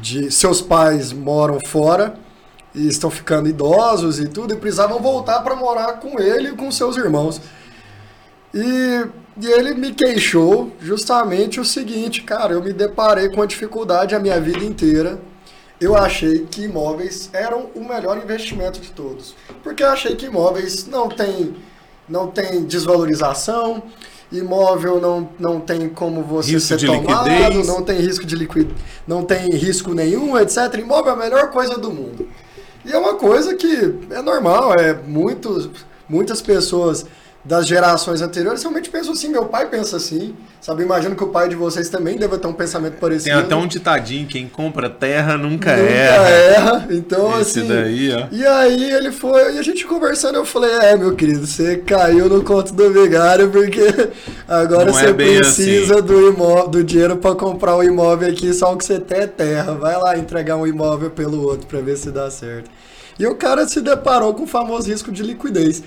de 0.00 0.30
seus 0.30 0.60
pais 0.60 1.12
moram 1.12 1.58
fora 1.66 2.16
e 2.74 2.88
estão 2.88 3.10
ficando 3.10 3.48
idosos 3.48 4.18
e 4.18 4.28
tudo 4.28 4.54
e 4.54 4.56
precisavam 4.56 5.00
voltar 5.00 5.40
para 5.40 5.54
morar 5.54 5.94
com 5.94 6.20
ele 6.20 6.50
e 6.50 6.52
com 6.52 6.70
seus 6.70 6.96
irmãos. 6.96 7.40
E, 8.52 9.06
e 9.40 9.46
ele 9.46 9.74
me 9.74 9.92
queixou 9.92 10.72
justamente 10.80 11.60
o 11.60 11.64
seguinte, 11.64 12.22
cara, 12.22 12.52
eu 12.52 12.62
me 12.62 12.72
deparei 12.72 13.28
com 13.30 13.42
a 13.42 13.46
dificuldade 13.46 14.14
a 14.14 14.18
minha 14.18 14.40
vida 14.40 14.64
inteira 14.64 15.20
eu 15.80 15.96
achei 15.96 16.46
que 16.46 16.62
imóveis 16.62 17.28
eram 17.32 17.70
o 17.74 17.84
melhor 17.84 18.16
investimento 18.16 18.80
de 18.80 18.90
todos. 18.90 19.34
Porque 19.62 19.82
eu 19.82 19.88
achei 19.88 20.14
que 20.14 20.26
imóveis 20.26 20.86
não 20.86 21.08
tem, 21.08 21.54
não 22.08 22.28
tem 22.28 22.64
desvalorização, 22.64 23.82
imóvel 24.32 25.00
não, 25.00 25.28
não 25.38 25.60
tem 25.60 25.88
como 25.88 26.22
você 26.22 26.52
risco 26.52 26.78
ser 26.78 26.86
tomado, 26.86 27.28
liquidez. 27.28 27.66
não 27.66 27.82
tem 27.82 27.98
risco 27.98 28.26
de 28.26 28.36
liquidez, 28.36 28.74
não 29.06 29.24
tem 29.24 29.50
risco 29.50 29.94
nenhum, 29.94 30.38
etc. 30.38 30.56
Imóvel 30.78 31.12
é 31.12 31.14
a 31.14 31.18
melhor 31.18 31.50
coisa 31.50 31.78
do 31.78 31.90
mundo. 31.90 32.28
E 32.84 32.92
é 32.92 32.98
uma 32.98 33.14
coisa 33.14 33.54
que 33.54 33.94
é 34.10 34.20
normal, 34.20 34.74
é 34.74 34.92
muitos, 34.92 35.70
muitas 36.08 36.42
pessoas 36.42 37.06
das 37.44 37.66
gerações 37.66 38.22
anteriores 38.22 38.62
realmente 38.62 38.88
pensam 38.88 39.12
assim, 39.12 39.28
meu 39.28 39.44
pai 39.44 39.68
pensa 39.68 39.98
assim, 39.98 40.34
sabe? 40.62 40.82
Imagino 40.82 41.14
que 41.14 41.22
o 41.22 41.28
pai 41.28 41.46
de 41.46 41.54
vocês 41.54 41.90
também 41.90 42.16
deve 42.16 42.38
ter 42.38 42.46
um 42.46 42.54
pensamento 42.54 42.94
parecido. 42.94 43.36
Tem 43.36 43.44
até 43.44 43.54
um 43.54 43.66
ditadinho, 43.66 44.26
quem 44.26 44.48
compra 44.48 44.88
terra 44.88 45.36
nunca, 45.36 45.76
nunca 45.76 45.90
erra. 45.90 46.28
erra. 46.30 46.86
Então, 46.88 47.38
Esse 47.38 47.60
assim. 47.60 47.68
Daí, 47.68 48.14
ó. 48.14 48.28
E 48.32 48.46
aí 48.46 48.90
ele 48.92 49.12
foi, 49.12 49.56
e 49.56 49.58
a 49.58 49.62
gente 49.62 49.84
conversando, 49.84 50.36
eu 50.36 50.44
falei, 50.46 50.70
é, 50.70 50.96
meu 50.96 51.14
querido, 51.14 51.46
você 51.46 51.76
caiu 51.76 52.30
no 52.30 52.42
conto 52.42 52.72
do 52.72 52.90
vigário, 52.90 53.50
porque 53.50 53.82
agora 54.48 54.86
Não 54.86 54.94
você 54.94 55.08
é 55.08 55.12
precisa 55.12 55.96
assim. 55.96 56.02
do, 56.02 56.28
imóvel, 56.28 56.68
do 56.68 56.82
dinheiro 56.82 57.16
para 57.18 57.34
comprar 57.34 57.76
o 57.76 57.80
um 57.80 57.82
imóvel 57.82 58.30
aqui, 58.30 58.54
só 58.54 58.72
o 58.72 58.78
que 58.78 58.86
você 58.86 58.98
tem 58.98 59.18
é 59.18 59.26
terra. 59.26 59.74
Vai 59.74 59.98
lá 59.98 60.16
entregar 60.16 60.56
um 60.56 60.66
imóvel 60.66 61.10
pelo 61.10 61.42
outro 61.42 61.66
para 61.66 61.80
ver 61.80 61.98
se 61.98 62.10
dá 62.10 62.30
certo. 62.30 62.70
E 63.18 63.26
o 63.26 63.34
cara 63.34 63.68
se 63.68 63.82
deparou 63.82 64.32
com 64.32 64.44
o 64.44 64.46
famoso 64.46 64.88
risco 64.88 65.12
de 65.12 65.22
liquidez. 65.22 65.82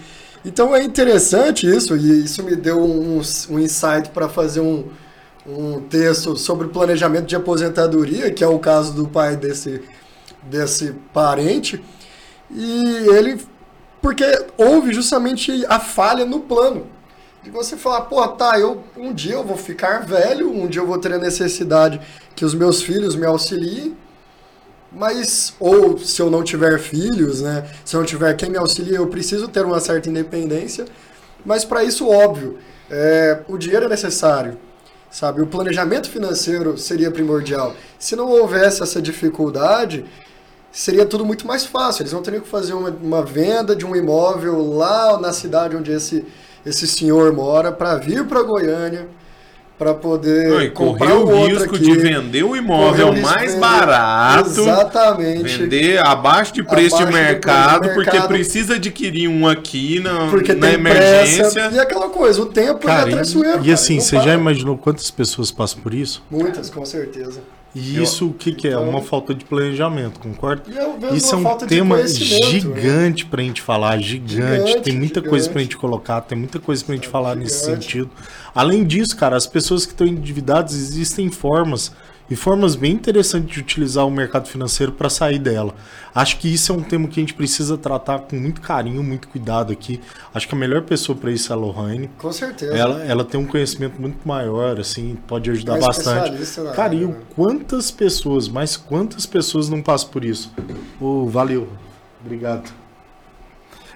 Então 0.47 0.73
é 0.73 0.81
interessante 0.81 1.67
isso, 1.67 1.97
e 1.97 2.23
isso 2.23 2.41
me 2.41 2.55
deu 2.55 2.79
um, 2.79 3.19
um 3.49 3.59
insight 3.59 4.11
para 4.11 4.29
fazer 4.29 4.61
um, 4.61 4.85
um 5.45 5.81
texto 5.81 6.37
sobre 6.37 6.69
planejamento 6.69 7.25
de 7.25 7.35
aposentadoria, 7.35 8.31
que 8.31 8.45
é 8.45 8.47
o 8.47 8.57
caso 8.57 8.93
do 8.93 9.05
pai 9.09 9.35
desse, 9.35 9.83
desse 10.43 10.95
parente. 11.13 11.83
E 12.49 12.81
ele. 13.09 13.41
Porque 14.01 14.23
houve 14.57 14.93
justamente 14.93 15.65
a 15.67 15.81
falha 15.81 16.23
no 16.23 16.39
plano. 16.39 16.87
De 17.43 17.51
você 17.51 17.75
falar, 17.75 18.01
pô, 18.01 18.25
tá, 18.29 18.57
eu, 18.57 18.85
um 18.95 19.13
dia 19.13 19.33
eu 19.33 19.43
vou 19.43 19.57
ficar 19.57 20.05
velho, 20.05 20.49
um 20.49 20.65
dia 20.65 20.81
eu 20.81 20.87
vou 20.87 20.97
ter 20.97 21.11
a 21.11 21.17
necessidade 21.17 21.99
que 22.37 22.45
os 22.45 22.53
meus 22.53 22.81
filhos 22.81 23.17
me 23.17 23.25
auxiliem 23.25 23.97
mas, 24.91 25.53
ou 25.59 25.97
se 25.97 26.21
eu 26.21 26.29
não 26.29 26.43
tiver 26.43 26.79
filhos, 26.79 27.41
né? 27.41 27.69
Se 27.83 27.95
eu 27.95 27.99
não 27.99 28.07
tiver 28.07 28.33
quem 28.35 28.49
me 28.49 28.57
auxilie, 28.57 28.95
eu 28.95 29.07
preciso 29.07 29.47
ter 29.47 29.65
uma 29.65 29.79
certa 29.79 30.09
independência. 30.09 30.85
Mas 31.45 31.65
para 31.65 31.83
isso, 31.83 32.07
óbvio, 32.07 32.57
é, 32.89 33.41
o 33.47 33.57
dinheiro 33.57 33.85
é 33.85 33.89
necessário, 33.89 34.57
sabe? 35.11 35.41
O 35.41 35.47
planejamento 35.47 36.09
financeiro 36.09 36.77
seria 36.77 37.11
primordial. 37.11 37.75
Se 37.99 38.15
não 38.15 38.29
houvesse 38.29 38.81
essa 38.81 39.01
dificuldade, 39.01 40.05
seria 40.71 41.05
tudo 41.05 41.25
muito 41.25 41.45
mais 41.45 41.65
fácil. 41.65 42.03
Eles 42.03 42.13
não 42.13 42.21
teriam 42.21 42.41
que 42.41 42.49
fazer 42.49 42.73
uma, 42.73 42.89
uma 42.89 43.23
venda 43.23 43.75
de 43.75 43.85
um 43.85 43.95
imóvel 43.95 44.73
lá 44.73 45.19
na 45.19 45.33
cidade 45.33 45.75
onde 45.75 45.91
esse, 45.91 46.25
esse 46.65 46.87
senhor 46.87 47.33
mora 47.33 47.71
para 47.71 47.95
vir 47.97 48.25
para 48.25 48.41
Goiânia 48.41 49.07
para 49.77 49.93
poder 49.93 50.49
Não, 50.49 50.69
comprar 50.71 51.15
o 51.15 51.45
risco 51.45 51.75
aqui, 51.75 51.83
de 51.83 51.97
vender 51.97 52.43
o 52.43 52.55
imóvel 52.55 53.09
o 53.09 53.21
mais 53.21 53.51
vender, 53.51 53.59
barato, 53.59 54.49
exatamente, 54.49 55.43
vender 55.43 55.99
abaixo 55.99 56.51
de 56.53 56.63
preço, 56.63 56.97
de, 56.97 57.05
mercado, 57.05 57.83
de, 57.83 57.87
mercado, 57.89 57.93
porque 57.93 58.27
precisa 58.27 58.75
adquirir 58.75 59.27
um 59.27 59.47
aqui 59.47 59.99
na, 59.99 60.29
porque 60.31 60.53
na 60.55 60.71
emergência. 60.71 61.51
Pressa, 61.51 61.75
e 61.75 61.79
aquela 61.79 62.09
coisa, 62.09 62.41
o 62.41 62.47
tempo 62.47 62.87
cara, 62.87 63.07
é 63.09 63.13
traiçoeiro. 63.13 63.63
E, 63.63 63.69
e 63.69 63.71
assim, 63.71 63.99
você 63.99 64.15
para. 64.15 64.25
já 64.25 64.33
imaginou 64.33 64.77
quantas 64.77 65.11
pessoas 65.11 65.51
passam 65.51 65.79
por 65.79 65.93
isso? 65.93 66.23
Muitas, 66.31 66.71
com 66.71 66.83
certeza. 66.83 67.39
E 67.75 68.01
isso 68.01 68.27
o 68.27 68.33
que, 68.33 68.53
que 68.53 68.67
é? 68.67 68.71
Então, 68.71 68.89
uma 68.89 69.01
falta 69.01 69.35
de 69.35 69.45
planejamento, 69.45 70.19
concorda? 70.19 70.63
Isso 71.13 71.35
é 71.35 71.37
um 71.37 71.57
tema 71.57 71.97
né? 71.97 72.07
gigante 72.07 73.23
né? 73.23 73.29
para 73.29 73.41
a 73.41 73.43
gente 73.43 73.61
falar, 73.61 73.99
gigante. 73.99 74.67
gigante 74.67 74.81
tem 74.81 74.95
muita 74.95 75.19
gigante. 75.19 75.29
coisa 75.29 75.49
para 75.49 75.59
a 75.59 75.63
gente 75.63 75.77
colocar, 75.77 76.21
tem 76.21 76.37
muita 76.37 76.59
coisa 76.59 76.83
para 76.83 76.93
a 76.93 76.95
gente 76.95 77.07
é, 77.07 77.11
falar 77.11 77.33
gigante. 77.35 77.43
nesse 77.43 77.65
sentido. 77.65 78.09
Além 78.57 78.83
disso, 78.83 79.15
cara, 79.15 79.35
as 79.35 79.45
pessoas 79.45 79.85
que 79.85 79.91
estão 79.91 80.07
endividadas, 80.07 80.73
existem 80.73 81.29
formas 81.29 81.91
e 82.27 82.35
formas 82.35 82.75
bem 82.75 82.93
interessantes 82.93 83.53
de 83.53 83.59
utilizar 83.59 84.03
o 84.07 84.09
mercado 84.09 84.47
financeiro 84.47 84.91
para 84.91 85.11
sair 85.11 85.37
dela. 85.37 85.75
Acho 86.13 86.39
que 86.39 86.51
isso 86.51 86.71
é 86.71 86.75
um 86.75 86.81
tema 86.81 87.07
que 87.07 87.19
a 87.19 87.21
gente 87.21 87.35
precisa 87.35 87.77
tratar 87.77 88.17
com 88.21 88.35
muito 88.35 88.59
carinho, 88.59 89.03
muito 89.03 89.27
cuidado 89.27 89.71
aqui. 89.71 90.01
Acho 90.33 90.47
que 90.47 90.55
a 90.55 90.57
melhor 90.57 90.81
pessoa 90.81 91.15
para 91.15 91.29
isso 91.29 91.53
é 91.53 91.55
a 91.55 91.59
Lohane. 91.59 92.09
Com 92.17 92.31
certeza. 92.33 92.75
Ela, 92.75 93.03
ela 93.03 93.23
tem 93.23 93.39
um 93.39 93.45
conhecimento 93.45 94.01
muito 94.01 94.27
maior, 94.27 94.79
assim, 94.79 95.15
pode 95.27 95.51
ajudar 95.51 95.77
é 95.77 95.79
bastante. 95.79 96.75
Cara, 96.75 96.95
e 96.95 97.07
quantas 97.35 97.91
pessoas, 97.91 98.47
mas 98.47 98.75
quantas 98.75 99.27
pessoas 99.27 99.69
não 99.69 99.83
passam 99.83 100.09
por 100.09 100.25
isso? 100.25 100.51
Oh, 100.99 101.27
valeu. 101.27 101.67
Obrigado. 102.25 102.73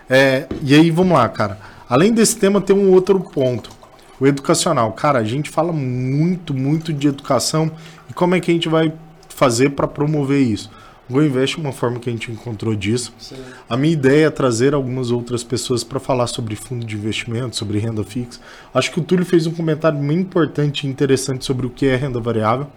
É, 0.08 0.46
e 0.62 0.76
aí, 0.76 0.92
vamos 0.92 1.18
lá, 1.18 1.28
cara. 1.28 1.58
Além 1.90 2.14
desse 2.14 2.38
tema, 2.38 2.62
tem 2.62 2.76
um 2.76 2.92
outro 2.92 3.20
ponto. 3.20 3.81
O 4.22 4.28
educacional. 4.28 4.92
Cara, 4.94 5.18
a 5.18 5.24
gente 5.24 5.50
fala 5.50 5.74
muito, 5.74 6.54
muito 6.54 6.94
de 6.94 7.08
educação 7.08 7.72
e 8.08 8.14
como 8.14 8.36
é 8.36 8.40
que 8.40 8.52
a 8.52 8.54
gente 8.54 8.70
vai 8.70 8.94
fazer 9.28 9.72
para 9.72 9.88
promover 9.88 10.40
isso? 10.40 10.70
O 11.10 11.14
GoInvest 11.14 11.58
é 11.58 11.62
uma 11.62 11.72
forma 11.74 12.00
que 12.00 12.08
a 12.08 12.14
gente 12.14 12.32
encontrou 12.32 12.76
disso. 12.76 13.12
Sim. 13.18 13.36
A 13.68 13.76
minha 13.76 13.92
ideia 13.92 14.28
é 14.28 14.30
trazer 14.30 14.76
algumas 14.76 15.10
outras 15.10 15.44
pessoas 15.44 15.84
para 15.84 16.00
falar 16.00 16.28
sobre 16.28 16.56
fundo 16.56 16.86
de 16.86 16.96
investimento, 16.96 17.56
sobre 17.56 17.80
renda 17.80 18.04
fixa. 18.04 18.40
Acho 18.72 18.92
que 18.92 19.00
o 19.00 19.04
Túlio 19.04 19.26
fez 19.26 19.48
um 19.48 19.52
comentário 19.52 19.98
muito 19.98 20.22
importante 20.22 20.86
e 20.86 20.90
interessante 20.90 21.44
sobre 21.44 21.66
o 21.66 21.70
que 21.72 21.88
é 21.88 21.96
renda 21.96 22.20
variável, 22.20 22.68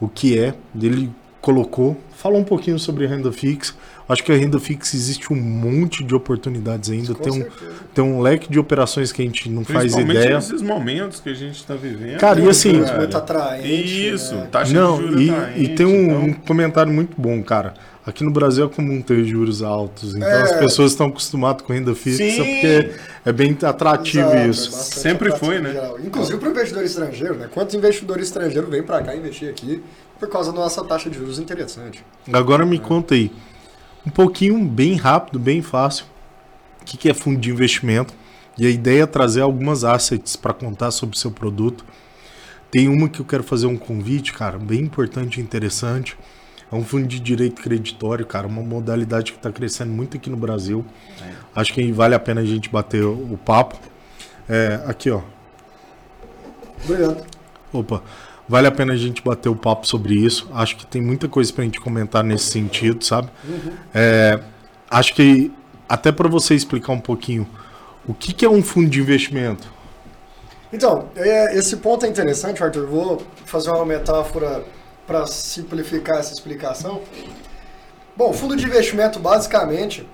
o 0.00 0.08
que 0.08 0.38
é. 0.38 0.54
Ele 0.80 1.10
colocou, 1.44 1.94
falou 2.16 2.40
um 2.40 2.44
pouquinho 2.44 2.78
sobre 2.78 3.06
renda 3.06 3.30
fixa. 3.30 3.74
Acho 4.08 4.24
que 4.24 4.32
a 4.32 4.34
renda 4.34 4.58
fixa 4.58 4.96
existe 4.96 5.30
um 5.30 5.36
monte 5.36 6.02
de 6.02 6.14
oportunidades 6.14 6.90
ainda. 6.90 7.14
tem 7.14 7.32
um, 7.32 7.46
tem 7.92 8.02
um 8.02 8.20
leque 8.22 8.50
de 8.50 8.58
operações 8.58 9.12
que 9.12 9.20
a 9.20 9.24
gente 9.26 9.50
não 9.50 9.62
faz 9.62 9.94
ideia. 9.94 10.36
nesses 10.36 10.62
momentos 10.62 11.20
que 11.20 11.28
a 11.28 11.34
gente 11.34 11.56
está 11.56 11.74
vivendo. 11.74 12.18
Cara, 12.18 12.40
e 12.40 12.48
assim. 12.48 12.72
Muito 12.96 13.14
atraente. 13.14 14.08
Isso, 14.08 14.34
né? 14.36 14.48
taxa 14.50 14.72
não, 14.72 14.96
de 14.96 15.02
juros 15.02 15.20
e, 15.20 15.30
atraente, 15.30 15.62
e 15.62 15.68
tem 15.74 15.86
um, 15.86 16.04
então... 16.04 16.24
um, 16.24 16.32
comentário 16.32 16.90
muito 16.90 17.14
bom, 17.20 17.42
cara. 17.42 17.74
Aqui 18.06 18.24
no 18.24 18.30
Brasil 18.30 18.64
é 18.64 18.68
comum 18.68 19.02
ter 19.02 19.22
juros 19.24 19.62
altos. 19.62 20.14
Então 20.14 20.28
é. 20.28 20.42
as 20.42 20.52
pessoas 20.52 20.92
estão 20.92 21.08
acostumadas 21.08 21.62
com 21.62 21.74
renda 21.74 21.94
fixa 21.94 22.24
Sim. 22.24 22.36
porque 22.36 22.90
é 23.24 23.32
bem 23.32 23.56
atrativo 23.62 24.30
Exato, 24.30 24.48
isso. 24.48 24.68
É 24.70 25.00
Sempre 25.00 25.30
foi, 25.36 25.58
né? 25.58 25.74
Inclusive 26.04 26.38
para 26.38 26.48
o 26.48 26.52
investidor 26.52 26.84
estrangeiro, 26.84 27.34
né? 27.34 27.48
Quantos 27.52 27.74
investidores 27.74 28.28
estrangeiros 28.28 28.70
vêm 28.70 28.82
para 28.82 29.02
cá 29.02 29.14
investir 29.14 29.48
aqui 29.48 29.82
por 30.18 30.28
causa 30.28 30.52
da 30.52 30.58
nossa 30.58 30.84
taxa 30.84 31.10
de 31.10 31.18
juros 31.18 31.38
interessante? 31.38 32.04
Agora 32.32 32.64
me 32.64 32.76
é. 32.76 32.80
conta 32.80 33.14
aí 33.14 33.30
um 34.06 34.10
pouquinho 34.10 34.62
bem 34.64 34.96
rápido, 34.96 35.38
bem 35.38 35.62
fácil. 35.62 36.04
O 36.80 36.84
que 36.84 37.08
é 37.08 37.14
fundo 37.14 37.40
de 37.40 37.50
investimento? 37.50 38.12
E 38.58 38.66
a 38.66 38.70
ideia 38.70 39.02
é 39.02 39.06
trazer 39.06 39.40
algumas 39.40 39.82
assets 39.82 40.36
para 40.36 40.52
contar 40.52 40.90
sobre 40.90 41.16
o 41.16 41.18
seu 41.18 41.30
produto. 41.30 41.84
Tem 42.70 42.88
uma 42.88 43.08
que 43.08 43.20
eu 43.20 43.24
quero 43.24 43.42
fazer 43.42 43.66
um 43.66 43.76
convite, 43.76 44.32
cara, 44.32 44.58
bem 44.58 44.80
importante 44.80 45.40
e 45.40 45.42
interessante. 45.42 46.16
É 46.70 46.74
um 46.74 46.84
fundo 46.84 47.06
de 47.06 47.18
direito 47.18 47.62
creditório, 47.62 48.26
cara, 48.26 48.46
uma 48.46 48.62
modalidade 48.62 49.32
que 49.32 49.38
está 49.38 49.50
crescendo 49.50 49.92
muito 49.92 50.16
aqui 50.16 50.28
no 50.28 50.36
Brasil. 50.36 50.84
É. 51.22 51.32
Acho 51.54 51.72
que 51.72 51.92
vale 51.92 52.14
a 52.14 52.18
pena 52.18 52.40
a 52.40 52.44
gente 52.44 52.68
bater 52.68 53.04
o 53.04 53.38
papo. 53.44 53.78
É, 54.48 54.82
aqui, 54.86 55.10
ó. 55.10 55.22
Obrigado. 56.84 57.24
Opa. 57.72 58.02
Vale 58.48 58.66
a 58.66 58.72
pena 58.72 58.92
a 58.92 58.96
gente 58.96 59.22
bater 59.22 59.48
o 59.48 59.56
papo 59.56 59.86
sobre 59.86 60.14
isso. 60.14 60.48
Acho 60.52 60.76
que 60.76 60.86
tem 60.86 61.00
muita 61.00 61.28
coisa 61.28 61.52
para 61.52 61.62
a 61.62 61.64
gente 61.64 61.80
comentar 61.80 62.22
nesse 62.22 62.50
sentido, 62.50 63.02
sabe? 63.04 63.28
Uhum. 63.44 63.72
É, 63.94 64.38
acho 64.90 65.14
que 65.14 65.50
até 65.88 66.12
para 66.12 66.28
você 66.28 66.54
explicar 66.54 66.92
um 66.92 67.00
pouquinho 67.00 67.48
o 68.06 68.12
que, 68.12 68.32
que 68.34 68.44
é 68.44 68.48
um 68.48 68.62
fundo 68.62 68.90
de 68.90 69.00
investimento. 69.00 69.72
Então, 70.72 71.08
é, 71.16 71.56
esse 71.56 71.76
ponto 71.78 72.04
é 72.04 72.08
interessante, 72.08 72.62
Arthur. 72.62 72.86
Vou 72.86 73.22
fazer 73.46 73.70
uma 73.70 73.86
metáfora 73.86 74.64
para 75.06 75.26
simplificar 75.26 76.18
essa 76.18 76.32
explicação. 76.32 77.00
Bom, 78.16 78.32
fundo 78.32 78.56
de 78.56 78.64
investimento 78.64 79.18
basicamente 79.18 80.06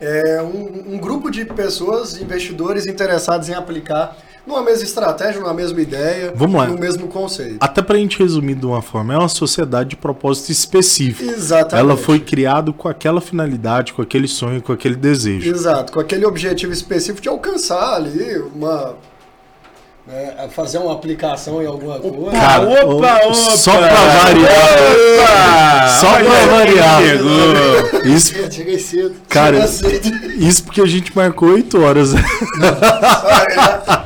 é 0.00 0.42
um, 0.42 0.94
um 0.94 0.98
grupo 0.98 1.30
de 1.30 1.44
pessoas, 1.44 2.16
investidores 2.16 2.86
interessados 2.86 3.48
em 3.48 3.54
aplicar 3.54 4.16
numa 4.46 4.62
mesma 4.62 4.84
estratégia, 4.84 5.40
numa 5.40 5.54
mesma 5.54 5.80
ideia, 5.80 6.32
Vamos 6.34 6.60
lá. 6.60 6.66
no 6.66 6.78
mesmo 6.78 7.08
conceito. 7.08 7.56
Até 7.60 7.82
para 7.82 7.96
a 7.96 7.98
gente 7.98 8.18
resumir 8.18 8.54
de 8.54 8.64
uma 8.66 8.80
forma, 8.80 9.14
é 9.14 9.18
uma 9.18 9.28
sociedade 9.28 9.90
de 9.90 9.96
propósito 9.96 10.50
específico. 10.52 11.28
Exatamente. 11.30 11.74
Ela 11.74 11.96
foi 11.96 12.20
criada 12.20 12.72
com 12.72 12.88
aquela 12.88 13.20
finalidade, 13.20 13.92
com 13.92 14.02
aquele 14.02 14.28
sonho, 14.28 14.62
com 14.62 14.72
aquele 14.72 14.96
desejo. 14.96 15.50
Exato, 15.50 15.92
com 15.92 16.00
aquele 16.00 16.24
objetivo 16.24 16.72
específico 16.72 17.20
de 17.20 17.28
alcançar 17.28 17.94
ali 17.94 18.38
uma 18.54 18.94
né, 20.06 20.48
fazer 20.50 20.78
uma 20.78 20.92
aplicação 20.92 21.60
em 21.60 21.66
alguma 21.66 21.98
coisa. 21.98 22.30
Cara, 22.30 22.62
opa, 22.62 23.16
opa! 23.16 23.34
Só 23.34 23.72
pra 23.76 23.88
variar. 23.88 24.52
Opa! 25.18 25.88
Só 26.00 26.12
pra 26.14 26.46
variar. 26.46 27.02
Chegou. 27.02 28.04
Isso, 28.04 28.52
Cheguei 28.52 28.78
cedo. 28.78 29.16
Cara, 29.28 29.66
cedo. 29.66 30.08
isso 30.38 30.62
porque 30.62 30.80
a 30.80 30.86
gente 30.86 31.14
marcou 31.16 31.50
8 31.50 31.82
horas. 31.82 32.10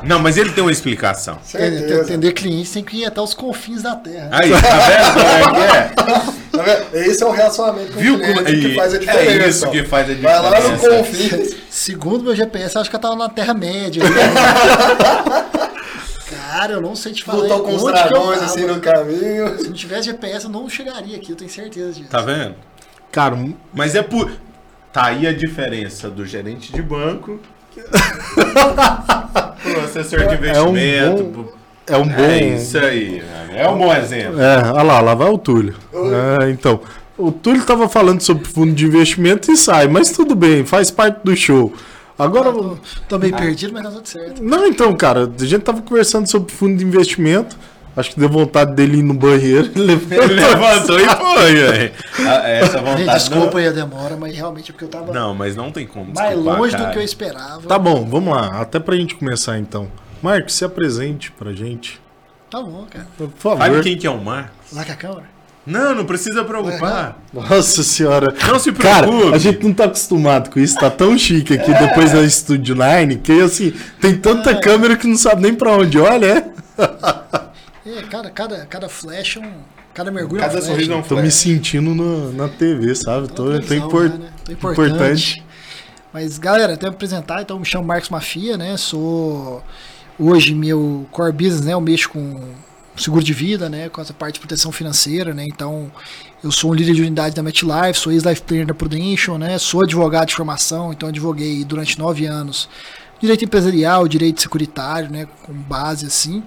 Não, 0.02 0.18
mas 0.18 0.38
ele 0.38 0.50
tem 0.52 0.62
uma 0.62 0.72
explicação. 0.72 1.38
Certeza. 1.44 2.02
Entender 2.04 2.32
clientes 2.32 2.72
tem 2.72 2.82
que 2.82 2.98
ir 2.98 3.04
até 3.04 3.20
os 3.20 3.34
confins 3.34 3.82
da 3.82 3.94
terra. 3.94 4.30
Aí, 4.32 4.50
tá 4.50 4.58
vendo 4.58 5.12
como 5.12 5.62
é 5.62 5.68
que 5.68 5.76
é? 5.76 5.90
Tá 6.50 6.62
vendo? 6.64 6.86
Esse 6.94 7.22
é 7.22 7.26
o 7.26 7.30
relacionamento 7.30 7.92
com 7.92 8.00
Viu 8.00 8.14
o 8.16 8.18
cliente 8.18 8.42
como... 8.42 8.60
que 8.60 8.74
faz 8.74 8.94
a 8.94 8.98
diferença. 8.98 9.44
É 9.44 9.48
isso 9.48 9.70
que 9.70 9.84
faz 9.84 10.10
a 10.10 10.14
diferença. 10.14 10.42
Vai 10.42 10.62
lá 10.62 10.68
no 10.68 10.78
confins. 10.78 11.56
Segundo 11.70 12.24
meu 12.24 12.34
GPS, 12.34 12.76
acho 12.76 12.90
que 12.90 12.96
eu 12.96 13.00
tava 13.00 13.14
na 13.14 13.28
Terra-média. 13.28 14.02
Cara, 16.60 16.74
eu 16.74 16.80
não 16.82 16.94
sei 16.94 17.14
te 17.14 17.24
falar. 17.24 17.38
Lutou 17.38 17.60
com 17.60 17.74
os 17.74 17.82
dragões 17.82 18.42
assim 18.42 18.66
no 18.66 18.78
caminho. 18.80 19.58
Se 19.58 19.68
não 19.68 19.72
tivesse 19.72 20.10
GPS, 20.10 20.44
eu 20.44 20.50
não 20.50 20.68
chegaria 20.68 21.16
aqui, 21.16 21.32
eu 21.32 21.36
tenho 21.36 21.48
certeza 21.50 21.90
disso. 21.90 22.10
Tá 22.10 22.20
vendo? 22.20 22.54
Cara, 23.10 23.34
mas 23.72 23.94
é 23.94 24.02
por. 24.02 24.30
Tá 24.92 25.06
aí 25.06 25.26
a 25.26 25.32
diferença 25.32 26.10
do 26.10 26.26
gerente 26.26 26.70
de 26.70 26.82
banco 26.82 27.40
pro 29.62 29.80
assessor 29.84 30.26
de 30.26 30.34
investimento. 30.34 30.52
É 30.52 30.60
um 30.60 31.32
bom, 31.32 31.48
é 31.86 31.96
um 31.96 32.06
bom. 32.06 32.22
É 32.22 32.44
isso 32.44 32.76
aí, 32.76 33.22
é 33.54 33.66
um 33.66 33.78
bom 33.78 33.94
exemplo. 33.94 34.38
É, 34.38 34.58
olha 34.70 34.82
lá, 34.82 35.00
lá 35.00 35.14
vai 35.14 35.30
o 35.30 35.38
Túlio. 35.38 35.74
É, 36.42 36.50
então, 36.50 36.80
o 37.16 37.32
Túlio 37.32 37.64
tava 37.64 37.88
falando 37.88 38.20
sobre 38.20 38.44
fundo 38.46 38.74
de 38.74 38.84
investimento 38.84 39.50
e 39.50 39.56
sai, 39.56 39.88
mas 39.88 40.10
tudo 40.10 40.34
bem, 40.34 40.66
faz 40.66 40.90
parte 40.90 41.20
do 41.24 41.34
show. 41.34 41.72
Agora. 42.20 42.52
Tô, 42.52 42.76
tô 43.08 43.18
meio 43.18 43.34
ah. 43.34 43.38
perdido, 43.38 43.72
mas 43.72 43.82
tá 43.82 43.90
tudo 43.90 44.06
certo. 44.06 44.42
Não, 44.42 44.66
então, 44.66 44.94
cara, 44.94 45.30
a 45.38 45.44
gente 45.44 45.62
tava 45.62 45.80
conversando 45.82 46.30
sobre 46.30 46.52
fundo 46.52 46.76
de 46.76 46.84
investimento. 46.84 47.56
Acho 47.96 48.10
que 48.10 48.20
deu 48.20 48.28
vontade 48.28 48.74
dele 48.74 48.98
ir 48.98 49.02
no 49.02 49.14
banheiro. 49.14 49.70
Ele 49.74 50.34
levantou 50.34 50.98
e 50.98 51.08
foi, 51.08 51.54
velho. 51.54 51.92
Ah, 52.20 52.48
essa 52.48 52.78
vontade. 52.78 53.04
Desculpa 53.04 53.52
não... 53.52 53.58
aí 53.58 53.66
a 53.66 53.72
demora, 53.72 54.16
mas 54.16 54.34
realmente 54.34 54.70
é 54.70 54.72
porque 54.72 54.84
eu 54.84 54.88
tava. 54.88 55.12
Não, 55.12 55.34
mas 55.34 55.56
não 55.56 55.72
tem 55.72 55.86
como. 55.86 56.14
Mais 56.14 56.38
longe 56.38 56.72
cara. 56.72 56.86
do 56.86 56.92
que 56.92 56.98
eu 56.98 57.02
esperava. 57.02 57.62
Tá 57.62 57.78
bom, 57.78 58.06
vamos 58.06 58.34
lá. 58.34 58.60
Até 58.60 58.78
pra 58.78 58.94
gente 58.94 59.16
começar 59.16 59.58
então. 59.58 59.90
Marcos, 60.22 60.54
se 60.54 60.64
apresente 60.64 61.32
pra 61.32 61.52
gente. 61.52 62.00
Tá 62.48 62.62
bom, 62.62 62.86
cara. 62.90 63.06
Por 63.16 63.30
favor. 63.30 63.58
Fale 63.58 63.82
quem 63.82 63.96
que 63.96 64.06
é 64.06 64.10
o 64.10 64.22
Marcos. 64.22 64.72
Lá 64.72 64.84
com 64.84 64.92
a 64.92 64.96
câmera. 64.96 65.39
Não, 65.70 65.94
não 65.94 66.04
precisa 66.04 66.44
preocupar. 66.44 67.16
Nossa 67.32 67.82
senhora. 67.84 68.26
Não 68.48 68.58
se 68.58 68.72
preocupe. 68.72 68.82
Cara, 68.82 69.34
a 69.34 69.38
gente 69.38 69.62
não 69.62 69.72
tá 69.72 69.84
acostumado 69.84 70.50
com 70.50 70.58
isso, 70.58 70.74
tá 70.74 70.90
tão 70.90 71.16
chique 71.16 71.54
aqui 71.54 71.70
é. 71.70 71.86
depois 71.86 72.12
da 72.12 72.28
Studio 72.28 72.74
Line, 72.74 73.16
que 73.16 73.40
assim, 73.40 73.72
tem 74.00 74.18
tanta 74.18 74.50
é. 74.50 74.60
câmera 74.60 74.96
que 74.96 75.06
não 75.06 75.16
sabe 75.16 75.42
nem 75.42 75.54
pra 75.54 75.72
onde 75.72 75.98
olha, 75.98 76.26
é? 76.26 76.50
É, 77.86 78.02
cada, 78.02 78.30
cada, 78.30 78.66
cada 78.66 78.88
flash 78.88 79.36
é 79.36 79.40
um. 79.40 79.52
Cada 79.94 80.10
mergulho 80.10 80.40
cada 80.40 80.54
é 80.54 80.58
um 80.58 80.60
flash. 80.60 80.70
Sorriso 80.70 80.92
é 80.92 80.96
um 80.96 81.02
Tô 81.02 81.16
me 81.16 81.30
sentindo 81.30 81.94
na, 81.94 82.44
na 82.44 82.48
TV, 82.48 82.94
sabe? 82.94 83.28
Tô, 83.28 83.52
tô, 83.52 83.60
tô, 83.60 83.74
import... 83.74 84.12
né? 84.12 84.28
tô 84.44 84.52
importante. 84.52 84.90
importante. 84.90 85.44
Mas, 86.12 86.38
galera, 86.38 86.74
até 86.74 86.88
me 86.88 86.94
apresentar, 86.94 87.42
então, 87.42 87.58
me 87.58 87.64
chamo 87.64 87.84
Marcos 87.84 88.10
Mafia, 88.10 88.56
né? 88.56 88.76
Sou. 88.76 89.62
Hoje, 90.18 90.54
meu 90.54 91.06
core 91.10 91.32
business, 91.32 91.64
né? 91.64 91.72
Eu 91.72 91.80
mexo 91.80 92.10
com 92.10 92.40
seguro 93.02 93.22
de 93.22 93.32
vida, 93.32 93.68
né, 93.68 93.88
com 93.88 94.00
essa 94.00 94.12
parte 94.12 94.34
de 94.34 94.40
proteção 94.40 94.70
financeira, 94.70 95.34
né, 95.34 95.44
então 95.46 95.90
eu 96.42 96.50
sou 96.50 96.70
um 96.70 96.74
líder 96.74 96.94
de 96.94 97.02
unidade 97.02 97.34
da 97.34 97.42
MetLife, 97.42 97.98
sou 97.98 98.12
ex-life 98.12 98.42
planner 98.42 98.66
da 98.66 98.74
Prudential, 98.74 99.38
né, 99.38 99.58
sou 99.58 99.82
advogado 99.82 100.28
de 100.28 100.34
formação, 100.34 100.92
então 100.92 101.08
advoguei 101.08 101.64
durante 101.64 101.98
nove 101.98 102.26
anos 102.26 102.68
direito 103.20 103.44
empresarial, 103.44 104.08
direito 104.08 104.40
securitário, 104.40 105.10
né, 105.10 105.26
com 105.42 105.52
base 105.52 106.06
assim, 106.06 106.42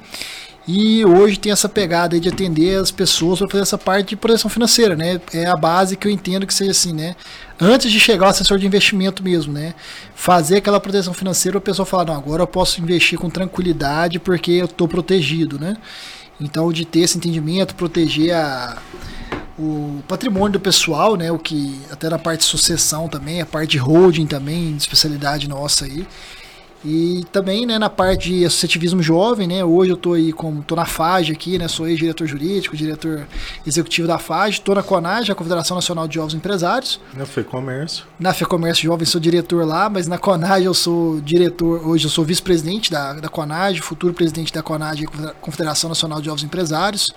e 0.66 1.04
hoje 1.04 1.38
tem 1.38 1.51
essa 1.51 1.68
pegada 1.68 2.18
de 2.18 2.30
atender 2.30 2.80
as 2.80 2.89
pessoas 2.89 3.39
para 3.39 3.49
fazer 3.49 3.64
essa 3.64 3.78
parte 3.78 4.10
de 4.10 4.16
proteção 4.16 4.49
financeira, 4.49 4.95
né? 4.95 5.20
É 5.34 5.45
a 5.45 5.58
base 5.58 5.97
que 5.97 6.08
eu 6.08 6.12
entendo 6.12 6.47
que 6.47 6.54
seja 6.54 6.72
assim, 6.72 6.93
né? 6.93 7.18
Antes 7.60 7.91
de 7.91 7.99
chegar 7.99 8.28
ao 8.28 8.32
assessor 8.32 8.58
de 8.58 8.66
investimento 8.66 9.22
mesmo, 9.22 9.51
né? 9.51 9.74
Fazer 10.16 10.58
aquela 10.58 10.80
proteção 10.80 11.14
financeira, 11.14 11.58
a 11.58 11.62
pessoa 11.62 11.86
fala, 11.86 12.06
não, 12.06 12.16
agora 12.16 12.43
eu 12.43 12.47
posso 12.47 12.82
investir 12.82 13.20
com 13.20 13.30
tranquilidade 13.30 14.20
porque 14.20 14.51
eu 14.51 14.66
estou 14.66 14.88
protegido, 14.88 15.60
né? 15.60 15.76
Então, 16.39 16.71
de 16.71 16.86
ter 16.86 17.01
esse 17.01 17.17
entendimento, 17.17 17.75
proteger 17.75 18.34
a, 18.36 18.81
o 19.57 20.01
patrimônio 20.07 20.53
do 20.53 20.59
pessoal, 20.59 21.15
né, 21.15 21.31
o 21.31 21.38
que 21.38 21.79
até 21.91 22.09
na 22.09 22.17
parte 22.17 22.39
de 22.39 22.45
sucessão 22.45 23.07
também, 23.07 23.41
a 23.41 23.45
parte 23.45 23.71
de 23.71 23.77
holding 23.77 24.25
também, 24.25 24.75
de 24.75 24.81
especialidade 24.81 25.47
nossa 25.47 25.86
aí. 25.86 26.07
E 26.86 27.25
também, 27.31 27.65
né, 27.65 27.79
na 27.79 27.89
parte 27.89 28.29
de 28.29 28.45
associativismo 28.45 29.01
jovem, 29.01 29.47
né, 29.47 29.63
hoje 29.63 29.91
eu 29.91 29.95
estou 29.95 30.13
aí 30.13 30.34
como 30.34 30.61
tô 30.63 30.75
na 30.75 30.86
FAGE 30.86 31.31
aqui, 31.31 31.57
né, 31.57 31.67
sou 31.67 31.88
ex-diretor 31.88 32.27
jurídico, 32.27 32.75
diretor 32.75 33.25
executivo 33.65 34.07
da 34.07 34.17
FAGE, 34.17 34.57
estou 34.57 34.75
na 34.75 34.84
CONAGE, 34.84 35.31
a 35.31 35.36
Confederação 35.36 35.75
Nacional 35.75 36.07
de 36.07 36.15
Jovens 36.15 36.34
Empresários. 36.34 36.99
Na 37.13 37.25
FEComércio. 37.25 38.05
Na 38.19 38.34
FEComércio 38.34 38.84
Jovem 38.84 39.05
sou 39.05 39.21
diretor 39.21 39.65
lá, 39.65 39.89
mas 39.89 40.07
na 40.07 40.17
CONAGE 40.17 40.65
eu 40.65 40.73
sou 40.73 41.21
diretor, 41.21 41.88
hoje 41.88 42.05
eu 42.05 42.09
sou 42.09 42.25
vice-presidente 42.25 42.91
da, 42.91 43.13
da 43.13 43.29
CONAGE, 43.29 43.79
futuro 43.79 44.13
presidente 44.13 44.51
da 44.51 44.61
CONAGE, 44.61 45.05
Confederação 45.39 45.88
Nacional 45.88 46.19
de 46.19 46.25
Jovens 46.25 46.43
Empresários. 46.43 47.13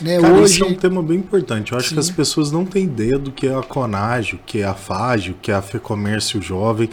Né, 0.00 0.20
Cara, 0.20 0.34
hoje... 0.34 0.62
É 0.62 0.66
um 0.66 0.74
tema 0.74 1.02
bem 1.02 1.18
importante. 1.18 1.72
Eu 1.72 1.78
acho 1.78 1.90
Sim. 1.90 1.94
que 1.94 2.00
as 2.00 2.10
pessoas 2.10 2.50
não 2.50 2.64
têm 2.64 2.84
ideia 2.84 3.18
do 3.18 3.30
que 3.30 3.46
é 3.46 3.54
a 3.54 3.62
CONAGE, 3.62 4.34
o 4.34 4.40
que 4.44 4.58
é 4.58 4.64
a 4.64 4.74
FAGE, 4.74 5.30
o 5.30 5.34
que 5.34 5.50
é 5.52 5.54
a 5.54 5.62
FEComércio 5.62 6.42
Jovem. 6.42 6.90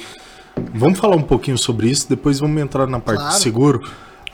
Vamos 0.73 0.99
falar 0.99 1.15
um 1.15 1.21
pouquinho 1.21 1.57
sobre 1.57 1.89
isso, 1.89 2.07
depois 2.09 2.39
vamos 2.39 2.61
entrar 2.61 2.87
na 2.87 2.99
parte 2.99 3.19
claro. 3.19 3.35
de 3.35 3.41
seguro. 3.41 3.81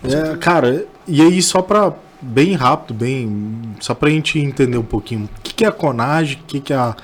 É, 0.03 0.37
cara, 0.37 0.85
e 1.07 1.21
aí 1.21 1.41
só 1.41 1.61
para 1.61 1.93
bem 2.21 2.53
rápido, 2.53 2.93
bem 2.93 3.75
só 3.79 3.93
pra 3.93 4.09
gente 4.09 4.39
entender 4.39 4.77
um 4.77 4.83
pouquinho, 4.83 5.25
o 5.25 5.41
que, 5.41 5.53
que 5.53 5.65
é 5.65 5.67
a 5.67 5.71
Conage, 5.71 6.39
o 6.41 6.45
que, 6.45 6.59
que 6.59 6.73
é 6.73 6.75
a 6.75 6.95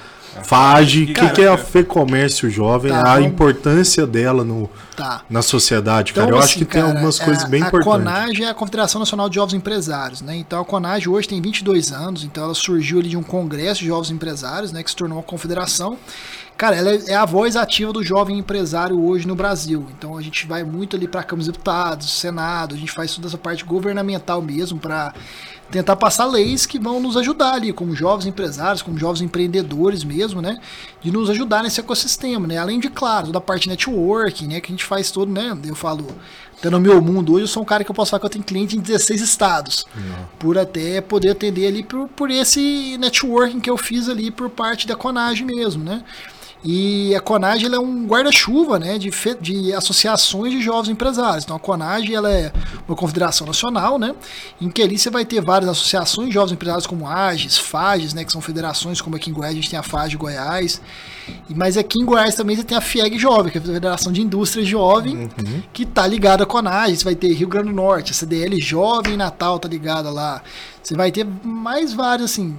FAGE, 0.44 1.04
o 1.04 1.08
que, 1.14 1.30
que 1.30 1.42
é 1.42 1.48
a 1.48 1.58
FEComércio 1.58 2.50
Jovem, 2.50 2.92
tá, 2.92 3.00
a 3.00 3.16
vamos... 3.16 3.28
importância 3.28 4.06
dela 4.06 4.44
no, 4.44 4.70
tá. 4.96 5.22
na 5.30 5.42
sociedade, 5.42 6.12
então, 6.12 6.24
cara. 6.24 6.36
Eu 6.36 6.40
assim, 6.40 6.46
acho 6.46 6.58
que 6.60 6.66
cara, 6.66 6.86
tem 6.86 6.94
algumas 6.94 7.20
coisas 7.20 7.44
bem 7.46 7.64
a 7.64 7.68
importantes. 7.68 8.08
A 8.08 8.12
CONAGE 8.14 8.44
é 8.44 8.50
a 8.50 8.54
Confederação 8.54 9.00
Nacional 9.00 9.30
de 9.30 9.36
Jovens 9.36 9.56
Empresários, 9.56 10.22
né? 10.22 10.36
Então 10.36 10.62
a 10.62 10.66
CONAGE 10.66 11.10
hoje 11.10 11.28
tem 11.28 11.42
22 11.42 11.92
anos, 11.92 12.24
então 12.24 12.44
ela 12.44 12.56
surgiu 12.56 13.00
ali 13.00 13.10
de 13.10 13.18
um 13.18 13.24
congresso 13.24 13.82
de 13.82 13.88
jovens 13.88 14.12
empresários, 14.12 14.72
né, 14.72 14.84
que 14.84 14.90
se 14.90 14.96
tornou 14.96 15.18
uma 15.18 15.24
confederação. 15.24 15.98
Cara, 16.58 16.78
ela 16.78 16.90
é, 16.90 17.00
é 17.08 17.16
a 17.16 17.26
voz 17.26 17.58
ativa 17.58 17.92
do 17.92 18.02
jovem 18.02 18.38
empresário 18.40 18.98
hoje 19.04 19.28
no 19.28 19.36
Brasil. 19.36 19.86
Então 19.98 20.18
a 20.18 20.22
gente 20.22 20.48
vai 20.48 20.64
muito 20.64 20.96
ali 20.96 21.08
para 21.08 21.20
a 21.20 21.24
Câmara 21.24 21.46
dos 21.46 21.54
Deputados, 21.54 22.20
Senado, 22.20 22.76
a 22.76 22.78
gente 22.78 22.92
faz 22.92 23.14
toda 23.14 23.28
essa 23.28 23.38
parte 23.38 23.66
governamental 23.66 24.42
mesmo 24.42 24.80
para 24.80 25.14
tentar 25.72 25.96
passar 25.96 26.26
leis 26.26 26.66
que 26.66 26.80
vão 26.80 27.00
nos 27.00 27.18
ajudar 27.18 27.54
ali, 27.54 27.74
como 27.74 27.96
jovens 27.96 28.26
empresários, 28.26 28.82
como 28.82 28.98
jovens 28.98 29.22
empreendedores 29.22 30.04
mesmo, 30.04 30.42
né? 30.42 30.60
De 31.02 31.12
nos 31.12 31.30
ajudar 31.30 31.64
nesse 31.64 31.80
ecossistema, 31.80 32.48
né? 32.48 32.58
Além 32.58 32.80
de, 32.80 32.90
claro, 32.90 33.32
da 33.32 33.42
parte 33.42 33.68
networking, 33.68 34.48
né? 34.48 34.62
Que 34.62 34.68
a 34.68 34.72
gente 34.72 34.86
faz 34.86 35.12
todo, 35.12 35.32
né? 35.32 35.58
Eu 35.66 35.76
falo, 35.76 36.08
até 36.58 36.70
no 36.70 36.80
meu 36.80 37.02
mundo 37.02 37.34
hoje, 37.34 37.44
eu 37.44 37.48
sou 37.48 37.64
um 37.64 37.66
cara 37.66 37.84
que 37.84 37.92
eu 37.92 37.96
posso 37.96 38.12
falar 38.12 38.20
que 38.22 38.26
eu 38.26 38.30
tenho 38.30 38.44
cliente 38.44 38.78
em 38.78 38.80
16 38.80 39.22
estados. 39.22 39.86
Não. 39.96 40.30
Por 40.40 40.58
até 40.58 41.02
poder 41.02 41.32
atender 41.32 41.68
ali 41.68 41.84
por, 41.84 42.08
por 42.10 42.32
esse 42.32 42.98
networking 42.98 43.60
que 43.60 43.70
eu 43.70 43.78
fiz 43.78 44.08
ali 44.08 44.32
por 44.32 44.50
parte 44.50 44.88
da 44.88 44.96
Conage 44.96 45.44
mesmo, 45.44 45.84
né? 45.84 46.04
E 46.66 47.14
a 47.14 47.22
Conage 47.22 47.68
é 47.68 47.80
um 47.80 48.08
guarda-chuva 48.08 48.80
né, 48.80 48.98
de, 48.98 49.12
de 49.40 49.72
associações 49.72 50.52
de 50.52 50.60
jovens 50.60 50.90
empresários. 50.90 51.44
Então 51.44 51.56
a 51.56 51.60
Conage 51.60 52.14
ela 52.14 52.32
é 52.32 52.52
uma 52.88 52.98
confederação 52.98 53.46
nacional, 53.46 54.00
né, 54.00 54.16
em 54.60 54.68
que 54.70 54.82
ali 54.82 54.98
você 54.98 55.12
vai 55.12 55.24
ter 55.24 55.42
várias 55.42 55.70
associações 55.70 56.30
de 56.30 56.34
jovens 56.34 56.54
empresários 56.54 56.88
como 56.88 57.08
AGES, 57.08 57.60
FAGES, 57.60 58.16
né, 58.16 58.26
que 58.26 58.32
são 58.32 58.42
federações, 58.42 59.00
como 59.00 59.16
aqui 59.16 59.30
em 59.30 59.34
Goiás 59.34 59.54
a 59.54 59.56
gente 59.56 59.70
tem 59.70 59.78
a 59.78 59.84
FAGE 59.84 60.18
Goiás. 60.18 60.82
Mas 61.56 61.78
aqui 61.78 62.02
em 62.02 62.06
Goiás 62.06 62.34
também 62.34 62.56
você 62.56 62.64
tem 62.64 62.78
a 62.78 62.82
FIEG 62.82 63.20
Jovem, 63.20 63.52
que 63.52 63.60
é 63.60 63.62
a 63.62 63.64
Federação 63.64 64.12
de 64.12 64.22
Indústria 64.22 64.66
Jovem, 64.66 65.18
uhum. 65.18 65.64
que 65.72 65.84
está 65.84 66.08
ligada 66.08 66.44
à 66.44 66.46
Conage. 66.48 66.98
Você 66.98 67.04
vai 67.04 67.16
ter 67.16 67.32
Rio 67.34 67.48
Grande 67.48 67.70
do 67.70 67.76
Norte, 67.76 68.12
a 68.12 68.16
CDL 68.16 68.60
Jovem 68.60 69.16
Natal 69.16 69.58
está 69.58 69.68
ligada 69.68 70.10
lá. 70.10 70.42
Você 70.82 70.96
vai 70.96 71.12
ter 71.12 71.26
mais 71.44 71.94
vários, 71.94 72.32
assim, 72.32 72.56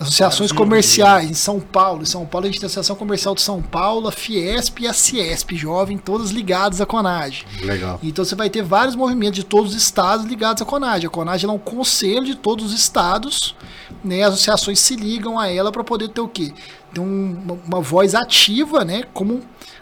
Associações 0.00 0.52
comerciais 0.52 1.28
em 1.28 1.34
São 1.34 1.58
Paulo. 1.58 2.02
Em 2.02 2.06
São 2.06 2.24
Paulo 2.24 2.46
a 2.46 2.48
gente 2.48 2.60
tem 2.60 2.66
a 2.66 2.68
Associação 2.68 2.94
Comercial 2.94 3.34
de 3.34 3.42
São 3.42 3.60
Paulo, 3.60 4.06
a 4.06 4.12
Fiesp 4.12 4.82
e 4.82 4.86
a 4.86 4.92
Ciesp, 4.92 5.56
jovem, 5.56 5.98
todas 5.98 6.30
ligadas 6.30 6.80
à 6.80 6.86
Conage. 6.86 7.44
Legal. 7.62 7.98
Então 8.00 8.24
você 8.24 8.36
vai 8.36 8.48
ter 8.48 8.62
vários 8.62 8.94
movimentos 8.94 9.34
de 9.34 9.44
todos 9.44 9.72
os 9.72 9.76
estados 9.76 10.24
ligados 10.24 10.62
à 10.62 10.64
Conage. 10.64 11.06
A 11.06 11.10
Conage 11.10 11.46
é 11.46 11.48
um 11.50 11.58
conselho 11.58 12.24
de 12.24 12.36
todos 12.36 12.66
os 12.66 12.72
estados, 12.72 13.56
né? 14.04 14.22
As 14.22 14.34
associações 14.34 14.78
se 14.78 14.94
ligam 14.94 15.36
a 15.36 15.48
ela 15.50 15.72
para 15.72 15.82
poder 15.82 16.08
ter 16.10 16.20
o 16.20 16.28
quê? 16.28 16.52
Ter 16.94 17.00
um, 17.00 17.58
uma, 17.66 17.80
voz 17.80 18.14
ativa, 18.14 18.84
né? 18.84 19.02
Como 19.12 19.40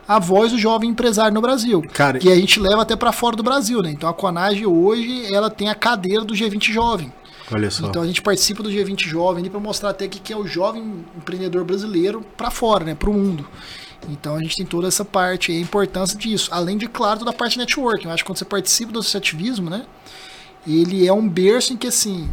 a 0.08 0.18
voz 0.18 0.50
do 0.50 0.58
jovem 0.58 0.88
empresário 0.88 1.34
no 1.34 1.42
Brasil. 1.42 1.82
Cara, 1.92 2.18
que 2.18 2.32
a 2.32 2.36
gente 2.36 2.58
leva 2.58 2.80
até 2.80 2.96
para 2.96 3.12
fora 3.12 3.36
do 3.36 3.42
Brasil, 3.42 3.82
né? 3.82 3.90
Então 3.90 4.08
a 4.08 4.14
Conage 4.14 4.64
hoje 4.64 5.30
ela 5.34 5.50
tem 5.50 5.68
a 5.68 5.74
cadeira 5.74 6.24
do 6.24 6.32
G20 6.32 6.72
Jovem. 6.72 7.12
Olha 7.52 7.70
só. 7.70 7.86
Então 7.86 8.02
a 8.02 8.06
gente 8.06 8.22
participa 8.22 8.62
do 8.62 8.70
G20 8.70 9.06
Jovem 9.06 9.44
para 9.44 9.60
mostrar 9.60 9.90
até 9.90 10.08
que, 10.08 10.18
que 10.18 10.32
é 10.32 10.36
o 10.36 10.46
jovem 10.46 11.04
empreendedor 11.16 11.64
brasileiro 11.64 12.22
para 12.36 12.50
fora, 12.50 12.84
né, 12.84 12.94
para 12.94 13.10
o 13.10 13.14
mundo. 13.14 13.46
Então 14.08 14.36
a 14.36 14.42
gente 14.42 14.56
tem 14.56 14.66
toda 14.66 14.88
essa 14.88 15.04
parte 15.04 15.52
e 15.52 15.56
a 15.56 15.60
importância 15.60 16.18
disso. 16.18 16.48
Além 16.52 16.76
de, 16.76 16.86
claro, 16.88 17.20
toda 17.20 17.30
a 17.30 17.34
parte 17.34 17.58
networking. 17.58 18.06
Eu 18.06 18.12
acho 18.12 18.22
que 18.22 18.26
quando 18.26 18.38
você 18.38 18.44
participa 18.44 18.92
do 18.92 18.98
associativismo, 18.98 19.70
né, 19.70 19.86
ele 20.66 21.06
é 21.06 21.12
um 21.12 21.28
berço 21.28 21.72
em 21.72 21.76
que, 21.76 21.86
assim, 21.86 22.28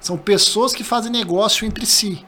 são 0.00 0.16
pessoas 0.16 0.72
que 0.74 0.82
fazem 0.82 1.10
negócio 1.10 1.66
entre 1.66 1.86
si. 1.86 2.24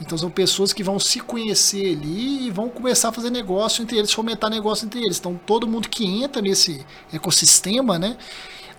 Então 0.00 0.18
são 0.18 0.30
pessoas 0.30 0.72
que 0.72 0.82
vão 0.82 0.98
se 0.98 1.20
conhecer 1.20 1.96
ali 1.96 2.46
e 2.46 2.50
vão 2.50 2.68
começar 2.68 3.10
a 3.10 3.12
fazer 3.12 3.30
negócio 3.30 3.82
entre 3.82 3.96
eles, 3.98 4.12
fomentar 4.12 4.50
negócio 4.50 4.84
entre 4.84 5.00
eles. 5.00 5.18
Então 5.18 5.40
todo 5.46 5.66
mundo 5.66 5.88
que 5.88 6.04
entra 6.04 6.42
nesse 6.42 6.84
ecossistema, 7.12 7.98
né, 7.98 8.16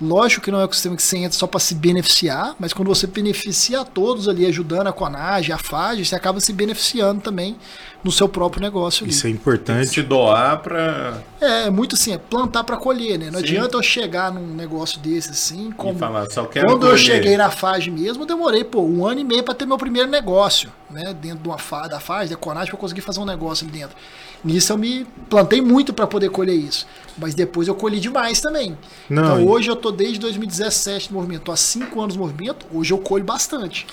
Lógico 0.04 0.44
que 0.44 0.52
não 0.52 0.60
é 0.60 0.62
um 0.62 0.66
ecossistema 0.66 0.98
que 0.98 1.02
você 1.02 1.18
entra 1.18 1.38
só 1.38 1.48
para 1.48 1.62
se 1.62 1.74
beneficiar, 1.74 2.56
mas 2.60 2.74
quando 2.74 2.90
você 2.90 3.08
beneficia 3.08 3.80
a 3.80 3.86
todos 3.86 4.28
ali, 4.28 4.46
ajudando 4.46 4.88
a 4.88 4.92
Conage, 4.94 5.54
a 5.54 5.58
FAGE, 5.58 6.04
você 6.04 6.14
acaba 6.14 6.42
se 6.42 6.52
beneficiando 6.52 7.22
também 7.22 7.56
no 8.04 8.12
seu 8.12 8.28
próprio 8.28 8.62
negócio 8.62 9.04
ali. 9.04 9.12
Isso 9.12 9.26
é 9.26 9.30
importante. 9.30 9.90
Te 9.90 10.02
doar 10.02 10.60
para. 10.60 11.24
É, 11.40 11.68
é 11.68 11.70
muito 11.70 11.96
assim, 11.96 12.14
é 12.14 12.18
plantar 12.18 12.64
para 12.64 12.76
colher, 12.76 13.18
né? 13.18 13.28
Não 13.32 13.40
Sim. 13.40 13.46
adianta 13.46 13.78
eu 13.78 13.84
chegar 13.84 14.32
num 14.32 14.54
negócio 14.54 15.00
desse 15.00 15.32
assim, 15.32 15.72
como. 15.72 15.98
Falar, 15.98 16.30
só 16.30 16.46
quero 16.46 16.68
quando 16.68 16.82
colher. 16.82 16.94
eu 16.94 16.98
cheguei 16.98 17.38
na 17.38 17.50
FAGE 17.50 17.90
mesmo, 17.90 18.24
eu 18.24 18.28
demorei, 18.28 18.64
pô, 18.64 18.82
um 18.82 19.06
ano 19.06 19.22
e 19.22 19.24
meio 19.24 19.44
para 19.44 19.54
ter 19.54 19.66
meu 19.66 19.78
primeiro 19.78 20.10
negócio, 20.10 20.70
né? 20.90 21.14
Dentro 21.14 21.40
de 21.40 21.48
uma 21.48 21.58
fa 21.58 21.88
da 21.88 22.00
FAGE, 22.00 22.32
da 22.32 22.38
Conage, 22.38 22.70
para 22.70 22.80
conseguir 22.80 23.02
fazer 23.02 23.20
um 23.20 23.26
negócio 23.26 23.66
ali 23.66 23.80
dentro. 23.80 23.96
Nisso 24.44 24.74
eu 24.74 24.78
me 24.78 25.08
plantei 25.30 25.62
muito 25.62 25.94
para 25.94 26.06
poder 26.06 26.30
colher 26.30 26.56
isso. 26.56 26.86
Mas 27.18 27.34
depois 27.34 27.68
eu 27.68 27.76
colhi 27.76 28.00
demais 28.00 28.42
também. 28.42 28.78
Não, 29.10 29.24
então 29.24 29.48
hoje 29.48 29.70
eu 29.70 29.76
tô 29.76 29.92
desde 29.92 30.20
2017 30.20 31.12
no 31.12 31.18
movimento, 31.20 31.44
tô 31.44 31.52
há 31.52 31.56
5 31.56 32.02
anos 32.02 32.16
no 32.16 32.24
movimento, 32.24 32.66
hoje 32.74 32.92
eu 32.94 32.98
colho 32.98 33.24
bastante. 33.24 33.88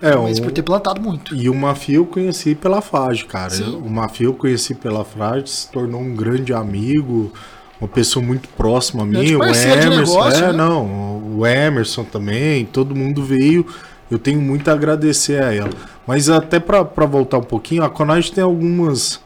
É, 0.00 0.14
mas 0.14 0.38
por 0.38 0.52
ter 0.52 0.62
plantado 0.62 1.00
muito. 1.00 1.34
E 1.34 1.48
o 1.48 1.54
Mafia 1.54 1.96
eu 1.96 2.06
conheci 2.06 2.54
pela 2.54 2.80
Fage, 2.80 3.24
cara. 3.24 3.50
Sim. 3.50 3.76
O 3.84 3.90
Mafia 3.90 4.26
eu 4.26 4.34
conheci 4.34 4.74
pela 4.74 5.04
Fage, 5.04 5.50
se 5.50 5.70
tornou 5.70 6.00
um 6.00 6.14
grande 6.14 6.52
amigo, 6.52 7.32
uma 7.80 7.88
pessoa 7.88 8.24
muito 8.24 8.48
próxima 8.50 9.02
a 9.02 9.06
mim. 9.06 9.34
O 9.34 9.42
Emerson, 9.42 9.90
negócio, 9.90 10.44
é, 10.44 10.46
né? 10.48 10.52
não, 10.52 11.36
o 11.36 11.46
Emerson 11.46 12.04
também, 12.04 12.64
todo 12.64 12.94
mundo 12.94 13.22
veio. 13.22 13.66
Eu 14.10 14.18
tenho 14.18 14.40
muito 14.40 14.68
a 14.70 14.72
agradecer 14.72 15.42
a 15.42 15.52
ela. 15.52 15.70
Mas 16.06 16.30
até 16.30 16.58
para 16.58 16.82
voltar 17.06 17.38
um 17.38 17.42
pouquinho, 17.42 17.82
a 17.84 17.90
Conage 17.90 18.32
tem 18.32 18.42
algumas 18.42 19.20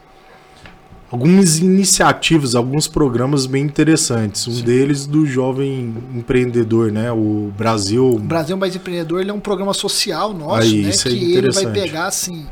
algumas 1.13 1.59
iniciativas, 1.59 2.55
alguns 2.55 2.87
programas 2.87 3.45
bem 3.45 3.63
interessantes. 3.63 4.47
Um 4.47 4.53
Sim. 4.53 4.63
deles 4.63 5.05
do 5.05 5.27
jovem 5.27 5.95
empreendedor, 6.15 6.91
né? 6.91 7.11
O 7.11 7.53
Brasil. 7.55 8.15
O 8.15 8.19
Brasil 8.19 8.57
Mais 8.57 8.75
Empreendedor 8.75 9.21
ele 9.21 9.29
é 9.29 9.33
um 9.33 9.39
programa 9.39 9.75
social 9.75 10.33
nosso, 10.33 10.67
Aí, 10.67 10.81
né? 10.81 10.91
que 10.91 11.35
é 11.35 11.37
ele 11.37 11.51
vai 11.51 11.71
pegar 11.71 12.07
assim 12.07 12.47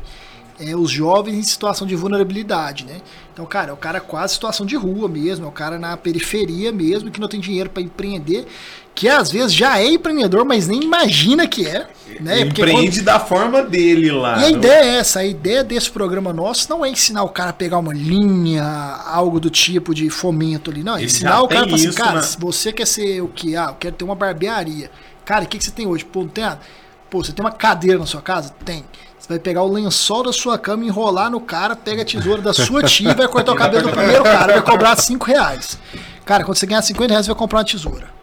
é, 0.60 0.76
os 0.76 0.90
jovens 0.90 1.36
em 1.36 1.42
situação 1.42 1.84
de 1.84 1.96
vulnerabilidade, 1.96 2.84
né? 2.84 3.00
Então, 3.32 3.44
cara, 3.46 3.70
é 3.70 3.72
o 3.72 3.76
cara 3.76 4.00
quase 4.00 4.34
situação 4.34 4.64
de 4.64 4.76
rua 4.76 5.08
mesmo, 5.08 5.44
é 5.44 5.48
o 5.48 5.52
cara 5.52 5.76
na 5.76 5.96
periferia 5.96 6.70
mesmo, 6.70 7.10
que 7.10 7.18
não 7.18 7.26
tem 7.26 7.40
dinheiro 7.40 7.68
para 7.68 7.82
empreender, 7.82 8.46
que 8.94 9.08
às 9.08 9.30
vezes 9.30 9.54
já 9.54 9.78
é 9.78 9.86
empreendedor, 9.86 10.44
mas 10.44 10.68
nem 10.68 10.82
imagina 10.82 11.46
que 11.46 11.66
é. 11.66 11.86
Né? 12.20 12.42
Empreende 12.42 12.98
quando... 12.98 13.04
da 13.04 13.18
forma 13.18 13.62
dele 13.62 14.10
lá. 14.10 14.40
E 14.40 14.44
a 14.44 14.50
ideia 14.50 14.84
é 14.84 14.96
essa, 14.98 15.20
a 15.20 15.24
ideia 15.24 15.64
desse 15.64 15.90
programa 15.90 16.32
nosso 16.32 16.68
não 16.68 16.84
é 16.84 16.90
ensinar 16.90 17.22
o 17.22 17.28
cara 17.28 17.50
a 17.50 17.54
pegar 17.54 17.78
uma 17.78 17.94
linha, 17.94 18.64
algo 19.06 19.40
do 19.40 19.48
tipo 19.48 19.94
de 19.94 20.10
fomento 20.10 20.70
ali, 20.70 20.82
não. 20.82 20.96
É 20.96 21.04
ensinar 21.04 21.42
o 21.42 21.48
cara 21.48 21.66
para 21.66 21.74
assim, 21.74 21.92
cara, 21.92 22.16
né? 22.16 22.22
se 22.22 22.38
você 22.38 22.72
quer 22.72 22.86
ser 22.86 23.22
o 23.22 23.28
que? 23.28 23.56
Ah, 23.56 23.68
eu 23.70 23.74
quero 23.74 23.96
ter 23.96 24.04
uma 24.04 24.14
barbearia. 24.14 24.90
Cara, 25.24 25.44
o 25.44 25.48
que, 25.48 25.58
que 25.58 25.64
você 25.64 25.70
tem 25.70 25.86
hoje? 25.86 26.04
Pô, 26.04 26.20
não 26.20 26.28
tem 26.28 26.44
nada. 26.44 26.60
Pô, 27.08 27.22
você 27.22 27.32
tem 27.32 27.44
uma 27.44 27.52
cadeira 27.52 27.98
na 27.98 28.06
sua 28.06 28.22
casa? 28.22 28.54
Tem. 28.64 28.84
Você 29.18 29.28
vai 29.28 29.38
pegar 29.38 29.62
o 29.62 29.72
lençol 29.72 30.24
da 30.24 30.32
sua 30.32 30.58
cama, 30.58 30.84
enrolar 30.84 31.30
no 31.30 31.40
cara, 31.40 31.76
pega 31.76 32.02
a 32.02 32.04
tesoura 32.04 32.42
da 32.42 32.52
sua 32.52 32.82
tia 32.82 33.12
e 33.12 33.14
vai 33.14 33.28
cortar 33.28 33.52
o 33.52 33.56
cabelo 33.56 33.84
do 33.84 33.92
primeiro 33.92 34.24
cara, 34.24 34.54
vai 34.54 34.62
cobrar 34.62 34.96
5 34.96 35.24
reais. 35.24 35.78
Cara, 36.24 36.44
quando 36.44 36.56
você 36.56 36.66
ganhar 36.66 36.82
50 36.82 37.12
reais, 37.12 37.26
você 37.26 37.30
vai 37.30 37.38
comprar 37.38 37.60
uma 37.60 37.64
tesoura. 37.64 38.21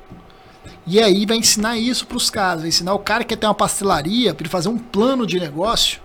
E 0.89 0.99
aí 0.99 1.23
vai 1.23 1.37
ensinar 1.37 1.77
isso 1.77 2.07
para 2.07 2.17
os 2.17 2.31
caras, 2.31 2.61
vai 2.61 2.69
ensinar 2.69 2.95
o 2.95 2.99
cara 2.99 3.23
que 3.23 3.29
quer 3.29 3.41
ter 3.41 3.45
uma 3.45 3.53
pastelaria, 3.53 4.33
para 4.33 4.41
ele 4.41 4.49
fazer 4.49 4.69
um 4.69 4.77
plano 4.79 5.27
de 5.27 5.39
negócio, 5.39 6.01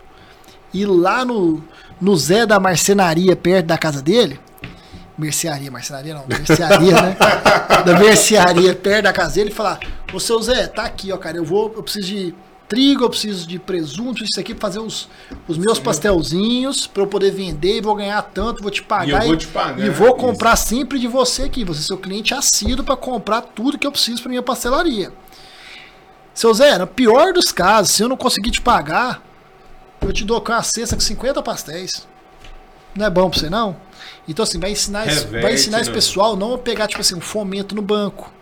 ir 0.75 0.85
lá 0.85 1.25
no, 1.25 1.65
no 1.99 2.15
Zé 2.15 2.45
da 2.45 2.61
marcenaria 2.61 3.35
perto 3.35 3.65
da 3.65 3.79
casa 3.79 4.03
dele, 4.03 4.39
mercearia, 5.17 5.71
marcenaria 5.71 6.13
não, 6.13 6.27
mercearia, 6.27 7.01
né? 7.01 7.17
da 7.83 7.99
mercearia 7.99 8.75
perto 8.75 9.05
da 9.05 9.13
casa 9.15 9.37
dele 9.37 9.49
e 9.49 9.55
falar: 9.55 9.81
Ô 10.13 10.21
seu 10.21 10.43
Zé, 10.43 10.67
tá 10.67 10.85
aqui, 10.85 11.11
ó, 11.11 11.17
cara, 11.17 11.39
eu 11.39 11.45
vou, 11.47 11.73
eu 11.75 11.83
preciso 11.83 12.07
de 12.07 12.35
trigo, 12.69 13.05
eu 13.05 13.11
preciso 13.11 13.47
de 13.47 13.59
presunto, 13.59 14.25
isso 14.25 14.39
aqui, 14.39 14.55
pra 14.55 14.69
fazer 14.69 14.81
os, 14.81 15.09
os 15.47 15.59
meus 15.59 15.79
Sim. 15.79 15.85
pastelzinhos 15.85 16.87
para 16.87 17.03
eu 17.03 17.07
poder 17.07 17.31
vender 17.31 17.79
e 17.79 17.81
vou 17.81 17.95
ganhar 17.95 18.21
tanto, 18.23 18.63
vou 18.63 18.71
te 18.71 18.83
pagar. 18.83 19.25
E, 19.25 19.27
vou, 19.27 19.37
te 19.37 19.47
pagar, 19.47 19.87
e 19.87 19.91
vou 19.91 20.15
comprar 20.15 20.55
isso. 20.55 20.69
sempre 20.69 20.99
de 20.99 21.07
você 21.07 21.45
aqui. 21.45 21.65
Você 21.65 21.81
é 21.81 21.85
seu 21.85 21.99
cliente 21.99 22.35
assíduo 22.35 22.85
para 22.85 22.97
comprar 22.97 23.43
tudo 23.43 23.79
que 23.79 23.87
eu 23.87 23.93
preciso 23.93 24.23
para 24.23 24.31
minha 24.31 24.43
pastelaria. 24.43 25.13
Seu 26.33 26.53
Zé, 26.53 26.79
no 26.79 26.87
pior 26.87 27.33
dos 27.33 27.53
casos, 27.53 27.95
se 27.95 28.03
eu 28.03 28.09
não 28.09 28.17
conseguir 28.17 28.51
te 28.51 28.61
pagar, 28.61 29.23
eu 30.01 30.13
te 30.13 30.25
dou 30.25 30.43
uma 30.47 30.63
cesta 30.63 30.97
com 30.97 31.01
50 31.01 31.43
pastéis. 31.43 32.07
Não 32.95 33.07
é 33.07 33.11
bom 33.11 33.31
pra 33.31 33.39
você, 33.39 33.51
não? 33.51 33.77
Então, 34.27 34.43
assim, 34.43 34.59
vai 34.59 34.71
ensinar, 34.71 35.05
Reverte, 35.05 35.43
vai 35.43 35.55
ensinar 35.55 35.81
esse 35.81 35.91
pessoal 35.91 36.37
não 36.37 36.55
a 36.55 36.59
pegar, 36.59 36.87
tipo 36.89 37.01
assim, 37.01 37.15
um 37.15 37.21
fomento 37.21 37.75
no 37.75 37.83
banco 37.83 38.33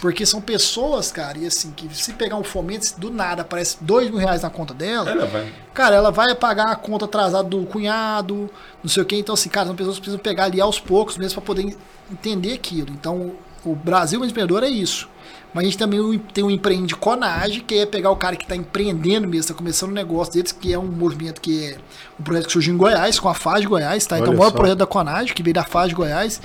porque 0.00 0.24
são 0.24 0.40
pessoas, 0.40 1.10
cara, 1.12 1.38
e 1.38 1.46
assim, 1.46 1.72
que 1.72 1.94
se 1.94 2.12
pegar 2.14 2.36
um 2.36 2.44
fomento, 2.44 2.98
do 2.98 3.10
nada 3.10 3.42
aparece 3.42 3.76
dois 3.80 4.08
mil 4.08 4.18
reais 4.18 4.42
na 4.42 4.50
conta 4.50 4.72
dela, 4.72 5.10
ela 5.10 5.26
vai. 5.26 5.52
cara, 5.74 5.96
ela 5.96 6.10
vai 6.10 6.34
pagar 6.34 6.70
a 6.70 6.76
conta 6.76 7.04
atrasada 7.04 7.48
do 7.48 7.64
cunhado, 7.66 8.50
não 8.82 8.90
sei 8.90 9.02
o 9.02 9.06
que. 9.06 9.16
Então, 9.16 9.34
assim, 9.34 9.48
cara, 9.48 9.66
são 9.66 9.76
pessoas 9.76 9.96
que 9.96 10.02
precisam 10.02 10.22
pegar 10.22 10.44
ali 10.44 10.60
aos 10.60 10.80
poucos 10.80 11.18
mesmo 11.18 11.40
para 11.40 11.46
poder 11.46 11.76
entender 12.10 12.52
aquilo. 12.52 12.90
Então, 12.90 13.32
o 13.64 13.74
Brasil 13.74 14.24
empreendedor 14.24 14.62
é 14.62 14.68
isso. 14.68 15.08
Mas 15.52 15.62
a 15.62 15.64
gente 15.64 15.78
também 15.78 16.18
tem 16.32 16.44
o 16.44 16.50
Empreende 16.50 16.94
Conage, 16.94 17.60
que 17.60 17.74
é 17.74 17.86
pegar 17.86 18.10
o 18.10 18.16
cara 18.16 18.36
que 18.36 18.44
está 18.44 18.54
empreendendo 18.54 19.26
mesmo, 19.26 19.40
está 19.40 19.54
começando 19.54 19.90
um 19.90 19.94
negócio 19.94 20.32
deles, 20.32 20.52
que 20.52 20.72
é 20.72 20.78
um 20.78 20.86
movimento 20.86 21.40
que 21.40 21.72
é 21.72 21.78
um 22.18 22.22
projeto 22.22 22.46
que 22.46 22.52
surgiu 22.52 22.74
em 22.74 22.76
Goiás, 22.76 23.18
com 23.18 23.28
a 23.28 23.34
FAS 23.34 23.62
de 23.62 23.66
Goiás, 23.66 24.06
tá? 24.06 24.18
Então, 24.18 24.32
o 24.32 24.36
maior 24.36 24.50
só. 24.50 24.56
projeto 24.56 24.78
da 24.78 24.86
Conage, 24.86 25.34
que 25.34 25.42
veio 25.42 25.54
da 25.54 25.64
FAS 25.64 25.88
de 25.88 25.94
Goiás, 25.96 26.40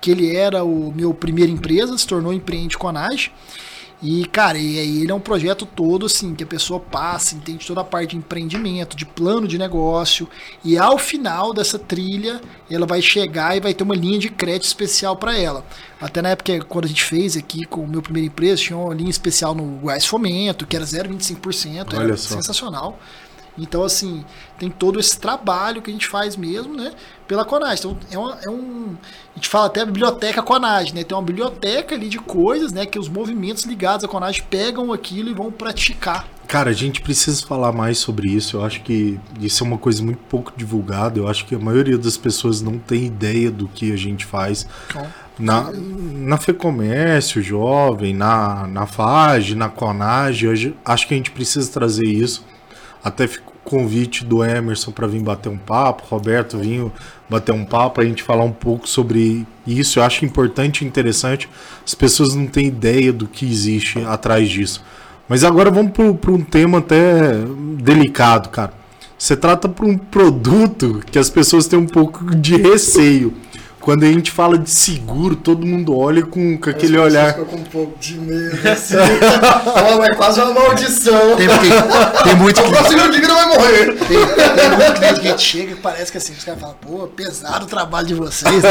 que 0.00 0.10
ele 0.10 0.34
era 0.34 0.64
o 0.64 0.92
meu 0.92 1.12
primeira 1.12 1.50
empresa, 1.50 1.96
se 1.96 2.06
tornou 2.06 2.32
Empreende 2.32 2.78
Conage. 2.78 3.32
E, 4.02 4.24
cara, 4.26 4.56
e 4.56 4.78
aí 4.78 5.02
ele 5.02 5.12
é 5.12 5.14
um 5.14 5.20
projeto 5.20 5.66
todo 5.66 6.06
assim, 6.06 6.34
que 6.34 6.42
a 6.42 6.46
pessoa 6.46 6.80
passa, 6.80 7.34
entende 7.34 7.66
toda 7.66 7.82
a 7.82 7.84
parte 7.84 8.10
de 8.10 8.16
empreendimento, 8.16 8.96
de 8.96 9.04
plano 9.04 9.46
de 9.46 9.58
negócio, 9.58 10.26
e 10.64 10.78
ao 10.78 10.96
final 10.96 11.52
dessa 11.52 11.78
trilha, 11.78 12.40
ela 12.70 12.86
vai 12.86 13.02
chegar 13.02 13.54
e 13.54 13.60
vai 13.60 13.74
ter 13.74 13.84
uma 13.84 13.94
linha 13.94 14.18
de 14.18 14.30
crédito 14.30 14.64
especial 14.64 15.16
para 15.16 15.36
ela. 15.36 15.62
Até 16.00 16.22
na 16.22 16.30
época, 16.30 16.64
quando 16.64 16.86
a 16.86 16.88
gente 16.88 17.04
fez 17.04 17.36
aqui 17.36 17.66
com 17.66 17.82
o 17.82 17.86
meu 17.86 18.00
primeiro 18.00 18.28
empresa, 18.28 18.62
tinha 18.62 18.78
uma 18.78 18.94
linha 18.94 19.10
especial 19.10 19.54
no 19.54 19.64
Goiás 19.64 20.06
Fomento, 20.06 20.66
que 20.66 20.74
era 20.74 20.84
0,25%, 20.86 21.92
era 21.92 22.16
só. 22.16 22.36
sensacional. 22.36 22.98
Então, 23.60 23.82
assim, 23.84 24.24
tem 24.58 24.70
todo 24.70 24.98
esse 24.98 25.18
trabalho 25.18 25.82
que 25.82 25.90
a 25.90 25.92
gente 25.92 26.06
faz 26.06 26.36
mesmo, 26.36 26.74
né? 26.74 26.92
Pela 27.28 27.44
Conage. 27.44 27.80
Então, 27.80 27.98
é, 28.10 28.18
uma, 28.18 28.38
é 28.42 28.48
um. 28.48 28.96
A 29.32 29.38
gente 29.38 29.48
fala 29.48 29.66
até 29.66 29.82
a 29.82 29.86
biblioteca 29.86 30.42
Conage, 30.42 30.94
né? 30.94 31.04
Tem 31.04 31.16
uma 31.16 31.22
biblioteca 31.22 31.94
ali 31.94 32.08
de 32.08 32.18
coisas, 32.18 32.72
né? 32.72 32.86
Que 32.86 32.98
os 32.98 33.08
movimentos 33.08 33.64
ligados 33.64 34.04
à 34.04 34.08
Conage 34.08 34.42
pegam 34.42 34.92
aquilo 34.92 35.28
e 35.30 35.34
vão 35.34 35.52
praticar. 35.52 36.26
Cara, 36.48 36.70
a 36.70 36.72
gente 36.72 37.00
precisa 37.00 37.46
falar 37.46 37.70
mais 37.70 37.98
sobre 37.98 38.28
isso. 38.28 38.56
Eu 38.56 38.64
acho 38.64 38.82
que 38.82 39.20
isso 39.40 39.62
é 39.62 39.66
uma 39.66 39.78
coisa 39.78 40.02
muito 40.02 40.18
pouco 40.28 40.52
divulgada. 40.56 41.18
Eu 41.18 41.28
acho 41.28 41.46
que 41.46 41.54
a 41.54 41.58
maioria 41.58 41.96
das 41.96 42.16
pessoas 42.16 42.60
não 42.60 42.76
tem 42.76 43.04
ideia 43.04 43.50
do 43.52 43.68
que 43.68 43.92
a 43.92 43.96
gente 43.96 44.24
faz. 44.24 44.66
Bom. 44.92 45.06
Na, 45.38 45.70
na 45.72 46.36
FEComércio, 46.36 47.40
jovem, 47.40 48.12
na, 48.12 48.66
na 48.66 48.84
FAGE, 48.84 49.54
na 49.54 49.68
CONAGE, 49.68 50.74
acho 50.84 51.08
que 51.08 51.14
a 51.14 51.16
gente 51.16 51.30
precisa 51.30 51.70
trazer 51.70 52.04
isso. 52.04 52.44
Até 53.02 53.26
convite 53.64 54.24
do 54.24 54.44
Emerson 54.44 54.90
para 54.90 55.06
vir 55.06 55.22
bater 55.22 55.48
um 55.48 55.58
papo, 55.58 56.04
Roberto 56.08 56.58
vinho 56.58 56.92
bater 57.28 57.52
um 57.52 57.64
papo, 57.64 57.94
para 57.94 58.02
a 58.02 58.06
gente 58.06 58.22
falar 58.22 58.44
um 58.44 58.52
pouco 58.52 58.88
sobre 58.88 59.46
isso. 59.64 60.00
Eu 60.00 60.02
acho 60.02 60.24
importante 60.24 60.84
e 60.84 60.86
interessante. 60.86 61.48
As 61.86 61.94
pessoas 61.94 62.34
não 62.34 62.46
têm 62.46 62.66
ideia 62.66 63.12
do 63.12 63.28
que 63.28 63.46
existe 63.46 64.00
atrás 64.00 64.48
disso. 64.48 64.82
Mas 65.28 65.44
agora 65.44 65.70
vamos 65.70 65.92
para 65.92 66.32
um 66.32 66.42
tema 66.42 66.78
até 66.78 67.34
delicado, 67.78 68.48
cara. 68.48 68.72
Você 69.16 69.36
trata 69.36 69.68
para 69.68 69.86
um 69.86 69.96
produto 69.96 71.02
que 71.10 71.18
as 71.18 71.30
pessoas 71.30 71.68
têm 71.68 71.78
um 71.78 71.86
pouco 71.86 72.34
de 72.34 72.56
receio. 72.56 73.32
Quando 73.80 74.04
a 74.04 74.06
gente 74.06 74.30
fala 74.30 74.58
de 74.58 74.68
seguro, 74.68 75.34
todo 75.34 75.66
mundo 75.66 75.96
olha 75.96 76.22
com, 76.22 76.58
com 76.58 76.68
aquele 76.68 76.98
olhar. 76.98 77.32
com 77.34 77.56
um 77.56 77.64
pouco 77.64 77.98
de 77.98 78.18
medo, 78.18 78.68
assim. 78.68 78.94
oh, 79.98 80.04
é 80.04 80.14
quase 80.14 80.40
uma 80.40 80.52
maldição. 80.52 81.36
Tem, 81.36 81.48
tem, 81.48 81.70
tem 82.24 82.36
muito 82.36 82.62
que. 82.62 82.70
O 82.80 82.84
seguro 82.84 83.10
de 83.10 83.20
vida 83.20 83.34
vai 83.34 83.46
morrer. 83.46 83.96
Tem, 83.96 84.08
tem 84.08 84.70
muito 84.76 84.92
cliente 84.94 85.20
que 85.20 85.28
a 85.28 85.30
gente 85.30 85.42
chega 85.42 85.72
e 85.72 85.76
parece 85.76 86.12
que 86.12 86.18
assim, 86.18 86.32
os 86.32 86.44
caras 86.44 86.60
falam, 86.60 86.76
pô, 86.80 87.06
pesado 87.06 87.64
o 87.64 87.68
trabalho 87.68 88.06
de 88.06 88.14
vocês. 88.14 88.62
Né? 88.62 88.70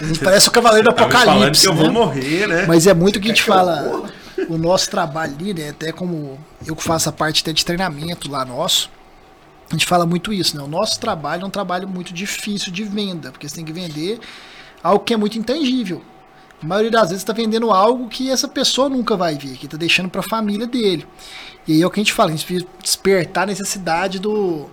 A 0.00 0.04
gente 0.04 0.20
parece 0.20 0.48
o 0.48 0.50
cavaleiro 0.50 0.88
do 0.88 0.94
tá 0.94 1.04
apocalipse. 1.04 1.62
que 1.62 1.68
eu 1.68 1.74
né? 1.74 1.82
vou 1.82 1.92
morrer, 1.92 2.46
né? 2.46 2.64
Mas 2.66 2.86
é 2.86 2.94
muito 2.94 3.20
que 3.20 3.30
a 3.30 3.34
gente 3.34 3.42
fala. 3.42 4.04
O 4.48 4.56
nosso 4.56 4.88
trabalho 4.88 5.34
ali, 5.38 5.52
né? 5.52 5.68
Até 5.68 5.92
como 5.92 6.38
eu 6.66 6.74
que 6.74 6.82
faço 6.82 7.10
a 7.10 7.12
parte 7.12 7.42
até 7.42 7.52
de 7.52 7.62
treinamento 7.62 8.30
lá 8.30 8.42
nosso 8.44 8.90
a 9.70 9.78
gente 9.78 9.86
fala 9.86 10.04
muito 10.04 10.32
isso, 10.32 10.56
né? 10.56 10.62
O 10.62 10.68
nosso 10.68 10.98
trabalho 10.98 11.44
é 11.44 11.46
um 11.46 11.50
trabalho 11.50 11.88
muito 11.88 12.12
difícil 12.12 12.72
de 12.72 12.82
venda, 12.84 13.30
porque 13.30 13.48
você 13.48 13.56
tem 13.56 13.64
que 13.64 13.72
vender 13.72 14.18
algo 14.82 15.04
que 15.04 15.14
é 15.14 15.16
muito 15.16 15.38
intangível. 15.38 16.02
A 16.62 16.66
maioria 16.66 16.90
das 16.90 17.08
vezes 17.08 17.22
está 17.22 17.32
vendendo 17.32 17.70
algo 17.70 18.08
que 18.08 18.30
essa 18.30 18.46
pessoa 18.46 18.88
nunca 18.88 19.16
vai 19.16 19.34
ver, 19.36 19.56
que 19.56 19.64
está 19.64 19.78
deixando 19.78 20.10
para 20.10 20.20
a 20.20 20.28
família 20.28 20.66
dele. 20.66 21.06
E 21.66 21.72
aí 21.72 21.82
é 21.82 21.86
o 21.86 21.90
que 21.90 22.00
a 22.00 22.02
gente 22.02 22.12
fala, 22.12 22.30
a 22.30 22.32
gente 22.32 22.44
precisa 22.44 22.66
despertar 22.82 23.44
a 23.44 23.46
necessidade 23.46 24.18
do, 24.18 24.68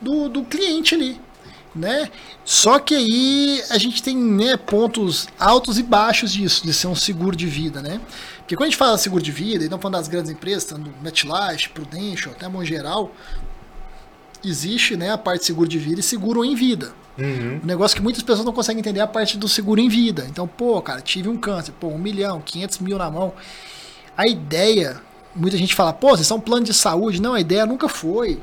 do, 0.00 0.28
do 0.28 0.44
cliente 0.44 0.94
ali. 0.94 1.20
Né? 1.74 2.10
Só 2.44 2.78
que 2.78 2.94
aí 2.94 3.62
a 3.70 3.78
gente 3.78 4.02
tem 4.02 4.16
né, 4.16 4.56
pontos 4.56 5.28
altos 5.38 5.78
e 5.78 5.82
baixos 5.82 6.32
disso, 6.32 6.64
de 6.64 6.72
ser 6.72 6.88
um 6.88 6.96
seguro 6.96 7.36
de 7.36 7.46
vida, 7.46 7.80
né? 7.80 8.00
Porque 8.38 8.56
quando 8.56 8.66
a 8.66 8.70
gente 8.70 8.76
fala 8.76 8.98
seguro 8.98 9.22
de 9.22 9.30
vida, 9.30 9.64
e 9.64 9.68
não 9.68 9.78
falando 9.78 9.98
das 9.98 10.08
grandes 10.08 10.32
empresas, 10.32 10.64
tanto 10.64 10.90
MetLife, 11.00 11.68
Prudential, 11.68 12.34
até 12.34 12.46
a 12.46 12.64
geral, 12.64 13.12
existe 14.44 14.96
né, 14.96 15.12
a 15.12 15.18
parte 15.18 15.44
seguro 15.44 15.68
de 15.68 15.78
vida 15.78 16.00
e 16.00 16.02
seguro 16.02 16.44
em 16.44 16.54
vida. 16.54 16.92
Uhum. 17.18 17.60
Um 17.62 17.66
negócio 17.66 17.96
que 17.96 18.02
muitas 18.02 18.22
pessoas 18.22 18.44
não 18.44 18.52
conseguem 18.52 18.80
entender 18.80 19.00
é 19.00 19.02
a 19.02 19.06
parte 19.06 19.36
do 19.36 19.48
seguro 19.48 19.80
em 19.80 19.88
vida. 19.88 20.26
Então, 20.28 20.46
pô, 20.46 20.80
cara, 20.80 21.00
tive 21.00 21.28
um 21.28 21.36
câncer, 21.36 21.72
pô, 21.78 21.88
um 21.88 21.98
milhão, 21.98 22.40
500 22.40 22.78
mil 22.78 22.98
na 22.98 23.10
mão. 23.10 23.34
A 24.16 24.26
ideia, 24.26 25.00
muita 25.34 25.56
gente 25.56 25.74
fala, 25.74 25.92
pô, 25.92 26.10
vocês 26.10 26.26
são 26.26 26.38
um 26.38 26.40
plano 26.40 26.64
de 26.64 26.74
saúde. 26.74 27.20
Não, 27.20 27.34
a 27.34 27.40
ideia 27.40 27.66
nunca 27.66 27.88
foi 27.88 28.40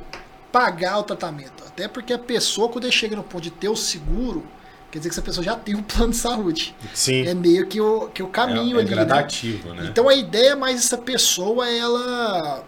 pagar 0.52 1.00
o 1.00 1.04
tratamento. 1.04 1.64
Até 1.66 1.88
porque 1.88 2.14
a 2.14 2.20
pessoa, 2.20 2.70
quando 2.70 2.91
chega 2.91 3.16
no 3.16 3.24
ponto 3.24 3.43
de 3.43 3.52
ter 3.52 3.70
o 3.70 3.76
seguro, 3.76 4.43
quer 4.91 5.00
dizer 5.00 5.10
que 5.10 5.16
essa 5.16 5.22
pessoa 5.22 5.43
já 5.43 5.56
tem 5.56 5.76
um 5.76 5.84
plano 5.84 6.12
de 6.12 6.18
saúde. 6.18 6.76
Sim. 6.93 7.26
É 7.28 7.34
meio 7.34 7.68
que 7.68 7.80
o, 7.82 8.08
que 8.10 8.24
o 8.24 8.28
caminho 8.28 8.78
é, 8.78 8.80
é 8.80 8.84
ali. 8.84 8.89
Né? 8.89 8.95
gradativo, 8.95 9.70
né? 9.74 9.84
né? 9.84 9.89
Então 9.89 10.08
a 10.08 10.16
ideia 10.16 10.52
é 10.52 10.56
mais 10.56 10.78
essa 10.80 10.98
pessoa, 10.98 11.70
ela 11.70 12.64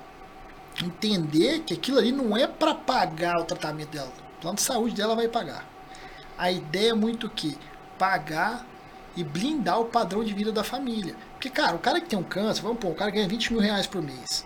entender 0.85 1.59
que 1.59 1.73
aquilo 1.73 1.97
ali 1.97 2.11
não 2.11 2.35
é 2.35 2.47
para 2.47 2.73
pagar 2.73 3.39
o 3.39 3.43
tratamento 3.43 3.89
dela. 3.89 4.11
O 4.37 4.41
plano 4.41 4.55
de 4.55 4.61
saúde 4.61 4.95
dela 4.95 5.15
vai 5.15 5.27
pagar. 5.27 5.65
A 6.37 6.51
ideia 6.51 6.91
é 6.91 6.93
muito 6.93 7.29
que 7.29 7.57
pagar 7.97 8.65
e 9.15 9.23
blindar 9.23 9.79
o 9.79 9.85
padrão 9.85 10.23
de 10.23 10.33
vida 10.33 10.51
da 10.51 10.63
família. 10.63 11.15
Porque, 11.33 11.49
cara, 11.49 11.75
o 11.75 11.79
cara 11.79 11.99
que 11.99 12.07
tem 12.07 12.17
um 12.17 12.23
câncer, 12.23 12.61
vamos 12.61 12.79
pôr, 12.79 12.91
o 12.91 12.95
cara 12.95 13.11
ganha 13.11 13.27
20 13.27 13.53
mil 13.53 13.61
reais 13.61 13.87
por 13.87 14.01
mês. 14.01 14.45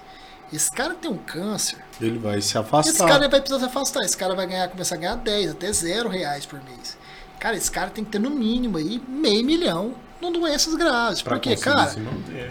Esse 0.51 0.71
cara 0.71 0.93
tem 0.93 1.09
um 1.09 1.17
câncer. 1.17 1.83
Ele 1.99 2.19
vai 2.19 2.39
se 2.41 2.57
afastar. 2.57 2.91
Esse 2.91 3.05
cara 3.05 3.27
vai 3.27 3.41
precisar 3.41 3.59
se 3.59 3.65
afastar. 3.65 4.01
Esse 4.03 4.17
cara 4.17 4.35
vai 4.35 4.45
ganhar, 4.45 4.67
começar 4.69 4.95
a 4.95 4.97
ganhar 4.97 5.15
10, 5.15 5.51
até 5.51 5.71
0 5.71 6.09
reais 6.09 6.45
por 6.45 6.63
mês. 6.63 6.97
Cara, 7.39 7.55
esse 7.55 7.71
cara 7.71 7.89
tem 7.89 8.03
que 8.03 8.11
ter 8.11 8.19
no 8.19 8.29
mínimo 8.29 8.77
aí 8.77 9.01
meio 9.07 9.43
milhão 9.43 9.95
não 10.23 10.31
doenças 10.31 10.73
graves. 10.75 11.21
Pra 11.21 11.35
porque, 11.35 11.55
cara, 11.55 11.93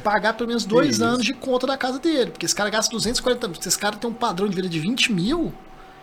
pagar 0.02 0.34
pelo 0.34 0.48
menos 0.48 0.64
dois 0.64 0.96
Isso. 0.96 1.04
anos 1.04 1.24
de 1.24 1.34
conta 1.34 1.66
da 1.66 1.76
casa 1.76 1.98
dele. 1.98 2.30
Porque 2.30 2.46
esse 2.46 2.54
cara 2.54 2.70
gasta 2.70 2.90
240 2.90 3.48
mil. 3.48 3.60
Se 3.60 3.68
esse 3.68 3.78
cara 3.78 3.96
tem 3.96 4.08
um 4.08 4.14
padrão 4.14 4.48
de 4.48 4.54
vida 4.54 4.68
de 4.68 4.78
20 4.78 5.12
mil, 5.12 5.52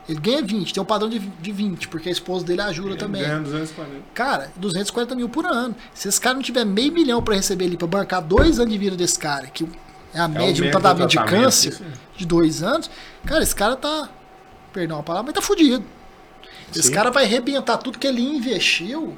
ele 0.07 0.19
ganha 0.19 0.41
20, 0.41 0.73
tem 0.73 0.81
um 0.81 0.85
padrão 0.85 1.07
de, 1.07 1.19
de 1.19 1.51
20, 1.51 1.87
porque 1.87 2.09
a 2.09 2.11
esposa 2.11 2.43
dele 2.43 2.61
ajuda 2.61 2.89
ele 2.89 2.97
também. 2.97 3.21
Ganha 3.21 3.39
240. 3.39 4.03
Cara, 4.13 4.51
240 4.55 5.15
mil 5.15 5.29
por 5.29 5.45
ano. 5.45 5.75
Se 5.93 6.07
esse 6.07 6.19
cara 6.19 6.35
não 6.35 6.41
tiver 6.41 6.65
meio 6.65 6.91
milhão 6.91 7.21
para 7.21 7.35
receber 7.35 7.65
ali, 7.65 7.77
para 7.77 7.87
bancar 7.87 8.21
dois 8.21 8.59
anos 8.59 8.73
de 8.73 8.79
vida 8.79 8.95
desse 8.95 9.19
cara, 9.19 9.45
que 9.47 9.67
é 10.13 10.19
a 10.19 10.23
é 10.23 10.27
média 10.27 10.67
um 10.67 10.71
tratamento, 10.71 11.09
de 11.09 11.23
câncer 11.23 11.79
de 12.17 12.25
dois 12.25 12.63
anos, 12.63 12.89
cara, 13.25 13.43
esse 13.43 13.55
cara 13.55 13.75
tá. 13.75 14.09
Perdão 14.73 14.99
a 14.99 15.03
palavra, 15.03 15.27
mas 15.27 15.33
tá 15.33 15.41
fudido. 15.41 15.83
Esse 16.71 16.83
Sim. 16.83 16.93
cara 16.93 17.09
vai 17.09 17.25
arrebentar 17.25 17.77
tudo 17.77 17.97
que 17.97 18.05
ele 18.05 18.21
investiu 18.21 19.17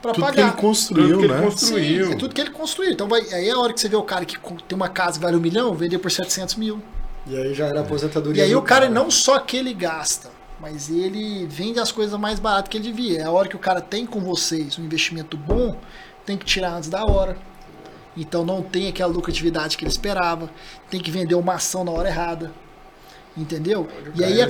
para 0.00 0.14
pagar. 0.14 0.32
que 0.32 0.40
ele 0.40 0.52
construiu, 0.52 1.08
tudo 1.08 1.20
que 1.20 1.28
né? 1.28 1.34
Ele 1.34 1.44
construiu. 1.44 2.06
Sim, 2.06 2.12
é 2.12 2.16
tudo 2.16 2.34
que 2.34 2.40
ele 2.40 2.50
construiu. 2.50 2.92
Então 2.92 3.08
vai, 3.08 3.20
aí 3.32 3.48
é 3.48 3.52
a 3.52 3.58
hora 3.58 3.72
que 3.72 3.80
você 3.80 3.88
vê 3.88 3.96
o 3.96 4.02
cara 4.02 4.24
que 4.24 4.38
tem 4.38 4.76
uma 4.76 4.88
casa 4.88 5.18
que 5.18 5.24
vale 5.24 5.36
um 5.36 5.40
milhão, 5.40 5.74
vender 5.74 5.98
por 5.98 6.10
700 6.10 6.54
mil. 6.56 6.82
E 7.26 7.36
aí 7.36 7.52
já 7.54 7.66
era 7.66 7.80
aposentadoria. 7.80 8.42
E 8.42 8.46
aí 8.46 8.56
o 8.56 8.62
cara, 8.62 8.82
cara 8.82 8.94
não 8.94 9.10
só 9.10 9.38
que 9.38 9.56
ele 9.56 9.74
gasta, 9.74 10.30
mas 10.60 10.88
ele 10.88 11.46
vende 11.46 11.78
as 11.78 11.92
coisas 11.92 12.18
mais 12.18 12.38
baratas 12.38 12.70
que 12.70 12.78
ele 12.78 12.90
devia. 12.90 13.20
É 13.20 13.24
a 13.24 13.30
hora 13.30 13.48
que 13.48 13.56
o 13.56 13.58
cara 13.58 13.80
tem 13.80 14.06
com 14.06 14.20
vocês 14.20 14.78
um 14.78 14.84
investimento 14.84 15.36
bom, 15.36 15.76
tem 16.24 16.36
que 16.36 16.44
tirar 16.44 16.74
antes 16.74 16.88
da 16.88 17.04
hora. 17.04 17.36
Então 18.16 18.44
não 18.44 18.62
tem 18.62 18.88
aquela 18.88 19.12
lucratividade 19.12 19.76
que 19.76 19.84
ele 19.84 19.90
esperava. 19.90 20.50
Tem 20.90 21.00
que 21.00 21.10
vender 21.10 21.34
uma 21.34 21.54
ação 21.54 21.84
na 21.84 21.92
hora 21.92 22.08
errada. 22.08 22.52
Entendeu? 23.38 23.86
E 24.16 24.24
aí 24.24 24.40
é, 24.40 24.48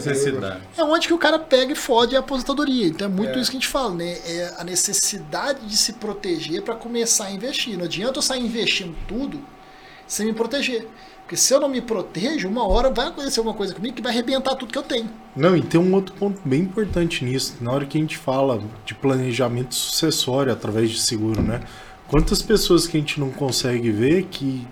é 0.78 0.82
onde 0.82 1.06
que 1.06 1.12
o 1.12 1.18
cara 1.18 1.38
pega 1.38 1.72
e 1.72 1.76
fode 1.76 2.16
a 2.16 2.20
aposentadoria. 2.20 2.86
Então 2.86 3.06
é 3.06 3.10
muito 3.10 3.38
é. 3.38 3.42
isso 3.42 3.50
que 3.50 3.56
a 3.58 3.60
gente 3.60 3.68
fala, 3.68 3.94
né? 3.94 4.16
É 4.24 4.54
a 4.56 4.64
necessidade 4.64 5.66
de 5.66 5.76
se 5.76 5.92
proteger 5.92 6.62
para 6.62 6.74
começar 6.74 7.26
a 7.26 7.30
investir. 7.30 7.76
Não 7.76 7.84
adianta 7.84 8.18
eu 8.18 8.22
sair 8.22 8.42
investindo 8.42 8.96
tudo 9.06 9.38
sem 10.06 10.26
me 10.26 10.32
proteger. 10.32 10.88
Porque 11.28 11.36
se 11.36 11.52
eu 11.52 11.60
não 11.60 11.68
me 11.68 11.82
protejo, 11.82 12.48
uma 12.48 12.66
hora 12.66 12.90
vai 12.90 13.08
acontecer 13.08 13.40
alguma 13.40 13.54
coisa 13.54 13.74
comigo 13.74 13.94
que 13.94 14.00
vai 14.00 14.10
arrebentar 14.10 14.54
tudo 14.54 14.72
que 14.72 14.78
eu 14.78 14.82
tenho. 14.82 15.10
Não, 15.36 15.54
e 15.54 15.60
tem 15.60 15.78
um 15.78 15.92
outro 15.92 16.14
ponto 16.14 16.40
bem 16.42 16.62
importante 16.62 17.22
nisso. 17.22 17.56
Na 17.60 17.70
hora 17.70 17.84
que 17.84 17.98
a 17.98 18.00
gente 18.00 18.16
fala 18.16 18.62
de 18.86 18.94
planejamento 18.94 19.74
sucessório 19.74 20.50
através 20.50 20.88
de 20.88 20.98
seguro, 20.98 21.42
né? 21.42 21.60
Quantas 22.08 22.40
pessoas 22.40 22.86
que 22.86 22.96
a 22.96 23.00
gente 23.00 23.20
não 23.20 23.28
consegue 23.28 23.90
ver 23.90 24.24
que 24.30 24.66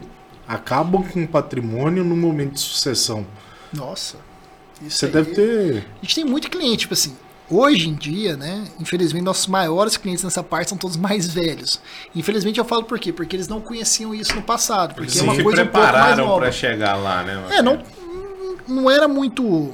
acabam 0.48 1.02
com 1.02 1.24
o 1.24 1.28
patrimônio 1.28 2.02
no 2.02 2.16
momento 2.16 2.54
de 2.54 2.60
sucessão? 2.60 3.26
Nossa. 3.76 4.16
Você 4.82 5.06
deve 5.06 5.34
ter. 5.34 5.86
A 6.00 6.04
gente 6.04 6.14
tem 6.14 6.24
muito 6.24 6.50
cliente, 6.50 6.78
tipo 6.78 6.94
assim. 6.94 7.16
Hoje 7.48 7.88
em 7.88 7.94
dia, 7.94 8.36
né? 8.36 8.64
Infelizmente, 8.80 9.22
nossos 9.22 9.46
maiores 9.46 9.96
clientes 9.96 10.24
nessa 10.24 10.42
parte 10.42 10.68
são 10.68 10.76
todos 10.76 10.96
mais 10.96 11.28
velhos. 11.32 11.80
Infelizmente, 12.12 12.58
eu 12.58 12.64
falo 12.64 12.82
por 12.82 12.98
quê? 12.98 13.12
Porque 13.12 13.36
eles 13.36 13.46
não 13.46 13.60
conheciam 13.60 14.12
isso 14.12 14.34
no 14.34 14.42
passado. 14.42 14.94
Porque 14.94 15.12
eles 15.12 15.20
é 15.20 15.22
uma 15.22 15.40
coisa 15.40 15.62
prepararam 15.62 16.34
um 16.34 16.38
para 16.38 16.50
chegar 16.50 16.96
lá, 16.96 17.22
né? 17.22 17.40
É, 17.50 17.62
não, 17.62 17.80
não 18.66 18.90
era 18.90 19.06
muito 19.06 19.72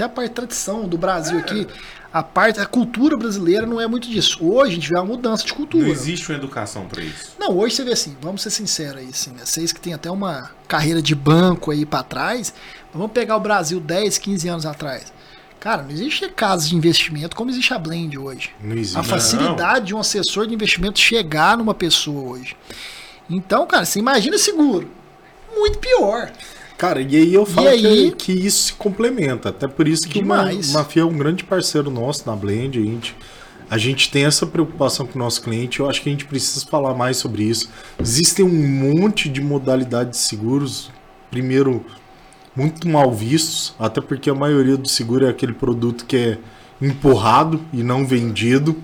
até 0.00 0.04
a 0.04 0.08
parte 0.08 0.30
tradição 0.32 0.88
do 0.88 0.96
Brasil 0.96 1.38
é. 1.38 1.40
aqui, 1.42 1.66
a 2.12 2.22
parte, 2.22 2.58
a 2.58 2.66
cultura 2.66 3.16
brasileira 3.16 3.66
não 3.66 3.80
é 3.80 3.86
muito 3.86 4.08
disso. 4.08 4.38
Hoje 4.42 4.72
a 4.72 4.74
gente 4.74 4.88
vê 4.88 4.96
uma 4.96 5.04
mudança 5.04 5.44
de 5.44 5.52
cultura. 5.52 5.84
Não 5.84 5.92
existe 5.92 6.30
uma 6.30 6.38
educação 6.38 6.86
para 6.86 7.02
isso. 7.02 7.34
Não, 7.38 7.56
hoje 7.56 7.76
você 7.76 7.84
vê 7.84 7.92
assim, 7.92 8.16
vamos 8.20 8.42
ser 8.42 8.50
sinceros 8.50 8.96
aí, 8.96 9.08
assim, 9.10 9.30
né? 9.30 9.44
Vocês 9.44 9.72
que 9.72 9.80
tem 9.80 9.92
até 9.92 10.10
uma 10.10 10.50
carreira 10.66 11.02
de 11.02 11.14
banco 11.14 11.70
aí 11.70 11.84
para 11.84 12.02
trás, 12.02 12.54
vamos 12.92 13.12
pegar 13.12 13.36
o 13.36 13.40
Brasil 13.40 13.80
10, 13.80 14.18
15 14.18 14.48
anos 14.48 14.66
atrás. 14.66 15.12
Cara, 15.60 15.82
não 15.82 15.90
existe 15.90 16.26
casa 16.30 16.66
de 16.66 16.74
investimento 16.74 17.36
como 17.36 17.50
existe 17.50 17.74
a 17.74 17.78
Blend 17.78 18.18
hoje. 18.18 18.50
Não 18.62 18.76
existe. 18.76 18.98
A 18.98 19.02
facilidade 19.02 19.80
não. 19.80 19.84
de 19.84 19.94
um 19.94 19.98
assessor 19.98 20.46
de 20.46 20.54
investimento 20.54 20.98
chegar 20.98 21.58
numa 21.58 21.74
pessoa 21.74 22.30
hoje. 22.30 22.56
Então, 23.28 23.66
cara, 23.66 23.84
você 23.84 23.98
imagina 23.98 24.38
seguro. 24.38 24.88
Muito 25.54 25.78
pior. 25.78 26.32
Cara, 26.78 27.02
e 27.02 27.14
aí 27.14 27.34
eu 27.34 27.44
falo 27.44 27.68
aí... 27.68 28.10
Que, 28.12 28.32
que, 28.32 28.46
isso 28.46 28.68
se 28.68 28.72
complementa. 28.72 29.50
Até 29.50 29.68
por 29.68 29.86
isso 29.86 30.08
que 30.08 30.20
o 30.20 30.26
Mafia 30.26 31.02
é 31.02 31.04
um 31.04 31.16
grande 31.16 31.44
parceiro 31.44 31.90
nosso 31.90 32.26
na 32.26 32.34
Blend. 32.34 32.78
A 32.78 32.82
gente, 32.82 33.16
a 33.68 33.76
gente 33.76 34.10
tem 34.10 34.24
essa 34.24 34.46
preocupação 34.46 35.06
com 35.06 35.18
o 35.18 35.22
nosso 35.22 35.42
cliente. 35.42 35.80
Eu 35.80 35.90
acho 35.90 36.00
que 36.00 36.08
a 36.08 36.12
gente 36.12 36.24
precisa 36.24 36.64
falar 36.64 36.94
mais 36.94 37.18
sobre 37.18 37.42
isso. 37.42 37.68
Existem 38.00 38.46
um 38.46 38.48
monte 38.48 39.28
de 39.28 39.42
modalidades 39.42 40.18
de 40.20 40.26
seguros. 40.26 40.90
Primeiro, 41.30 41.84
muito 42.60 42.86
mal 42.86 43.10
vistos, 43.10 43.74
até 43.78 44.02
porque 44.02 44.28
a 44.28 44.34
maioria 44.34 44.76
do 44.76 44.86
seguro 44.86 45.24
é 45.26 45.30
aquele 45.30 45.54
produto 45.54 46.04
que 46.04 46.16
é 46.16 46.38
empurrado 46.80 47.58
e 47.72 47.82
não 47.82 48.06
vendido. 48.06 48.76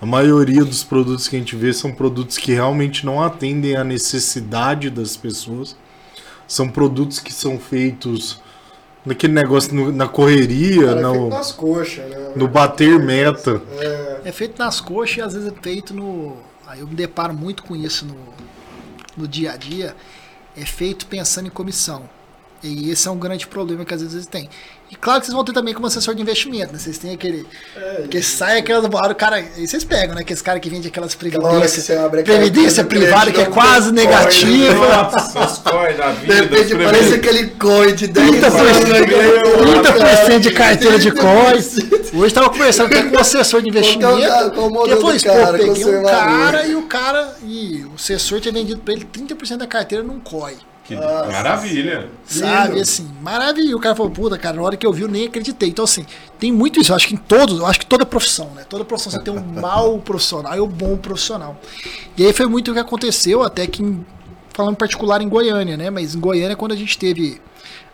A 0.00 0.06
maioria 0.06 0.64
dos 0.64 0.82
produtos 0.82 1.28
que 1.28 1.36
a 1.36 1.38
gente 1.38 1.54
vê 1.54 1.72
são 1.74 1.92
produtos 1.92 2.38
que 2.38 2.52
realmente 2.52 3.04
não 3.04 3.22
atendem 3.22 3.76
à 3.76 3.84
necessidade 3.84 4.88
das 4.88 5.14
pessoas. 5.16 5.76
São 6.48 6.68
produtos 6.68 7.20
que 7.20 7.32
são 7.32 7.58
feitos 7.58 8.40
naquele 9.04 9.34
negócio 9.34 9.74
no, 9.74 9.92
na 9.92 10.08
correria, 10.08 10.86
Cara, 10.86 11.00
é 11.00 11.02
no, 11.02 11.28
nas 11.28 11.52
coxas, 11.52 12.08
né? 12.08 12.32
no 12.34 12.48
bater 12.48 12.98
meta. 12.98 13.62
É. 13.78 14.22
é. 14.24 14.32
feito 14.32 14.58
nas 14.58 14.80
coxas 14.80 15.16
e 15.18 15.20
às 15.20 15.34
vezes 15.34 15.52
é 15.52 15.62
feito 15.62 15.92
no. 15.92 16.36
Aí 16.66 16.80
eu 16.80 16.86
me 16.86 16.94
deparo 16.94 17.34
muito 17.34 17.62
com 17.62 17.76
isso 17.76 18.06
no, 18.06 18.16
no 19.16 19.28
dia 19.28 19.52
a 19.52 19.56
dia. 19.56 19.94
É 20.56 20.64
feito 20.64 21.06
pensando 21.06 21.46
em 21.46 21.50
comissão. 21.50 22.08
E 22.62 22.90
esse 22.90 23.08
é 23.08 23.10
um 23.10 23.18
grande 23.18 23.46
problema 23.46 23.84
que 23.84 23.92
às 23.92 24.02
vezes 24.02 24.24
tem. 24.26 24.48
E 24.88 24.94
claro 24.94 25.20
que 25.20 25.26
vocês 25.26 25.34
vão 25.34 25.42
ter 25.42 25.52
também 25.52 25.72
como 25.72 25.86
assessor 25.86 26.14
de 26.14 26.20
investimento, 26.20 26.72
né? 26.72 26.78
Vocês 26.78 26.98
têm 26.98 27.14
aquele. 27.14 27.46
É, 27.74 28.06
que 28.08 28.22
sai 28.22 28.58
aquela. 28.58 28.86
O 28.86 29.14
cara. 29.14 29.40
E 29.40 29.66
vocês 29.66 29.82
pegam, 29.84 30.14
né? 30.14 30.20
Aqueles 30.20 30.42
caras 30.42 30.60
que 30.60 30.68
vendem 30.68 30.88
aquelas 30.88 31.14
previdências. 31.14 31.86
Previdência 32.22 32.84
privada 32.84 33.32
que 33.32 33.40
é 33.40 33.46
quase 33.46 33.90
negativa. 33.90 35.10
Os 35.44 35.58
coins 35.58 35.96
da 35.96 36.12
vida. 36.12 36.34
De 36.34 36.40
repente 36.42 36.76
parece 36.76 37.14
aquele 37.14 37.46
coin 37.48 37.94
de 37.94 38.06
10 38.06 38.30
30%, 38.30 40.24
30 40.26 40.40
de 40.40 40.50
carteira 40.52 40.98
de 40.98 41.10
coins. 41.10 41.78
Hoje 42.12 42.26
estava 42.26 42.50
conversando 42.50 42.86
até 42.86 43.02
com 43.02 43.16
um 43.16 43.18
assessor 43.18 43.62
de 43.62 43.70
investimento. 43.70 44.18
Que 44.18 44.96
falou 44.96 45.14
isso, 45.14 45.26
pô, 45.26 45.52
peguei 45.52 45.84
um 45.86 46.02
cara 46.02 46.66
e 46.66 46.74
o 46.76 46.82
cara. 46.82 47.34
E 47.42 47.84
o 47.86 47.94
assessor 47.94 48.40
tinha 48.40 48.52
vendido 48.52 48.80
para 48.82 48.92
ele 48.92 49.06
30% 49.06 49.56
da 49.56 49.66
carteira 49.66 50.04
num 50.04 50.20
COI. 50.20 50.56
Que 50.84 50.96
Nossa, 50.96 51.30
maravilha. 51.30 52.10
Sabe, 52.26 52.80
assim, 52.80 53.08
maravilha. 53.20 53.76
O 53.76 53.80
cara 53.80 53.94
falou, 53.94 54.10
puta, 54.10 54.36
cara, 54.36 54.56
na 54.56 54.62
hora 54.62 54.76
que 54.76 54.84
eu 54.84 54.92
vi 54.92 55.02
eu 55.02 55.08
nem 55.08 55.26
acreditei. 55.26 55.68
Então, 55.68 55.84
assim, 55.84 56.04
tem 56.40 56.50
muito 56.50 56.80
isso. 56.80 56.90
Eu 56.90 56.96
acho 56.96 57.06
que 57.06 57.14
em 57.14 57.18
todos, 57.18 57.60
eu 57.60 57.66
acho 57.66 57.78
que 57.78 57.86
toda 57.86 58.04
profissão, 58.04 58.50
né? 58.54 58.64
Toda 58.68 58.84
profissão 58.84 59.12
você 59.12 59.20
tem 59.20 59.32
um 59.32 59.40
mau 59.60 59.98
profissional 59.98 60.56
e 60.56 60.60
um 60.60 60.66
bom 60.66 60.96
profissional. 60.96 61.56
E 62.16 62.26
aí 62.26 62.32
foi 62.32 62.46
muito 62.46 62.70
o 62.70 62.74
que 62.74 62.80
aconteceu, 62.80 63.42
até 63.42 63.66
que, 63.66 63.82
falando 64.52 64.72
em 64.72 64.78
particular 64.78 65.22
em 65.22 65.28
Goiânia, 65.28 65.76
né? 65.76 65.88
Mas 65.88 66.16
em 66.16 66.20
Goiânia, 66.20 66.56
quando 66.56 66.72
a 66.72 66.76
gente 66.76 66.98
teve, 66.98 67.40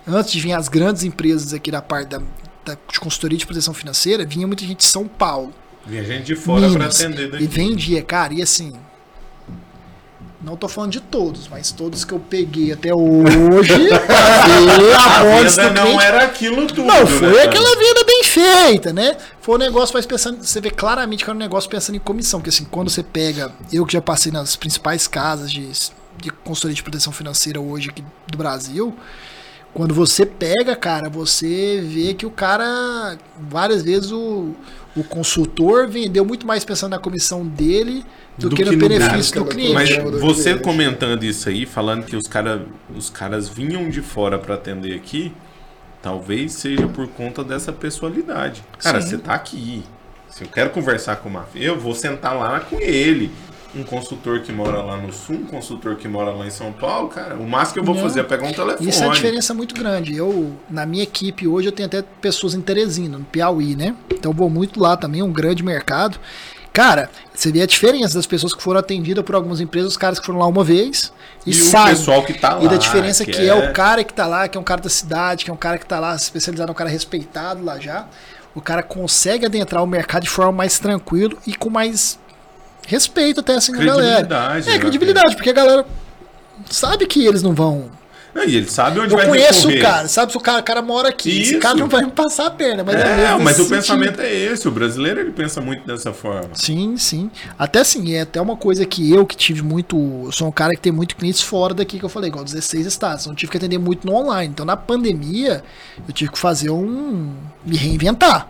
antes 0.06 0.32
de 0.32 0.40
vir 0.40 0.54
as 0.54 0.68
grandes 0.68 1.04
empresas 1.04 1.52
aqui 1.52 1.70
da 1.70 1.82
parte 1.82 2.08
da, 2.08 2.22
da 2.64 2.74
de 2.90 3.00
consultoria 3.00 3.36
de 3.36 3.44
proteção 3.44 3.74
financeira, 3.74 4.24
vinha 4.24 4.46
muita 4.46 4.64
gente 4.64 4.78
de 4.78 4.86
São 4.86 5.06
Paulo. 5.06 5.52
Vinha 5.86 6.04
gente 6.04 6.24
de 6.24 6.36
fora 6.36 6.70
para 6.70 6.86
atender 6.86 7.30
daqui. 7.30 7.44
E 7.44 7.46
vendia, 7.46 8.02
cara, 8.02 8.32
e 8.32 8.40
assim, 8.40 8.72
não 10.40 10.56
tô 10.56 10.68
falando 10.68 10.92
de 10.92 11.00
todos, 11.00 11.48
mas 11.48 11.72
todos 11.72 12.04
que 12.04 12.12
eu 12.12 12.20
peguei 12.20 12.72
até 12.72 12.94
hoje. 12.94 13.72
a, 14.96 15.40
vida 15.42 15.70
não 15.70 15.82
cliente, 15.82 16.04
era 16.04 16.24
aquilo 16.24 16.66
tudo. 16.68 16.84
Não, 16.84 17.06
foi 17.06 17.32
né, 17.32 17.42
aquela 17.42 17.76
vida 17.76 18.04
bem 18.04 18.22
feita, 18.22 18.92
né? 18.92 19.16
Foi 19.40 19.56
um 19.56 19.58
negócio 19.58 19.92
mais 19.92 20.06
pensando. 20.06 20.40
Você 20.44 20.60
vê 20.60 20.70
claramente 20.70 21.24
que 21.24 21.30
era 21.30 21.36
um 21.36 21.40
negócio 21.40 21.68
pensando 21.68 21.96
em 21.96 22.00
comissão. 22.00 22.38
Porque 22.38 22.50
assim, 22.50 22.64
quando 22.64 22.88
você 22.88 23.02
pega. 23.02 23.52
Eu 23.72 23.84
que 23.84 23.94
já 23.94 24.00
passei 24.00 24.30
nas 24.30 24.54
principais 24.54 25.08
casas 25.08 25.50
de, 25.50 25.68
de 26.18 26.30
consultoria 26.44 26.76
de 26.76 26.82
proteção 26.84 27.12
financeira 27.12 27.60
hoje 27.60 27.90
aqui 27.90 28.04
do 28.28 28.38
Brasil. 28.38 28.96
Quando 29.74 29.92
você 29.92 30.24
pega, 30.24 30.76
cara, 30.76 31.08
você 31.08 31.82
vê 31.84 32.14
que 32.14 32.24
o 32.24 32.30
cara. 32.30 33.18
Várias 33.40 33.82
vezes 33.82 34.12
o, 34.12 34.54
o 34.96 35.04
consultor 35.04 35.86
vendeu 35.88 36.24
muito 36.24 36.46
mais 36.46 36.64
pensando 36.64 36.90
na 36.90 36.98
comissão 36.98 37.46
dele 37.46 38.04
do, 38.36 38.48
do 38.48 38.56
que, 38.56 38.64
que, 38.64 38.70
no 38.70 38.76
benefício 38.76 39.42
do 39.42 39.44
cliente. 39.44 39.74
Mas 39.74 40.20
você 40.20 40.56
comentando 40.56 41.24
isso 41.24 41.48
aí, 41.48 41.66
falando 41.66 42.04
que 42.04 42.16
os, 42.16 42.26
cara, 42.26 42.66
os 42.94 43.10
caras 43.10 43.48
vinham 43.48 43.88
de 43.88 44.00
fora 44.00 44.38
para 44.38 44.54
atender 44.54 44.94
aqui, 44.94 45.32
talvez 46.02 46.52
seja 46.52 46.86
por 46.88 47.08
conta 47.08 47.44
dessa 47.44 47.72
pessoalidade. 47.72 48.62
Cara, 48.78 49.00
Sim. 49.00 49.08
você 49.08 49.18
tá 49.18 49.34
aqui. 49.34 49.84
Se 50.28 50.44
eu 50.44 50.48
quero 50.48 50.70
conversar 50.70 51.16
com 51.16 51.28
o 51.28 51.32
Mafia, 51.32 51.66
eu 51.66 51.80
vou 51.80 51.94
sentar 51.94 52.36
lá 52.36 52.60
com 52.60 52.80
ele. 52.80 53.30
Um 53.74 53.84
consultor 53.84 54.40
que 54.40 54.50
mora 54.50 54.82
lá 54.82 54.96
no 54.96 55.12
sul, 55.12 55.36
um 55.36 55.44
consultor 55.44 55.96
que 55.96 56.08
mora 56.08 56.30
lá 56.30 56.46
em 56.46 56.50
São 56.50 56.72
Paulo, 56.72 57.08
cara, 57.08 57.34
o 57.34 57.46
máximo 57.46 57.74
que 57.74 57.80
eu 57.80 57.84
vou 57.84 57.94
Não. 57.94 58.02
fazer 58.02 58.20
é 58.20 58.22
pegar 58.22 58.46
um 58.46 58.52
telefone. 58.52 58.88
Isso 58.88 59.02
é 59.02 59.06
uma 59.06 59.14
diferença 59.14 59.52
muito 59.52 59.74
grande. 59.74 60.16
Eu, 60.16 60.54
na 60.70 60.86
minha 60.86 61.02
equipe 61.02 61.46
hoje, 61.46 61.68
eu 61.68 61.72
tenho 61.72 61.86
até 61.86 62.02
pessoas 62.20 62.54
em 62.54 62.60
Teresina, 62.60 63.18
no 63.18 63.24
Piauí, 63.24 63.76
né? 63.76 63.94
Então 64.10 64.32
eu 64.32 64.36
vou 64.36 64.48
muito 64.48 64.80
lá 64.80 64.96
também, 64.96 65.20
é 65.20 65.24
um 65.24 65.32
grande 65.32 65.62
mercado. 65.62 66.18
Cara, 66.72 67.10
você 67.34 67.50
vê 67.50 67.60
a 67.60 67.66
diferença 67.66 68.14
das 68.14 68.26
pessoas 68.26 68.54
que 68.54 68.62
foram 68.62 68.78
atendidas 68.78 69.24
por 69.24 69.34
algumas 69.34 69.60
empresas, 69.60 69.90
os 69.90 69.96
caras 69.96 70.20
que 70.20 70.24
foram 70.24 70.38
lá 70.38 70.46
uma 70.46 70.62
vez 70.62 71.12
e, 71.44 71.50
e 71.50 71.54
saem. 71.54 71.94
o 71.94 71.96
pessoal 71.96 72.22
que 72.24 72.34
tá 72.34 72.54
lá. 72.54 72.64
E 72.64 72.68
da 72.68 72.76
diferença 72.76 73.24
que, 73.24 73.32
que 73.32 73.42
é... 73.42 73.46
é... 73.48 73.54
o 73.54 73.72
cara 73.72 74.04
que 74.04 74.14
tá 74.14 74.26
lá, 74.26 74.46
que 74.46 74.56
é 74.56 74.60
um 74.60 74.64
cara 74.64 74.80
da 74.80 74.88
cidade, 74.88 75.44
que 75.44 75.50
é 75.50 75.52
um 75.52 75.56
cara 75.56 75.76
que 75.76 75.84
tá 75.84 75.98
lá 75.98 76.14
especializado, 76.14 76.70
um 76.70 76.74
cara 76.74 76.88
respeitado 76.88 77.64
lá 77.64 77.78
já. 77.78 78.06
O 78.54 78.60
cara 78.60 78.82
consegue 78.82 79.44
adentrar 79.44 79.82
o 79.82 79.86
mercado 79.86 80.22
de 80.22 80.30
forma 80.30 80.52
mais 80.52 80.78
tranquilo 80.78 81.36
e 81.46 81.54
com 81.54 81.68
mais 81.68 82.18
respeito 82.88 83.40
até 83.40 83.54
assim 83.54 83.72
da 83.72 83.84
galera. 83.84 84.28
É, 84.66 84.78
credibilidade, 84.78 85.36
porque 85.36 85.50
a 85.50 85.52
galera 85.52 85.86
sabe 86.70 87.06
que 87.06 87.24
eles 87.24 87.42
não 87.42 87.54
vão 87.54 87.90
e 88.46 88.56
ele 88.56 88.68
sabe 88.68 89.00
onde 89.00 89.12
eu 89.12 89.18
vai 89.18 89.26
conheço 89.26 89.68
o 89.68 89.80
cara, 89.80 90.06
sabe 90.06 90.32
se 90.32 90.38
o 90.38 90.40
cara, 90.40 90.60
o 90.60 90.62
cara 90.62 90.82
mora 90.82 91.08
aqui. 91.08 91.30
Isso. 91.30 91.52
Esse 91.52 91.58
cara 91.58 91.76
não 91.76 91.88
vai 91.88 92.04
me 92.04 92.10
passar 92.10 92.46
a 92.46 92.50
perna. 92.50 92.84
Mas 92.84 92.96
é, 92.96 93.24
é 93.24 93.38
mas 93.38 93.58
o 93.58 93.64
sentido. 93.64 93.76
pensamento 93.76 94.20
é 94.20 94.32
esse. 94.32 94.68
O 94.68 94.70
brasileiro 94.70 95.20
ele 95.20 95.30
pensa 95.30 95.60
muito 95.60 95.86
dessa 95.86 96.12
forma. 96.12 96.50
Sim, 96.54 96.96
sim. 96.96 97.30
Até 97.58 97.80
assim, 97.80 98.12
é 98.14 98.22
até 98.22 98.40
uma 98.40 98.56
coisa 98.56 98.84
que 98.84 99.10
eu 99.12 99.26
que 99.26 99.36
tive 99.36 99.62
muito. 99.62 99.96
Eu 100.26 100.32
sou 100.32 100.48
um 100.48 100.52
cara 100.52 100.74
que 100.74 100.80
tem 100.80 100.92
muito 100.92 101.16
clientes 101.16 101.40
fora 101.40 101.74
daqui 101.74 101.98
que 101.98 102.04
eu 102.04 102.08
falei, 102.08 102.28
igual 102.28 102.44
16 102.44 102.86
estados. 102.86 103.22
Então 103.22 103.32
eu 103.32 103.36
tive 103.36 103.50
que 103.50 103.56
atender 103.56 103.78
muito 103.78 104.06
no 104.06 104.14
online. 104.14 104.50
Então 104.52 104.66
na 104.66 104.76
pandemia 104.76 105.62
eu 106.06 106.12
tive 106.12 106.30
que 106.32 106.38
fazer 106.38 106.70
um. 106.70 107.32
me 107.64 107.76
reinventar. 107.76 108.48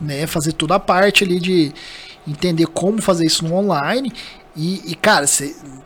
Né? 0.00 0.26
Fazer 0.26 0.52
toda 0.52 0.74
a 0.74 0.80
parte 0.80 1.24
ali 1.24 1.38
de 1.38 1.72
entender 2.26 2.66
como 2.66 3.00
fazer 3.02 3.26
isso 3.26 3.44
no 3.44 3.54
online. 3.54 4.12
E, 4.56 4.92
e 4.92 4.94
cara, 4.94 5.26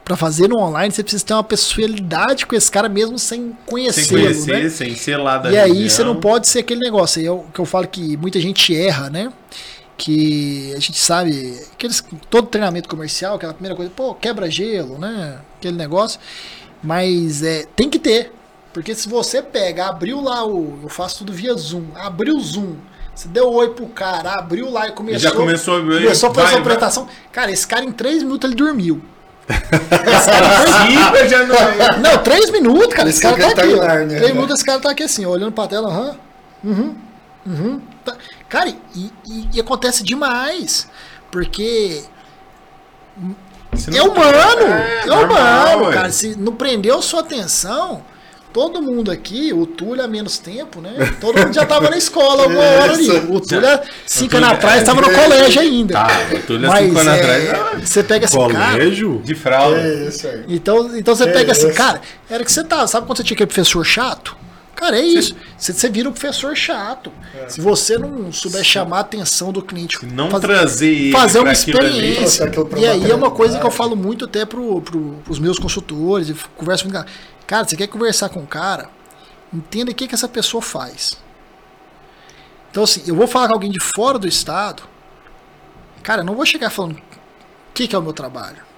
para 0.05 0.17
fazer 0.17 0.47
no 0.49 0.59
online, 0.59 0.93
você 0.93 1.03
precisa 1.03 1.25
ter 1.25 1.33
uma 1.33 1.43
pessoalidade 1.45 2.45
com 2.45 2.55
esse 2.55 2.71
cara 2.71 2.89
mesmo 2.89 3.19
sem 3.19 3.57
conhecê-lo. 3.65 4.07
Sem 4.07 4.19
conhecer, 4.19 4.63
né? 4.65 4.69
sem 4.69 4.95
ser 4.95 5.17
lá 5.17 5.39
da 5.39 5.51
E 5.51 5.57
região. 5.57 5.77
aí 5.77 5.91
você 5.91 6.05
não 6.05 6.17
pode 6.17 6.49
ser 6.49 6.59
aquele 6.61 6.81
negócio. 6.81 7.21
Aí 7.21 7.27
é 7.27 7.45
que 7.53 7.59
eu 7.59 7.65
falo 7.65 7.89
que 7.89 8.17
muita 8.17 8.39
gente 8.41 8.77
erra, 8.77 9.09
né? 9.09 9.33
Que 9.97 10.73
a 10.77 10.81
gente 10.81 10.99
sabe, 10.99 11.59
aqueles, 11.73 12.05
todo 12.31 12.47
treinamento 12.47 12.89
comercial, 12.89 13.37
aquela 13.37 13.55
primeira 13.55 13.75
coisa, 13.75 13.91
pô, 13.95 14.15
quebra 14.15 14.51
gelo, 14.51 14.99
né? 14.99 15.39
Aquele 15.57 15.77
negócio. 15.77 16.21
Mas 16.83 17.43
é, 17.43 17.65
tem 17.75 17.89
que 17.89 17.99
ter. 17.99 18.33
Porque 18.73 18.95
se 18.95 19.09
você 19.09 19.43
pega, 19.43 19.87
abriu 19.87 20.21
lá 20.21 20.47
o. 20.47 20.79
Eu 20.83 20.89
faço 20.91 21.19
tudo 21.19 21.33
via 21.33 21.55
Zoom, 21.55 21.85
abriu 21.97 22.37
o 22.37 22.41
Zoom 22.41 22.77
você 23.19 23.27
deu 23.27 23.53
oi 23.53 23.71
pro 23.71 23.89
cara, 23.89 24.35
abriu 24.35 24.71
lá 24.71 24.87
e 24.87 24.93
começou. 24.93 25.19
já 25.19 25.33
começou 25.33 25.79
a 25.79 25.81
ver. 25.81 26.03
Começou 26.03 26.31
a 26.31 26.35
fazer 26.35 26.55
a 26.55 26.59
apresentação. 26.61 27.09
Cara, 27.33 27.51
esse 27.51 27.67
cara 27.67 27.85
em 27.85 27.91
três 27.91 28.23
minutos 28.23 28.49
ele 28.49 28.57
dormiu. 28.57 29.03
esse 29.51 30.31
cara 30.31 31.29
já 31.29 31.45
não... 31.45 31.99
não, 32.01 32.23
três 32.23 32.49
minutos, 32.51 32.95
cara. 32.95 33.09
Esse, 33.09 33.27
esse 33.27 33.37
cara 33.37 33.55
tá 33.57 33.63
aqui. 33.63 33.75
Né? 33.75 34.19
Três 34.19 34.33
minutos 34.33 34.55
esse 34.55 34.65
cara 34.65 34.79
tá 34.79 34.91
aqui 34.93 35.03
assim, 35.03 35.27
olhando 35.27 35.51
pra 35.51 35.67
tela, 35.67 35.89
aham. 35.89 36.17
Uhum. 36.63 36.97
Uhum. 37.45 37.81
Tá. 38.05 38.17
Cara, 38.49 38.69
e, 38.69 39.13
e, 39.27 39.49
e, 39.55 39.61
acontece 39.61 40.05
demais. 40.05 40.87
Porque. 41.29 42.05
É 43.93 44.01
humano! 44.01 44.63
É, 44.63 45.09
é 45.09 45.13
humano, 45.13 45.93
cara. 45.93 46.13
Se 46.13 46.39
não 46.39 46.55
prendeu 46.55 47.03
sua 47.03 47.19
atenção 47.19 48.05
todo 48.59 48.83
mundo 48.83 49.09
aqui, 49.09 49.53
o 49.53 49.65
Túlio 49.65 50.03
há 50.03 50.09
menos 50.09 50.37
tempo, 50.37 50.81
né? 50.81 50.91
Todo 51.21 51.39
mundo 51.39 51.55
já 51.55 51.63
estava 51.63 51.89
na 51.89 51.97
escola 51.97 52.43
alguma 52.43 52.61
hora 52.61 52.93
ali. 52.93 53.09
O 53.09 53.41
Túlio, 53.41 53.81
cinco 54.05 54.37
anos 54.37 54.49
atrás, 54.49 54.79
estava 54.81 55.01
no 55.01 55.13
colégio 55.13 55.63
ainda. 55.63 55.95
Tá, 55.95 56.09
o 56.35 56.41
Túlio, 56.41 56.69
Mas, 56.69 56.85
cinco 56.85 56.99
anos 56.99 57.13
é, 57.13 57.21
atrás. 57.21 57.89
Você 57.89 58.03
pega 58.03 58.25
assim, 58.25 58.37
colégio? 58.37 59.13
Cara, 59.13 59.23
de 59.25 59.35
fralda. 59.37 59.79
É 59.79 60.09
isso 60.09 60.27
aí. 60.27 60.45
Então, 60.49 60.99
então 60.99 61.15
você 61.15 61.23
é 61.23 61.33
pega 61.33 61.53
assim, 61.53 61.73
cara, 61.73 62.01
era 62.29 62.45
que 62.45 62.51
você 62.51 62.65
tava. 62.65 62.89
Sabe 62.89 63.07
quando 63.07 63.19
você 63.19 63.23
tinha 63.23 63.37
aquele 63.37 63.47
professor 63.47 63.85
chato? 63.85 64.37
Cara, 64.75 64.99
é 64.99 65.03
isso. 65.03 65.37
Você, 65.57 65.73
você 65.73 65.89
vira 65.89 66.09
um 66.09 66.13
professor 66.13 66.57
chato. 66.57 67.13
É. 67.41 67.49
Se 67.49 67.61
você 67.61 67.97
não 67.97 68.33
souber 68.33 68.65
Sim. 68.65 68.71
chamar 68.71 68.97
a 68.99 69.01
atenção 69.01 69.53
do 69.53 69.63
cliente, 69.63 70.05
não 70.05 70.31
fazer, 70.31 70.47
trazer 70.49 71.13
fazer 71.13 71.39
uma 71.39 71.53
experiência. 71.53 72.51
E 72.77 72.87
aí 72.87 73.09
é 73.09 73.15
uma 73.15 73.31
coisa 73.31 73.57
que 73.57 73.65
eu 73.65 73.71
falo 73.71 73.95
muito 73.95 74.25
até 74.25 74.45
pro, 74.45 74.81
pro, 74.83 75.17
pros 75.25 75.39
meus 75.39 75.61
consultores, 75.61 76.29
e 76.29 76.37
converso 76.57 76.85
com 76.85 76.91
o 76.91 76.93
cara. 77.49 77.67
Você 77.67 77.77
quer 77.77 77.89
conversar 77.89 78.29
com 78.29 78.41
o 78.41 78.47
cara? 78.47 78.89
Entenda 79.53 79.91
o 79.91 79.95
que, 79.95 80.07
que 80.07 80.15
essa 80.15 80.29
pessoa 80.29 80.63
faz. 80.63 81.19
Então, 82.71 82.85
assim, 82.85 83.03
eu 83.07 83.17
vou 83.17 83.27
falar 83.27 83.49
com 83.49 83.55
alguém 83.55 83.71
de 83.71 83.81
fora 83.81 84.19
do 84.19 84.29
estado. 84.29 84.85
Cara, 86.03 86.21
eu 86.21 86.25
não 86.25 86.37
vou 86.37 86.47
chegar 86.47 86.71
falando 86.71 86.93
o 86.93 87.03
que, 87.75 87.89
que 87.89 87.97
é 87.97 87.99
o 87.99 88.03
meu 88.03 88.13
trabalho. 88.13 88.69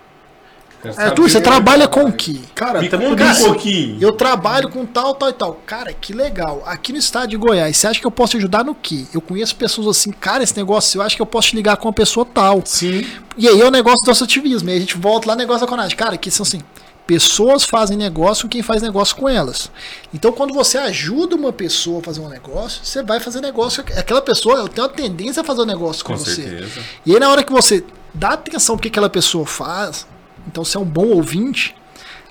Arthur, 0.97 1.29
você 1.29 1.41
trabalha 1.41 1.87
com 1.87 2.05
o 2.05 2.13
que? 2.13 2.41
Cara, 2.55 2.81
Me 2.81 2.89
conta 2.89 3.25
um 3.25 3.45
pouquinho. 3.45 3.99
Eu 4.01 4.13
trabalho 4.13 4.71
com 4.71 4.87
tal, 4.87 5.15
tal 5.15 5.29
e 5.29 5.33
tal. 5.35 5.55
Cara, 5.67 5.93
que 5.93 6.13
legal. 6.13 6.63
Aqui 6.65 6.93
no 6.93 6.99
estado 6.99 7.29
de 7.29 7.37
Goiás, 7.37 7.77
você 7.77 7.87
acha 7.87 8.01
que 8.01 8.07
eu 8.07 8.11
posso 8.11 8.31
te 8.31 8.37
ajudar 8.39 8.65
no 8.65 8.75
quê? 8.75 9.05
Eu 9.13 9.21
conheço 9.21 9.55
pessoas 9.57 9.89
assim, 9.89 10.11
cara, 10.11 10.43
esse 10.43 10.57
negócio, 10.57 10.99
eu 10.99 11.03
acho 11.03 11.17
que 11.17 11.21
eu 11.21 11.27
posso 11.27 11.49
te 11.49 11.57
ligar 11.57 11.77
com 11.77 11.87
uma 11.89 11.93
pessoa 11.93 12.25
tal. 12.25 12.63
Sim. 12.65 13.07
E 13.37 13.47
aí 13.47 13.61
é 13.61 13.65
o 13.65 13.71
negócio 13.71 13.99
do 14.07 14.11
associativismo. 14.11 14.71
E 14.71 14.73
aí 14.73 14.79
a 14.79 14.81
gente 14.81 14.97
volta 14.97 15.29
lá 15.29 15.35
no 15.35 15.41
negócio 15.41 15.61
da 15.61 15.67
Conad. 15.67 15.93
Cara, 15.95 16.17
que 16.17 16.31
são 16.31 16.45
assim, 16.45 16.63
pessoas 17.11 17.65
fazem 17.65 17.97
negócio 17.97 18.45
com 18.45 18.51
quem 18.51 18.63
faz 18.63 18.81
negócio 18.81 19.17
com 19.17 19.29
elas. 19.29 19.69
Então, 20.15 20.31
quando 20.31 20.55
você 20.55 20.79
ajuda 20.79 21.35
uma 21.35 21.53
pessoa 21.53 21.99
a 21.99 22.03
fazer 22.05 22.21
um 22.21 22.29
negócio, 22.29 22.85
você 22.85 23.03
vai 23.03 23.19
fazer 23.19 23.41
negócio. 23.41 23.83
Aquela 23.97 24.23
pessoa 24.23 24.69
tem 24.69 24.81
uma 24.81 24.89
tendência 24.89 25.41
a 25.41 25.45
fazer 25.45 25.63
um 25.63 25.67
negócio 25.67 26.05
com, 26.05 26.13
com 26.13 26.21
você. 26.21 26.43
Certeza. 26.43 26.81
E 27.05 27.13
aí, 27.13 27.19
na 27.19 27.29
hora 27.29 27.43
que 27.43 27.51
você 27.51 27.83
dá 28.15 28.35
atenção 28.35 28.77
pro 28.77 28.83
que 28.83 28.89
aquela 28.89 29.11
pessoa 29.11 29.45
faz, 29.45 30.07
então, 30.47 30.65
se 30.65 30.77
é 30.77 30.81
um 30.81 30.85
bom 30.85 31.07
ouvinte, 31.07 31.75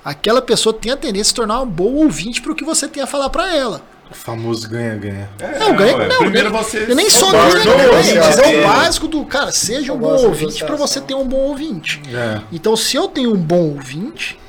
aquela 0.03 0.41
pessoa 0.41 0.73
tem 0.73 0.93
a 0.93 0.95
tendência 0.95 1.23
a 1.23 1.31
se 1.31 1.33
tornar 1.33 1.59
um 1.59 1.67
bom 1.67 1.95
ouvinte 1.95 2.41
para 2.41 2.53
o 2.53 2.55
que 2.55 2.63
você 2.63 2.87
tem 2.87 3.03
a 3.03 3.07
falar 3.07 3.29
para 3.29 3.53
ela. 3.53 3.81
O 4.09 4.15
famoso 4.15 4.69
ganha-ganha. 4.69 5.29
É, 5.39 5.59
não, 5.59 5.75
ganha, 5.75 6.07
não, 6.07 6.19
Primeiro 6.19 6.51
ganha, 6.51 6.63
você. 6.63 6.85
Eu 6.87 6.95
nem 6.95 7.09
só 7.09 7.29
ganha-ganha, 7.33 8.21
mas 8.21 8.39
é 8.39 8.61
o 8.61 8.63
básico 8.63 9.09
do. 9.09 9.25
Cara, 9.25 9.51
seja 9.51 9.91
um 9.91 9.97
bom 9.97 10.15
ouvinte 10.15 10.63
para 10.63 10.77
você 10.77 11.01
ter 11.01 11.15
um 11.15 11.27
bom 11.27 11.49
ouvinte. 11.49 12.01
É. 12.13 12.39
Então, 12.49 12.77
se 12.77 12.95
eu 12.95 13.09
tenho 13.09 13.33
um 13.33 13.37
bom 13.37 13.73
ouvinte, 13.73 14.39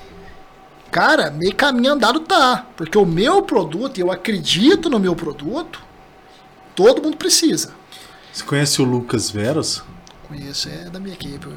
cara, 0.90 1.30
meio 1.30 1.54
caminho 1.54 1.92
andado 1.92 2.20
tá. 2.20 2.66
Porque 2.76 2.96
o 2.98 3.06
meu 3.06 3.42
produto, 3.42 3.98
eu 3.98 4.10
acredito 4.10 4.90
no 4.90 4.98
meu 4.98 5.14
produto, 5.14 5.80
todo 6.74 7.02
mundo 7.02 7.16
precisa. 7.16 7.72
Você 8.32 8.44
conhece 8.44 8.80
o 8.80 8.84
Lucas 8.84 9.30
Veros? 9.30 9.82
Conheço, 10.30 10.68
é 10.68 10.88
da 10.88 11.00
minha 11.00 11.14
equipe. 11.14 11.48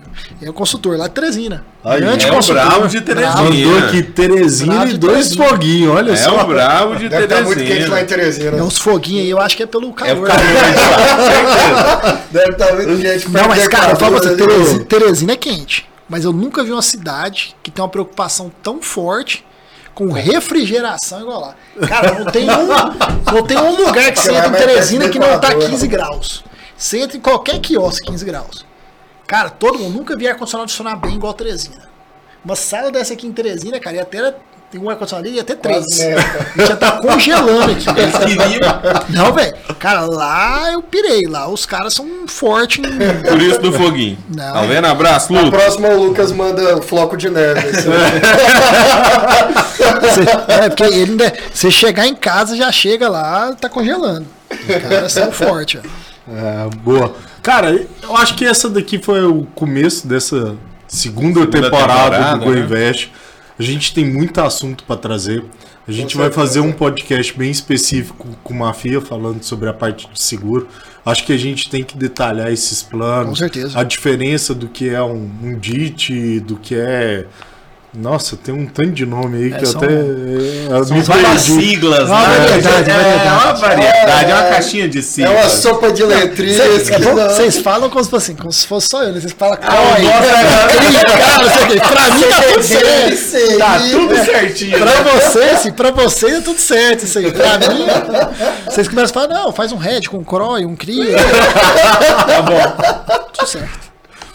É 0.41 0.49
o 0.49 0.53
consultor 0.53 0.97
lá 0.97 1.07
de 1.07 1.13
Teresina. 1.13 1.63
Aí, 1.84 2.01
Grande 2.01 2.25
é 2.25 2.29
consultor. 2.31 2.63
o 2.63 2.69
bravo 2.69 2.88
de 2.88 3.01
Teresina. 3.01 3.43
Mandou 3.43 3.77
aqui 3.77 4.01
Teresina 4.01 4.86
e 4.88 4.97
dois 4.97 5.36
foguinhos, 5.36 5.95
olha 5.95 6.13
é 6.13 6.15
só. 6.15 6.39
É 6.39 6.43
o 6.43 6.47
bravo 6.47 6.95
de 6.95 7.07
Deve 7.07 7.27
Teresina. 7.27 7.27
Deve 7.27 7.34
estar 7.34 7.43
muito 7.43 7.63
quente 7.63 7.88
lá 7.91 8.01
em 8.01 8.05
Teresina. 8.07 8.57
É 8.57 8.63
uns 8.63 8.79
foguinhos 8.79 9.21
aí, 9.25 9.29
eu 9.29 9.39
acho 9.39 9.55
que 9.55 9.61
é 9.61 9.67
pelo 9.67 9.93
calor. 9.93 10.27
É 10.27 10.34
calor 10.34 12.19
Deve 12.31 12.51
estar 12.51 12.73
muito 12.73 12.99
quente. 12.99 13.29
Não, 13.29 13.47
mas 13.47 13.67
cara, 13.67 13.91
eu 13.91 13.95
falo 13.95 14.17
você, 14.17 14.36
Teresina, 14.36 14.86
Teresina 14.86 15.34
é 15.34 15.38
quente. 15.38 15.92
Mas 16.07 16.25
eu 16.25 16.33
nunca 16.33 16.63
vi 16.63 16.71
uma 16.71 16.81
cidade 16.81 17.55
que 17.63 17.71
tem 17.71 17.83
uma 17.83 17.89
preocupação 17.89 18.51
tão 18.61 18.81
forte 18.81 19.45
com 19.93 20.11
refrigeração 20.11 21.21
igual 21.21 21.39
lá. 21.39 21.55
Cara, 21.87 22.19
não 22.19 22.25
tem 22.31 22.49
um, 22.49 22.67
não 23.31 23.43
tem 23.43 23.57
um 23.57 23.85
lugar 23.85 24.11
que 24.11 24.19
você 24.19 24.33
entra 24.33 24.49
em 24.49 24.53
Teresina 24.53 25.09
que 25.09 25.19
não 25.19 25.39
tá 25.39 25.55
15 25.55 25.87
graus. 25.87 26.43
Você 26.75 26.99
entra 26.99 27.17
em 27.17 27.21
qualquer 27.21 27.59
quiosque 27.59 28.05
15 28.07 28.25
graus. 28.25 28.65
Cara, 29.27 29.49
todo 29.49 29.79
mundo 29.79 29.97
nunca 29.97 30.17
vi 30.17 30.27
ar-condicionado 30.27 30.69
funcionar 30.69 30.95
bem 30.97 31.15
igual 31.15 31.33
Teresina. 31.33 31.89
Uma 32.43 32.55
sala 32.55 32.91
dessa 32.91 33.13
aqui 33.13 33.25
em 33.25 33.31
Teresina, 33.31 33.79
cara, 33.79 33.95
ia 33.95 34.01
até 34.01 34.35
tem 34.74 34.82
um 34.82 34.89
ar-condicionado 34.89 35.28
ali 35.28 35.38
e 35.38 35.39
até 35.39 35.53
três. 35.53 35.86
Gente 35.86 36.67
já 36.67 36.76
tá 36.76 36.93
congelando 36.93 37.74
aqui. 37.74 37.86
Não, 39.13 39.32
velho. 39.32 39.53
Cara, 39.78 40.01
lá 40.01 40.71
eu 40.71 40.82
pirei. 40.82 41.28
Lá 41.28 41.47
os 41.47 41.63
caras 41.63 41.93
são 41.93 42.28
fortes. 42.28 42.84
Em... 42.84 42.97
Por 43.21 43.39
isso 43.39 43.59
do 43.59 43.71
foguinho. 43.71 44.17
Não. 44.36 44.53
Tá 44.53 44.61
vendo? 44.63 44.88
Abraço, 44.88 45.32
Lucas. 45.32 45.51
Na 45.51 45.57
próxima 45.59 45.89
o 45.89 46.03
Lucas 46.03 46.32
manda 46.32 46.82
floco 46.82 47.15
de 47.15 47.30
neve. 47.30 47.59
é, 50.47 50.69
porque 50.69 50.84
ele 50.84 51.11
ainda. 51.11 51.32
Você 51.53 51.69
chegar 51.69 52.07
em 52.07 52.15
casa, 52.15 52.57
já 52.57 52.71
chega 52.71 53.07
lá, 53.07 53.53
tá 53.53 53.69
congelando. 53.69 54.26
Os 54.49 54.89
caras 54.89 55.13
são 55.13 55.32
fortes, 55.32 55.82
ó. 55.86 55.88
É, 56.32 56.67
boa. 56.78 57.13
Cara, 57.43 57.80
eu 58.01 58.17
acho 58.17 58.34
que 58.36 58.43
essa 58.45 58.67
daqui 58.69 58.97
foi 58.97 59.24
o 59.24 59.45
começo 59.53 60.07
dessa 60.07 60.55
segunda, 60.88 61.41
segunda 61.41 61.45
temporada, 61.45 62.15
temporada, 62.15 62.38
do 62.38 62.45
Go 62.45 62.51
né? 62.51 62.95
A 63.57 63.63
gente 63.63 63.93
tem 63.93 64.05
muito 64.05 64.39
assunto 64.41 64.83
para 64.83 64.95
trazer. 64.95 65.43
A 65.87 65.91
gente 65.91 66.15
vai 66.15 66.31
fazer 66.31 66.59
um 66.59 66.71
podcast 66.71 67.37
bem 67.37 67.51
específico 67.51 68.27
com 68.43 68.53
Mafia 68.53 69.01
falando 69.01 69.43
sobre 69.43 69.69
a 69.69 69.73
parte 69.73 70.07
de 70.11 70.21
seguro. 70.21 70.67
Acho 71.05 71.25
que 71.25 71.33
a 71.33 71.37
gente 71.37 71.69
tem 71.69 71.83
que 71.83 71.97
detalhar 71.97 72.51
esses 72.51 72.81
planos. 72.81 73.29
Com 73.29 73.35
certeza. 73.35 73.77
A 73.77 73.83
diferença 73.83 74.55
do 74.55 74.67
que 74.67 74.89
é 74.89 75.03
um, 75.03 75.29
um 75.43 75.59
DIT, 75.59 76.39
do 76.39 76.55
que 76.55 76.75
é 76.75 77.25
nossa, 77.95 78.35
tem 78.35 78.53
um 78.53 78.65
tanto 78.65 78.89
de 78.89 79.05
nome 79.05 79.37
aí 79.37 79.53
é, 79.53 79.57
que 79.59 79.65
são, 79.67 79.79
até. 79.79 79.93
É, 79.93 80.83
são 80.83 81.03
várias 81.03 81.41
siglas, 81.41 81.99
é 81.99 82.03
uma 82.03 82.27
né? 82.27 82.37
Variedade, 82.39 82.89
é, 82.89 82.93
variedade. 82.93 83.27
é 83.27 83.31
uma 83.31 83.53
variedade, 83.53 84.31
é, 84.31 84.33
uma 84.33 84.43
caixinha 84.43 84.89
de 84.89 85.03
siglas. 85.03 85.31
É 85.31 85.39
uma 85.39 85.49
sopa 85.49 85.91
de 85.91 86.03
letrinhas. 86.03 86.87
Vocês 86.87 87.57
falam 87.59 87.91
como 87.91 88.03
se 88.03 88.09
fosse 88.09 88.31
assim, 88.31 88.41
como 88.41 88.51
se 88.51 88.65
fosse 88.65 88.87
só 88.89 89.03
eu, 89.03 89.13
né? 89.13 89.19
Vocês 89.19 89.33
falam 89.37 89.59
ah, 89.61 89.93
CRI, 90.73 90.99
cara, 91.01 91.87
Pra 91.87 92.15
mim 92.15 92.21
tá 92.23 92.41
tudo 92.41 92.63
certo. 92.63 93.57
Tá 93.59 93.79
tudo 93.91 94.25
certinho. 94.25 94.79
Pra 94.79 95.01
vocês, 95.03 95.69
pra 95.75 95.91
vocês 95.91 96.33
é 96.33 96.41
tudo 96.41 96.59
certo 96.59 97.03
isso 97.03 97.19
aí. 97.19 97.31
Pra 97.31 97.59
mim, 97.59 97.85
vocês 98.65 98.87
começam 98.87 99.21
a 99.21 99.27
falar, 99.27 99.39
não, 99.43 99.53
faz 99.53 99.71
um 99.71 99.77
head 99.77 100.09
com 100.09 100.17
um 100.17 100.23
CROI, 100.23 100.65
um 100.65 100.75
CRI. 100.75 101.13
Tá 102.25 102.41
bom. 102.41 103.23
Tudo 103.33 103.47
certo. 103.47 103.82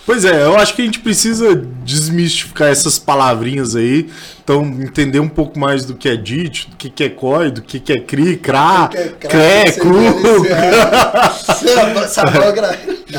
Pois 0.08 0.24
é, 0.24 0.42
eu 0.42 0.56
acho 0.56 0.74
que 0.74 0.80
a 0.80 0.84
gente 0.86 1.00
precisa 1.00 1.54
desmistificar 1.54 2.68
essas 2.68 2.98
palavrinhas 2.98 3.76
aí. 3.76 4.08
Então, 4.42 4.64
entender 4.64 5.20
um 5.20 5.28
pouco 5.28 5.58
mais 5.58 5.84
do 5.84 5.94
que 5.94 6.08
é 6.08 6.16
DIT, 6.16 6.70
do 6.70 6.76
que 6.78 7.04
é 7.04 7.10
COI, 7.10 7.50
do 7.50 7.60
que 7.60 7.92
é 7.92 8.00
CRI, 8.00 8.38
CRA, 8.38 8.88
CRE, 8.88 9.72
CRU. 9.78 10.46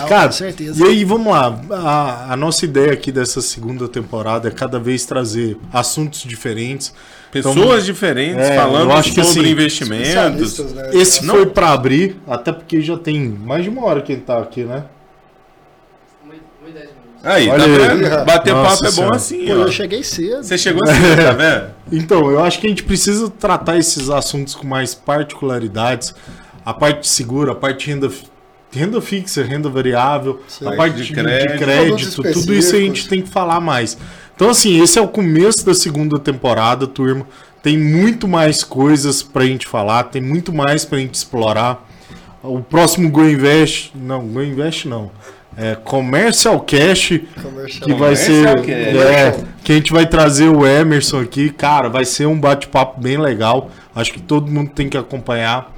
Cara, 0.07 0.29
com 0.29 0.31
certeza. 0.31 0.83
E 0.83 0.89
aí, 0.89 1.05
vamos 1.05 1.31
lá. 1.31 1.61
A, 1.69 2.33
a 2.33 2.35
nossa 2.35 2.65
ideia 2.65 2.91
aqui 2.93 3.11
dessa 3.11 3.39
segunda 3.39 3.87
temporada 3.87 4.47
é 4.47 4.51
cada 4.51 4.79
vez 4.79 5.05
trazer 5.05 5.57
assuntos 5.71 6.23
diferentes. 6.23 6.91
Pessoas 7.31 7.55
então, 7.55 7.79
diferentes 7.81 8.47
é, 8.47 8.55
falando 8.55 8.93
acho 8.93 9.13
que, 9.13 9.23
sobre 9.23 9.41
assim, 9.41 9.51
investimentos. 9.51 10.57
Né? 10.57 10.89
Esse 10.93 11.23
Não. 11.23 11.35
foi 11.35 11.45
para 11.45 11.69
abrir, 11.69 12.19
até 12.27 12.51
porque 12.51 12.81
já 12.81 12.97
tem 12.97 13.29
mais 13.29 13.63
de 13.63 13.69
uma 13.69 13.85
hora 13.85 14.01
que 14.01 14.11
ele 14.11 14.21
tá 14.21 14.39
aqui, 14.39 14.63
né? 14.63 14.85
Aí, 17.23 17.49
Olha 17.49 17.63
tá 17.63 17.93
vendo? 17.93 18.25
Bater 18.25 18.53
Nossa 18.53 18.83
papo 18.83 18.87
é 18.87 19.05
bom 19.05 19.13
assim, 19.13 19.45
Pô, 19.45 19.53
ó. 19.53 19.55
Eu 19.55 19.71
cheguei 19.71 20.03
cedo. 20.03 20.43
Você 20.43 20.57
chegou 20.57 20.85
cedo, 20.87 21.23
tá 21.23 21.31
vendo? 21.31 21.69
Então, 21.91 22.31
eu 22.31 22.41
acho 22.43 22.59
que 22.59 22.67
a 22.67 22.69
gente 22.69 22.83
precisa 22.83 23.29
tratar 23.29 23.77
esses 23.77 24.09
assuntos 24.09 24.55
com 24.55 24.65
mais 24.65 24.95
particularidades. 24.95 26.13
A 26.65 26.73
parte 26.73 27.07
segura, 27.07 27.51
a 27.51 27.55
parte 27.55 27.85
de 27.85 27.91
renda, 27.91 28.11
renda 28.71 29.01
fixa, 29.01 29.43
renda 29.43 29.69
variável, 29.69 30.41
Sim. 30.47 30.67
a 30.67 30.75
parte 30.75 31.01
de 31.01 31.13
crédito, 31.13 31.51
de 31.53 31.57
crédito 31.57 32.33
tudo 32.33 32.53
isso 32.53 32.75
a 32.75 32.79
gente 32.79 33.07
tem 33.07 33.21
que 33.21 33.29
falar 33.29 33.59
mais. 33.59 33.97
Então, 34.35 34.49
assim, 34.49 34.81
esse 34.81 34.97
é 34.97 35.01
o 35.01 35.07
começo 35.07 35.65
da 35.65 35.73
segunda 35.73 36.17
temporada, 36.17 36.87
turma. 36.87 37.27
Tem 37.61 37.77
muito 37.77 38.27
mais 38.27 38.63
coisas 38.63 39.21
pra 39.21 39.43
gente 39.45 39.67
falar, 39.67 40.03
tem 40.03 40.21
muito 40.21 40.53
mais 40.53 40.85
pra 40.85 40.97
gente 40.97 41.15
explorar. 41.15 41.85
O 42.41 42.61
próximo 42.61 43.09
Go 43.09 43.23
Invest, 43.23 43.91
não, 43.93 44.25
Go 44.25 44.41
Invest 44.41 44.87
não 44.87 45.11
é, 45.57 45.75
Commercial 45.75 46.59
Cash, 46.61 47.19
Commercial 47.41 47.87
que 47.87 47.93
vai 47.93 48.15
ser 48.15 48.47
é, 48.69 49.43
que 49.63 49.71
a 49.71 49.75
gente 49.75 49.91
vai 49.91 50.07
trazer 50.07 50.49
o 50.49 50.65
Emerson 50.65 51.21
aqui, 51.21 51.49
cara, 51.49 51.89
vai 51.89 52.05
ser 52.05 52.25
um 52.25 52.39
bate-papo 52.39 53.01
bem 53.01 53.17
legal. 53.17 53.69
Acho 53.93 54.13
que 54.13 54.21
todo 54.21 54.49
mundo 54.49 54.71
tem 54.71 54.87
que 54.87 54.97
acompanhar. 54.97 55.73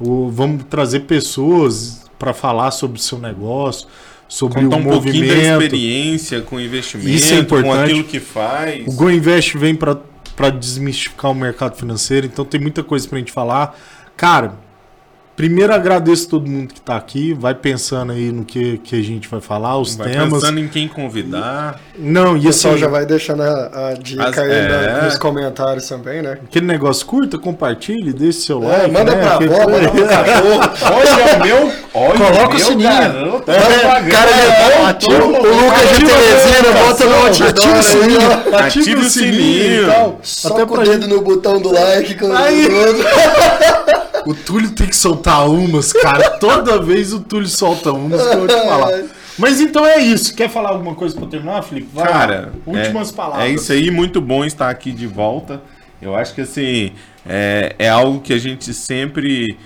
O, 0.00 0.30
vamos 0.30 0.64
trazer 0.64 1.00
pessoas 1.00 2.04
para 2.18 2.32
falar 2.32 2.70
sobre 2.70 2.98
o 2.98 3.02
seu 3.02 3.18
negócio, 3.18 3.86
sobre 4.26 4.62
Contar 4.62 4.76
o 4.76 4.78
um 4.80 4.82
movimento, 4.82 5.28
da 5.28 5.64
experiência 5.64 6.40
com 6.40 6.60
investimento, 6.60 7.10
Isso 7.10 7.34
é 7.34 7.38
importante. 7.38 7.74
com 7.74 7.82
aquilo 7.82 8.04
que 8.04 8.20
faz. 8.20 8.86
O 8.86 8.92
Go 8.92 9.10
Invest 9.10 9.56
vem 9.56 9.74
para 9.74 10.50
desmistificar 10.50 11.30
o 11.30 11.34
mercado 11.34 11.76
financeiro, 11.76 12.26
então 12.26 12.44
tem 12.44 12.60
muita 12.60 12.82
coisa 12.82 13.08
para 13.08 13.16
a 13.16 13.18
gente 13.20 13.32
falar. 13.32 13.78
Cara, 14.16 14.54
Primeiro 15.40 15.72
agradeço 15.72 16.28
todo 16.28 16.46
mundo 16.46 16.74
que 16.74 16.80
tá 16.82 16.96
aqui. 16.96 17.32
Vai 17.32 17.54
pensando 17.54 18.12
aí 18.12 18.30
no 18.30 18.44
que, 18.44 18.76
que 18.84 18.94
a 18.94 19.02
gente 19.02 19.26
vai 19.26 19.40
falar, 19.40 19.78
os 19.78 19.96
Vai 19.96 20.10
temas. 20.10 20.28
pensando 20.34 20.60
em 20.60 20.68
quem 20.68 20.86
convidar. 20.86 21.80
Não, 21.98 22.34
O 22.34 22.36
e 22.36 22.42
pessoal 22.42 22.74
assim, 22.74 22.82
já 22.82 22.88
vai 22.88 23.06
deixando 23.06 23.42
a, 23.42 23.88
a 23.88 23.94
dica 23.94 24.22
As- 24.28 24.36
aí 24.38 24.48
na- 24.48 24.54
é. 24.54 25.02
nos 25.06 25.16
comentários 25.16 25.88
também, 25.88 26.20
né? 26.20 26.36
aquele 26.44 26.66
negócio 26.66 27.06
curta, 27.06 27.38
compartilhe, 27.38 28.12
deixe 28.12 28.40
seu 28.40 28.62
É, 28.64 28.66
like. 28.82 28.90
manda 28.92 29.14
né? 29.14 29.22
pra 29.22 29.34
Aquele- 29.36 29.54
avó, 29.54 29.70
manda 29.70 29.88
pro 29.90 30.06
cachorro. 30.06 30.60
Olha 30.94 31.36
o 31.36 31.40
meu. 31.46 31.72
Olha 31.94 32.18
Coloca 32.18 32.48
o 32.48 32.56
meu 32.56 32.66
sininho. 32.66 32.90
garoto. 32.90 33.50
É, 33.50 33.60
propaganda. 33.78 34.10
cara, 34.10 34.30
É, 34.30 34.84
ativa, 34.84 35.12
todo 35.18 35.24
o. 35.24 35.30
Lucas 35.30 35.80
de 35.80 35.88
ativa 35.88 36.12
a 36.12 36.18
Teresina, 36.18 36.72
bota 36.84 37.04
no 37.06 37.26
ativa 37.26 37.78
o 37.78 37.82
sininho. 37.82 38.20
ó. 38.52 38.56
Ative 38.58 38.94
o 38.96 39.04
sininho. 39.04 40.16
Só 40.22 40.48
Até 40.52 40.66
com 40.66 40.74
o 40.74 40.84
dedo 40.84 41.08
no 41.08 41.22
botão 41.22 41.58
do 41.62 41.72
like. 41.72 42.14
Com 42.16 42.30
Aí. 42.30 42.68
o 44.26 44.34
Túlio 44.34 44.70
tem 44.70 44.88
que 44.88 44.96
soltar 44.96 45.48
umas, 45.48 45.92
cara. 45.92 46.30
Toda 46.38 46.80
vez 46.80 47.12
o 47.12 47.20
Túlio 47.20 47.48
solta 47.48 47.92
umas 47.92 48.22
que 48.22 48.34
eu 48.34 48.38
vou 48.38 48.48
te 48.48 48.54
falar. 48.54 49.02
Mas 49.38 49.60
então 49.60 49.86
é 49.86 49.98
isso. 49.98 50.34
Quer 50.34 50.50
falar 50.50 50.70
alguma 50.70 50.94
coisa 50.94 51.16
pra 51.16 51.26
terminar, 51.26 51.62
Felipe? 51.62 51.88
Vai. 51.94 52.06
Cara, 52.06 52.52
últimas 52.66 53.10
é, 53.10 53.14
palavras. 53.14 53.46
É 53.46 53.50
isso 53.50 53.72
aí, 53.72 53.90
muito 53.90 54.20
bom 54.20 54.44
estar 54.44 54.68
aqui 54.68 54.92
de 54.92 55.06
volta. 55.06 55.62
Eu 56.00 56.14
acho 56.14 56.34
que 56.34 56.42
assim, 56.42 56.92
é, 57.26 57.74
é 57.78 57.88
algo 57.88 58.20
que 58.20 58.32
a 58.32 58.38
gente 58.38 58.72
sempre 58.72 59.56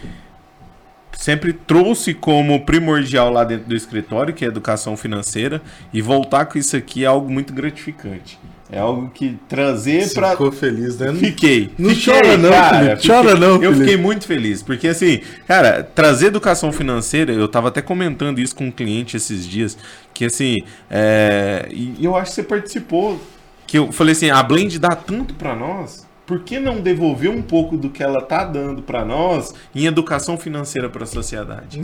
sempre 1.13 1.53
trouxe 1.53 2.13
como 2.13 2.67
primordial 2.67 3.33
lá 3.33 3.45
dentro 3.45 3.67
do 3.67 3.75
escritório, 3.75 4.35
que 4.35 4.45
é 4.45 4.49
educação 4.49 4.97
financeira, 4.97 5.63
e 5.93 6.03
voltar 6.03 6.47
com 6.47 6.59
isso 6.59 6.77
aqui 6.77 7.05
é 7.05 7.07
algo 7.07 7.31
muito 7.31 7.53
gratificante. 7.53 8.39
É 8.71 8.79
algo 8.79 9.11
que 9.13 9.39
trazer 9.49 10.13
para 10.15 10.31
ficou 10.31 10.51
feliz, 10.51 10.97
né? 10.99 11.13
Fiquei. 11.15 11.71
Não 11.79 11.91
fiquei, 11.91 12.15
chora 12.15 12.37
não, 12.39 12.51
Felipe, 12.53 12.97
fiquei- 12.97 13.15
chora 13.15 13.35
não, 13.35 13.55
Eu 13.57 13.61
Felipe. 13.73 13.79
fiquei 13.81 13.97
muito 13.97 14.27
feliz, 14.27 14.63
porque 14.63 14.89
assim, 14.89 15.21
cara, 15.47 15.83
trazer 15.83 16.27
educação 16.29 16.73
financeira, 16.73 17.31
eu 17.33 17.47
tava 17.47 17.69
até 17.69 17.83
comentando 17.83 18.39
isso 18.41 18.57
com 18.57 18.67
um 18.67 18.71
cliente 18.73 19.17
esses 19.19 19.47
dias, 19.47 19.77
que 20.15 20.25
assim, 20.25 20.63
é, 20.91 21.69
e 21.71 21.97
eu 22.03 22.17
acho 22.17 22.31
que 22.31 22.35
você 22.37 22.43
participou, 22.43 23.21
que 23.67 23.79
eu 23.79 23.93
falei 23.93 24.13
assim, 24.13 24.31
a 24.31 24.43
Blend 24.43 24.79
dá 24.79 24.97
tanto 24.97 25.35
pra 25.35 25.55
nós, 25.55 26.07
por 26.27 26.41
que 26.41 26.59
não 26.59 26.81
devolver 26.81 27.31
um 27.31 27.43
pouco 27.43 27.77
do 27.77 27.91
que 27.91 28.03
ela 28.03 28.21
tá 28.23 28.45
dando 28.45 28.83
pra 28.83 29.05
nós 29.05 29.55
em 29.75 29.85
educação 29.87 30.39
financeira 30.39 30.89
pra 30.89 31.05
sociedade? 31.05 31.81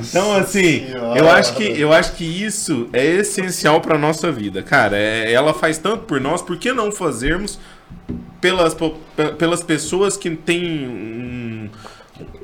Então, 0.00 0.34
assim, 0.34 0.86
eu 1.16 1.30
acho 1.30 1.54
que 1.54 1.80
eu 1.80 1.92
acho 1.92 2.12
que 2.14 2.24
isso 2.24 2.88
é 2.92 3.04
essencial 3.04 3.80
para 3.80 3.96
nossa 3.96 4.30
vida, 4.30 4.62
cara. 4.62 4.96
É- 4.96 5.32
ela 5.32 5.54
faz 5.54 5.78
tanto 5.78 6.04
por 6.04 6.20
nós, 6.20 6.42
por 6.42 6.58
que 6.58 6.72
não 6.72 6.92
fazermos 6.92 7.58
pelas, 8.40 8.76
pelas 9.38 9.62
pessoas 9.62 10.16
que 10.16 10.30
têm 10.30 10.86
um, 10.86 11.70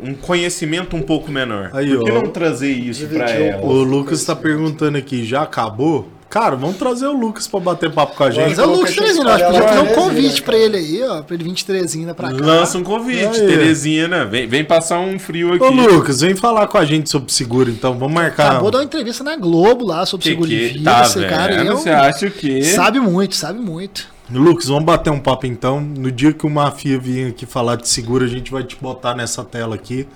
um 0.02 0.14
conhecimento 0.14 0.96
um 0.96 1.02
pouco 1.02 1.30
menor? 1.30 1.70
Aí, 1.74 1.94
por 1.94 2.04
que 2.04 2.10
ó. 2.10 2.14
não 2.14 2.30
trazer 2.30 2.72
isso 2.72 3.06
para 3.08 3.30
ela? 3.30 3.62
O 3.62 3.82
Lucas 3.82 4.24
tá 4.24 4.34
perguntando 4.34 4.96
aqui, 4.96 5.24
já 5.24 5.42
acabou? 5.42 6.08
Cara, 6.30 6.54
vamos 6.54 6.76
trazer 6.76 7.06
o 7.08 7.12
Lucas 7.12 7.48
pra 7.48 7.58
bater 7.58 7.90
papo 7.92 8.14
com 8.16 8.22
a 8.22 8.30
gente. 8.30 8.50
Mas 8.50 8.58
é 8.60 8.64
o 8.64 8.70
Lucas 8.70 8.94
Teresina, 8.94 9.24
eu 9.30 9.34
acho 9.34 9.44
que 9.46 9.50
podia 9.50 9.68
fazer 9.68 9.80
um 9.80 9.84
lá, 9.90 9.94
convite 9.94 10.40
né, 10.40 10.46
pra 10.46 10.56
ele 10.56 10.76
aí, 10.76 11.02
ó, 11.02 11.22
pra 11.22 11.34
ele 11.34 11.42
vir 11.42 11.52
de 11.54 11.64
Teresina 11.64 12.14
pra 12.14 12.28
cá. 12.30 12.36
Lança 12.40 12.78
um 12.78 12.84
convite, 12.84 13.24
Aí. 13.40 13.46
Teresina. 13.48 14.24
Vem, 14.26 14.46
vem 14.46 14.64
passar 14.64 15.00
um 15.00 15.18
frio 15.18 15.52
aqui. 15.54 15.64
Ô, 15.64 15.70
Lucas, 15.70 16.20
vem 16.20 16.36
falar 16.36 16.68
com 16.68 16.78
a 16.78 16.84
gente 16.84 17.10
sobre 17.10 17.32
seguro, 17.32 17.68
então. 17.68 17.98
Vamos 17.98 18.14
marcar. 18.14 18.50
Acabou 18.52 18.70
de 18.70 18.74
dar 18.74 18.78
uma 18.78 18.84
entrevista 18.84 19.24
na 19.24 19.34
Globo 19.34 19.84
lá 19.84 20.06
sobre 20.06 20.22
Que 20.22 20.30
seguro 20.30 20.48
de 20.48 20.56
que 20.56 20.68
vida. 20.78 20.90
tá 20.92 21.02
esse 21.02 21.26
cara 21.26 21.52
é 21.52 21.72
um- 21.72 21.76
Você 21.76 21.90
acha 21.90 22.26
o 22.26 22.30
quê? 22.30 22.62
sabe 22.62 23.00
muito, 23.00 23.34
sabe 23.34 23.58
muito. 23.58 24.06
Lucas, 24.30 24.68
vamos 24.68 24.84
bater 24.84 25.10
um 25.10 25.18
papo 25.18 25.46
então. 25.46 25.80
No 25.80 26.12
dia 26.12 26.32
que 26.32 26.46
o 26.46 26.50
Mafia 26.50 26.96
vir 26.96 27.26
aqui 27.30 27.44
falar 27.44 27.74
de 27.74 27.88
seguro, 27.88 28.24
a 28.24 28.28
gente 28.28 28.52
vai 28.52 28.62
te 28.62 28.76
botar 28.80 29.16
nessa 29.16 29.42
tela 29.42 29.74
aqui. 29.74 30.06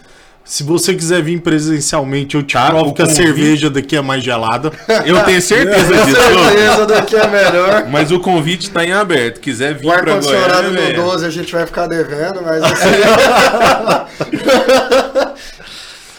Se 0.44 0.62
você 0.62 0.92
quiser 0.94 1.22
vir 1.22 1.40
presencialmente, 1.40 2.34
eu 2.36 2.42
te 2.42 2.52
Tá, 2.52 2.66
provo 2.66 2.90
o 2.90 2.94
que 2.94 3.00
a 3.00 3.06
cerveja 3.06 3.70
daqui 3.70 3.96
é 3.96 4.02
mais 4.02 4.22
gelada. 4.22 4.70
Eu 5.06 5.24
tenho 5.24 5.40
certeza 5.40 5.86
Com 5.96 6.04
disso. 6.04 6.20
certeza 6.20 6.86
daqui 6.86 7.16
é 7.16 7.26
melhor. 7.26 7.88
Mas 7.88 8.12
o 8.12 8.20
convite 8.20 8.70
tá 8.70 8.84
em 8.84 8.92
aberto. 8.92 9.40
Quiser 9.40 9.74
vir 9.74 9.86
O 9.86 9.90
ar-condicionado 9.90 10.68
Goiânia, 10.70 10.80
no 10.98 11.00
é. 11.00 11.02
12 11.02 11.26
a 11.26 11.30
gente 11.30 11.50
vai 11.50 11.64
ficar 11.66 11.86
devendo, 11.86 12.42
mas 12.42 12.60
assim. 12.62 12.74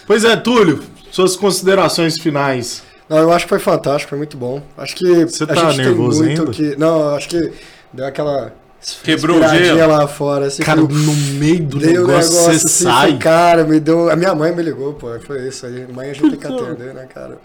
Pois 0.08 0.24
é, 0.24 0.36
Túlio, 0.36 0.84
suas 1.12 1.36
considerações 1.36 2.20
finais. 2.20 2.84
Não, 3.08 3.18
eu 3.18 3.32
acho 3.32 3.46
que 3.46 3.50
foi 3.50 3.60
fantástico, 3.60 4.10
foi 4.10 4.18
muito 4.18 4.36
bom. 4.38 4.62
Acho 4.76 4.96
que 4.96 5.26
Você 5.26 5.44
a 5.44 5.48
tá 5.48 5.74
nervoso 5.74 6.24
ainda? 6.24 6.48
que. 6.48 6.76
Não, 6.78 7.10
eu 7.12 7.16
acho 7.16 7.30
que 7.30 7.52
deu 7.94 8.06
aquela. 8.08 8.52
Quebrou 9.04 9.40
o 9.40 9.48
gelo. 9.48 9.88
lá 9.88 10.08
fora. 10.08 10.48
Assim, 10.48 10.64
Cara, 10.64 10.82
no 10.82 10.88
meio 10.88 11.64
do 11.64 11.80
deu 11.80 12.02
negócio, 12.08 12.32
negócio 12.32 12.60
você 12.60 12.68
assim, 12.68 12.84
sai. 12.84 13.10
foi, 13.12 13.18
cara, 13.20 13.64
me 13.64 13.80
deu. 13.80 14.10
A 14.10 14.16
minha 14.16 14.34
mãe 14.36 14.54
me 14.56 14.62
ligou, 14.62 14.94
pô. 14.94 15.08
Foi 15.26 15.48
isso 15.48 15.66
aí. 15.66 15.86
Mãe 15.94 16.10
a 16.12 16.14
gente 16.14 16.30
tem 16.30 16.40
que 16.40 16.48
atender, 16.48 16.94
né, 16.94 17.08
cara? 17.14 17.38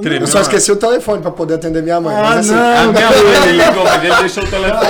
Tremeu 0.00 0.20
Eu 0.20 0.26
só 0.28 0.40
esqueci 0.40 0.70
o 0.70 0.76
telefone 0.76 1.20
pra 1.20 1.32
poder 1.32 1.54
atender 1.54 1.82
minha 1.82 2.00
mãe. 2.00 2.14
Ah, 2.16 2.22
mas 2.22 2.50
assim, 2.50 2.54
A 2.58 2.84
não. 2.84 2.92
minha 2.92 3.10
mãe 3.10 3.40
me 3.46 3.52
ligou, 3.52 3.84
mas 3.84 4.04
ele 4.04 4.14
deixou 4.16 4.44
o 4.44 4.46
telefone. 4.46 4.80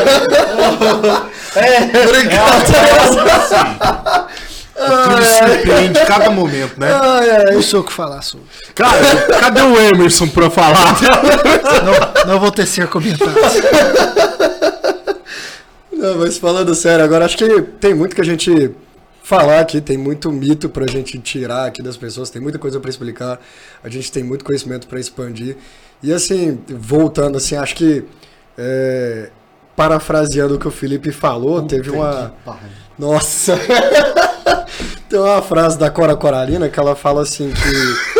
O 4.77 5.09
Túlio 5.11 5.25
surpreende 5.27 6.01
cada 6.07 6.31
momento, 6.31 6.79
né? 6.81 6.89
Ai. 6.93 7.55
Não 7.55 7.63
sei 7.63 7.79
o 7.79 7.85
que 7.85 7.93
falar 7.93 8.23
sobre. 8.23 8.47
Cara, 8.75 8.99
cadê 9.41 9.61
o 9.63 9.79
Emerson 9.79 10.27
pra 10.29 10.49
falar? 10.49 10.97
Não, 12.25 12.33
não 12.35 12.41
vou 12.41 12.51
tecer 12.51 12.87
comentários. 12.89 13.37
Não, 16.01 16.17
mas 16.17 16.39
falando 16.39 16.75
sério, 16.75 17.05
agora 17.05 17.27
acho 17.27 17.37
que 17.37 17.61
tem 17.79 17.93
muito 17.93 18.15
que 18.15 18.23
a 18.23 18.25
gente 18.25 18.75
falar 19.23 19.61
aqui, 19.61 19.83
tem 19.83 19.99
muito 19.99 20.33
mito 20.33 20.67
pra 20.71 20.87
gente 20.87 21.19
tirar 21.19 21.67
aqui 21.67 21.83
das 21.83 21.95
pessoas, 21.95 22.31
tem 22.31 22.41
muita 22.41 22.59
coisa 22.59 22.81
pra 22.81 22.89
explicar, 22.89 23.39
a 23.85 23.89
gente 23.91 24.11
tem 24.11 24.25
muito 24.25 24.43
conhecimento 24.43 24.89
pra 24.89 24.99
expandir. 24.99 25.59
E 26.03 26.11
assim, 26.11 26.59
voltando 26.69 27.37
assim, 27.37 27.55
acho 27.55 27.75
que 27.75 28.03
é, 28.57 29.29
parafraseando 29.77 30.55
o 30.55 30.59
que 30.59 30.67
o 30.67 30.71
Felipe 30.71 31.13
falou, 31.13 31.63
teve 31.67 31.91
uma. 31.91 32.33
Nossa! 32.99 33.59
Tem 35.09 35.19
uma 35.19 35.43
frase 35.43 35.77
da 35.77 35.91
Cora 35.91 36.15
Coralina 36.15 36.69
que 36.69 36.79
ela 36.79 36.95
fala 36.95 37.23
assim 37.23 37.51
que 37.51 38.20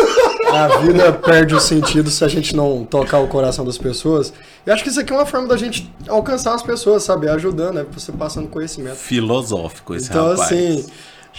a 0.55 0.67
vida 0.79 1.13
perde 1.13 1.55
o 1.55 1.59
sentido 1.59 2.09
se 2.09 2.23
a 2.23 2.27
gente 2.27 2.55
não 2.55 2.83
tocar 2.83 3.19
o 3.19 3.27
coração 3.27 3.63
das 3.65 3.77
pessoas. 3.77 4.33
E 4.65 4.71
acho 4.71 4.83
que 4.83 4.89
isso 4.89 4.99
aqui 4.99 5.11
é 5.11 5.15
uma 5.15 5.25
forma 5.25 5.47
da 5.47 5.57
gente 5.57 5.91
alcançar 6.07 6.53
as 6.53 6.61
pessoas, 6.61 7.03
sabe? 7.03 7.29
Ajudando, 7.29 7.75
né? 7.75 7.85
Você 7.93 8.11
passando 8.11 8.47
conhecimento. 8.47 8.97
Filosófico 8.97 9.95
esse 9.95 10.09
Então, 10.09 10.29
rapaz. 10.29 10.51
assim, 10.51 10.85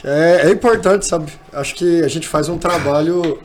é, 0.04 0.42
é 0.46 0.50
importante, 0.50 1.06
sabe? 1.06 1.32
Acho 1.52 1.74
que 1.74 2.02
a 2.02 2.08
gente 2.08 2.26
faz 2.26 2.48
um 2.48 2.58
trabalho 2.58 3.38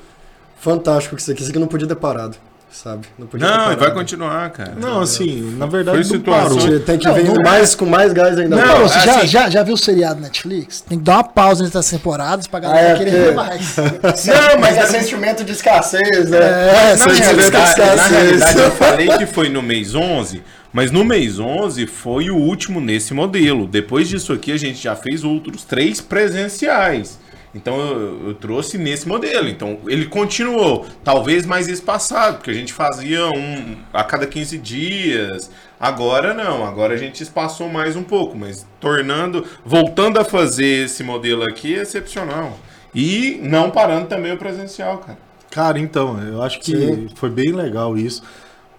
fantástico 0.59 1.15
com 1.15 1.19
isso 1.19 1.31
aqui. 1.31 1.41
Isso 1.41 1.51
aqui 1.51 1.59
não 1.59 1.67
podia 1.67 1.87
ter 1.87 1.95
parado, 1.95 2.37
sabe? 2.71 3.07
Não 3.17 3.25
podia 3.27 3.47
Não, 3.47 3.75
vai 3.77 3.91
continuar, 3.93 4.49
cara. 4.51 4.73
Não, 4.79 5.01
assim, 5.01 5.55
na 5.57 5.65
verdade 5.65 5.97
Foi 6.03 6.07
não 6.07 6.23
situação- 6.23 6.57
parou. 6.59 6.79
Tem 6.81 6.97
que 6.97 7.05
Não, 7.07 7.13
vir 7.15 7.23
não- 7.25 7.41
mais, 7.41 7.73
com 7.75 7.85
mais 7.85 8.13
gás 8.13 8.37
ainda. 8.37 8.55
Não, 8.55 8.65
Não, 8.65 8.79
mais. 8.79 8.91
você 8.91 8.99
já, 8.99 9.17
assim- 9.17 9.27
já, 9.27 9.49
já 9.49 9.63
viu 9.63 9.73
o 9.73 9.77
seriado 9.77 10.21
Netflix? 10.21 10.81
Tem 10.81 10.97
que 10.97 11.03
dar 11.03 11.15
uma 11.17 11.23
pausa 11.23 11.65
entre 11.65 11.77
as 11.77 11.89
temporadas 11.89 12.45
pra 12.47 12.59
Ah, 12.59 12.61
galera 12.61 12.89
é, 12.89 12.97
querer 12.97 13.11
ver 13.11 13.33
mais. 13.33 13.75
Não, 13.77 14.59
mas 14.59 14.77
é 14.77 14.85
sentimento 14.85 15.43
de 15.43 15.51
escassez, 15.53 16.29
né? 16.29 16.37
É, 16.37 16.95
Na 16.95 16.97
sentimento 16.97 17.17
de 17.17 17.23
realidade, 17.25 17.51
na 17.79 17.85
escassez. 17.85 18.11
realidade, 18.11 18.59
eu 18.59 18.71
falei 18.71 19.07
que 19.17 19.25
foi 19.25 19.49
no 19.49 19.61
mês 19.61 19.95
11, 19.95 20.43
mas 20.71 20.91
no 20.91 21.03
mês 21.03 21.39
11 21.39 21.87
foi 21.87 22.29
o 22.29 22.35
último 22.35 22.79
nesse 22.79 23.13
modelo. 23.13 23.65
Depois 23.67 24.07
disso 24.07 24.33
aqui, 24.33 24.51
a 24.51 24.57
gente 24.57 24.81
já 24.83 24.95
fez 24.95 25.23
outros 25.23 25.63
três 25.63 25.99
presenciais. 26.01 27.19
Então 27.57 27.79
eu, 27.79 28.27
eu 28.27 28.33
trouxe 28.35 28.77
nesse 28.77 29.07
modelo. 29.07 29.49
Então 29.49 29.79
ele 29.87 30.05
continuou, 30.05 30.85
talvez 31.03 31.45
mais 31.45 31.67
espaçado, 31.67 32.37
porque 32.37 32.51
a 32.51 32.53
gente 32.53 32.71
fazia 32.71 33.27
um 33.27 33.75
a 33.91 34.03
cada 34.03 34.27
15 34.27 34.57
dias. 34.59 35.51
Agora 35.79 36.33
não, 36.33 36.65
agora 36.65 36.93
a 36.93 36.97
gente 36.97 37.21
espaçou 37.21 37.67
mais 37.67 37.95
um 37.95 38.03
pouco, 38.03 38.37
mas 38.37 38.65
tornando, 38.79 39.45
voltando 39.65 40.19
a 40.19 40.23
fazer 40.23 40.85
esse 40.85 41.03
modelo 41.03 41.43
aqui 41.43 41.75
é 41.75 41.81
excepcional. 41.81 42.57
E 42.93 43.39
não 43.43 43.69
parando 43.69 44.07
também 44.07 44.31
o 44.31 44.37
presencial, 44.37 44.99
cara. 44.99 45.17
Cara, 45.51 45.79
então, 45.79 46.21
eu 46.21 46.41
acho 46.41 46.59
que 46.59 46.75
Sim. 46.75 47.09
foi 47.15 47.29
bem 47.29 47.51
legal 47.51 47.97
isso. 47.97 48.21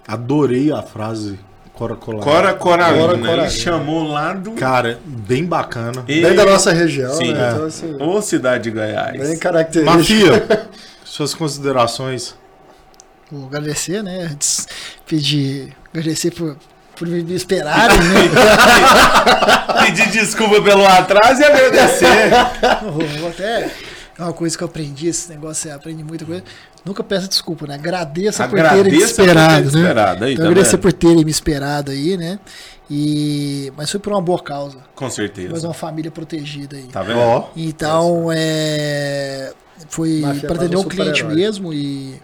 Adorei 0.07 0.73
a 0.73 0.83
frase 0.83 1.39
Cora 1.79 1.95
Colar. 1.95 2.25
Cora 2.25 2.55
Coralina, 2.55 2.99
Cora 3.03 3.13
ele 3.15 3.23
Coralina. 3.23 3.51
chamou 3.51 4.03
lá 4.09 4.33
do. 4.33 4.51
Cara, 4.53 4.99
bem 5.05 5.45
bacana. 5.45 6.05
E- 6.09 6.21
Bem 6.23 6.35
da 6.35 6.45
nossa 6.45 6.73
região, 6.73 7.15
Sim. 7.15 7.33
né? 7.33 7.47
É. 7.49 7.53
Então, 7.53 7.67
assim, 7.67 7.97
Ô, 8.03 8.21
cidade 8.21 8.65
de 8.65 8.71
Goiás. 8.73 9.17
bem 9.29 9.39
característico. 9.39 9.97
Mafia, 9.97 10.69
suas 11.05 11.35
considerações. 11.35 12.35
Vou 13.31 13.47
agradecer, 13.47 14.03
né? 14.03 14.29
Pedir, 15.07 15.73
agradecer 15.95 16.33
por, 16.33 16.57
por 16.97 17.07
me 17.07 17.33
esperarem, 17.35 17.97
né? 17.97 18.23
Pedir 19.87 20.09
desculpa 20.11 20.61
pelo 20.61 20.85
atraso 20.85 21.41
e 21.41 21.45
agradecer. 21.45 22.31
Vou, 23.21 23.29
até. 23.29 23.71
É 24.19 24.23
uma 24.25 24.33
coisa 24.33 24.59
que 24.59 24.65
eu 24.65 24.67
aprendi, 24.67 25.07
esse 25.07 25.29
negócio, 25.31 25.63
você 25.63 25.71
aprende 25.71 26.03
muita 26.03 26.25
coisa. 26.25 26.43
Nunca 26.89 27.05
peça 27.05 27.29
desculpa, 27.29 27.67
né? 27.67 27.75
Agradeça, 27.75 28.49
por 28.49 28.57
terem 28.57 28.73
me 28.73 28.79
Agradeça 28.81 29.15
por 29.15 29.15
ter 29.15 29.23
esperado, 29.23 29.73
né? 29.73 29.81
esperado. 29.83 30.25
Aí, 30.25 30.33
Então, 30.33 30.45
tá 30.45 30.51
agradecer 30.51 30.79
por 30.79 30.93
terem 30.93 31.25
me 31.25 31.31
esperado 31.31 31.91
aí, 31.91 32.17
né? 32.17 32.39
E, 32.91 33.71
mas 33.77 33.91
foi 33.91 34.01
por 34.01 34.13
uma 34.15 34.23
boa 34.23 34.43
causa. 34.43 34.79
Com 34.95 35.05
Mas 35.05 35.15
certeza. 35.15 35.67
uma 35.67 35.75
família 35.75 36.11
protegida 36.11 36.79
aí. 36.79 36.85
Tá 36.85 37.03
vendo? 37.03 37.19
Ó, 37.19 37.51
Então, 37.55 38.31
é, 38.33 39.53
foi 39.91 40.23
para 40.47 40.57
atender 40.57 40.77
um 40.77 40.81
um 40.81 40.85
cliente 40.85 41.23
mesmo 41.25 41.75
e 41.75 42.19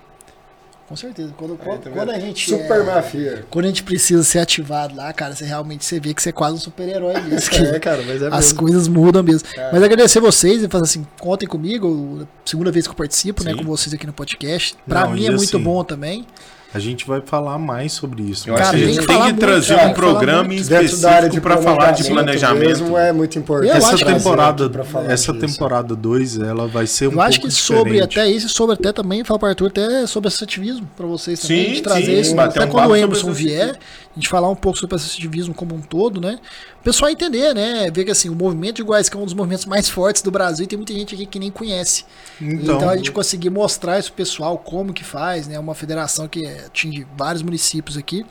com 0.88 0.94
certeza, 0.96 1.32
quando, 1.36 1.56
quando, 1.56 1.80
tá 1.80 1.90
quando 1.90 2.10
a 2.10 2.18
gente 2.18 2.50
Super 2.50 2.80
é- 2.80 2.82
mafia. 2.82 3.46
quando 3.50 3.64
a 3.64 3.68
gente 3.68 3.82
precisa 3.82 4.22
ser 4.22 4.38
ativado 4.40 4.94
lá, 4.94 5.12
cara, 5.12 5.34
você 5.34 5.44
realmente 5.44 5.84
você 5.84 5.98
vê 5.98 6.12
que 6.12 6.22
você 6.22 6.28
é 6.28 6.32
quase 6.32 6.56
um 6.56 6.60
super-herói 6.60 7.18
mesmo. 7.24 7.54
É, 7.56 7.80
cara, 7.80 8.02
mas 8.06 8.20
é 8.22 8.26
as 8.26 8.32
mesmo. 8.32 8.58
coisas 8.58 8.86
mudam 8.88 9.22
mesmo. 9.22 9.48
É. 9.56 9.72
Mas 9.72 9.82
agradecer 9.82 10.20
vocês 10.20 10.62
e 10.62 10.68
fazer 10.68 10.84
assim, 10.84 11.06
contem 11.18 11.48
comigo, 11.48 12.28
segunda 12.44 12.70
vez 12.70 12.86
que 12.86 12.90
eu 12.92 12.96
participo, 12.96 13.42
né, 13.44 13.52
Sim. 13.52 13.58
com 13.58 13.64
vocês 13.64 13.94
aqui 13.94 14.06
no 14.06 14.12
podcast. 14.12 14.76
Pra 14.86 15.06
Não, 15.06 15.12
mim 15.12 15.24
é 15.26 15.30
muito 15.30 15.56
assim, 15.56 15.64
bom 15.64 15.82
também. 15.82 16.26
A 16.74 16.78
gente 16.80 17.06
vai 17.06 17.20
falar 17.20 17.58
mais 17.58 17.92
sobre 17.92 18.22
isso. 18.24 18.48
Eu 18.50 18.54
mas 18.54 18.62
acho 18.62 18.72
Cara, 18.72 18.78
que 18.78 18.82
a 18.82 18.86
tem 18.86 18.94
gente 18.94 19.06
que 19.06 19.06
tem 19.06 19.22
que 19.22 19.32
trazer 19.34 19.76
um 19.76 19.92
programa 19.94 20.44
muito. 20.44 21.06
área 21.06 21.30
de 21.30 21.40
específico 21.40 21.40
pra 21.40 21.56
falar 21.58 21.92
de 21.92 22.04
planejamento. 22.04 22.58
mesmo 22.66 22.98
é 22.98 23.12
muito 23.12 23.38
importante. 23.38 23.70
Essa 23.76 23.96
temporada, 24.04 24.70
essa 25.08 25.32
disso. 25.32 25.46
temporada 25.46 25.94
2, 25.94 26.38
ela 26.40 26.66
vai 26.66 26.86
ser 26.86 27.08
um 27.08 27.12
Eu 27.12 27.20
acho 27.20 27.40
que 27.40 27.46
pouco 27.46 27.54
sobre 27.54 27.92
diferente. 27.92 28.18
até 28.20 28.30
isso, 28.30 28.48
sobre 28.48 28.74
até 28.74 28.92
também, 28.92 29.22
falar 29.24 29.38
para 29.38 29.50
Arthur, 29.50 29.68
até 29.68 30.06
sobre 30.06 30.28
associativismo 30.28 30.88
para 30.96 31.06
vocês 31.06 31.40
também. 31.40 31.56
Sim, 31.56 31.64
a 31.64 31.68
gente 31.74 31.82
trazer 31.82 32.24
sim, 32.24 32.38
até 32.38 32.64
um 32.64 32.68
quando 32.68 32.90
o 32.90 32.96
Emerson 32.96 33.32
vier, 33.32 33.70
a 33.76 34.14
gente 34.14 34.28
falar 34.28 34.50
um 34.50 34.56
pouco 34.56 34.78
sobre 34.78 34.96
associativismo 34.96 35.54
como 35.54 35.74
um 35.74 35.80
todo, 35.80 36.20
né? 36.20 36.38
O 36.80 36.84
pessoal 36.84 37.10
entender, 37.10 37.54
né? 37.54 37.90
Ver 37.90 38.04
que 38.04 38.10
assim, 38.10 38.28
o 38.28 38.34
movimento 38.34 38.76
de 38.76 38.82
iguais 38.82 39.08
que 39.08 39.16
é 39.16 39.20
um 39.20 39.24
dos 39.24 39.32
movimentos 39.34 39.64
mais 39.64 39.88
fortes 39.90 40.22
do 40.22 40.30
Brasil 40.30 40.64
e 40.64 40.66
tem 40.68 40.76
muita 40.76 40.92
gente 40.92 41.14
aqui 41.14 41.24
que 41.26 41.38
nem 41.38 41.50
conhece. 41.50 42.04
Então, 42.40 42.76
Então, 42.76 42.88
a 42.90 42.96
gente 42.96 43.10
conseguir 43.12 43.50
mostrar 43.50 43.98
isso 43.98 44.08
pro 44.12 44.18
pessoal, 44.24 44.58
como 44.58 44.92
que 44.92 45.04
faz, 45.04 45.46
né? 45.48 45.58
Uma 45.58 45.74
federação 45.74 46.28
que 46.28 46.40
atinge 46.66 47.06
vários 47.16 47.42
municípios 47.42 47.96
aqui. 47.96 48.24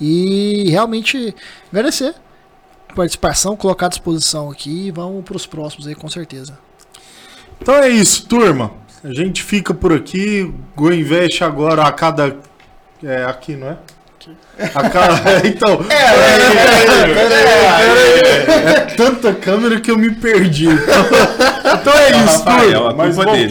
E 0.00 0.68
realmente 0.70 1.34
agradecer 1.70 2.14
a 2.88 2.94
participação, 2.94 3.56
colocar 3.56 3.86
à 3.86 3.88
disposição 3.88 4.50
aqui 4.50 4.88
e 4.88 4.90
vamos 4.90 5.24
pros 5.24 5.46
próximos 5.46 5.86
aí, 5.86 5.94
com 5.94 6.08
certeza. 6.08 6.58
então 7.60 7.74
é 7.74 7.88
isso, 7.88 8.26
turma. 8.26 8.72
A 9.04 9.12
gente 9.12 9.42
fica 9.42 9.74
por 9.74 9.92
aqui. 9.92 10.54
Go 10.76 10.92
Invest 10.92 11.42
agora 11.42 11.82
a 11.82 11.90
cada. 11.90 12.36
É 13.02 13.24
aqui, 13.24 13.56
não 13.56 13.68
é? 13.68 13.76
A 14.74 14.88
cada. 14.88 15.44
então. 15.46 15.80
É 18.64 18.94
tanta 18.96 19.34
câmera 19.34 19.80
que 19.80 19.90
eu 19.90 19.98
me 19.98 20.14
perdi. 20.14 20.66
Então, 20.66 21.04
então 21.80 21.92
é 21.94 22.10
isso, 22.10 22.44
Rafael, 22.44 22.94
Mas 22.94 23.16
culpa 23.16 23.32
dele. 23.32 23.48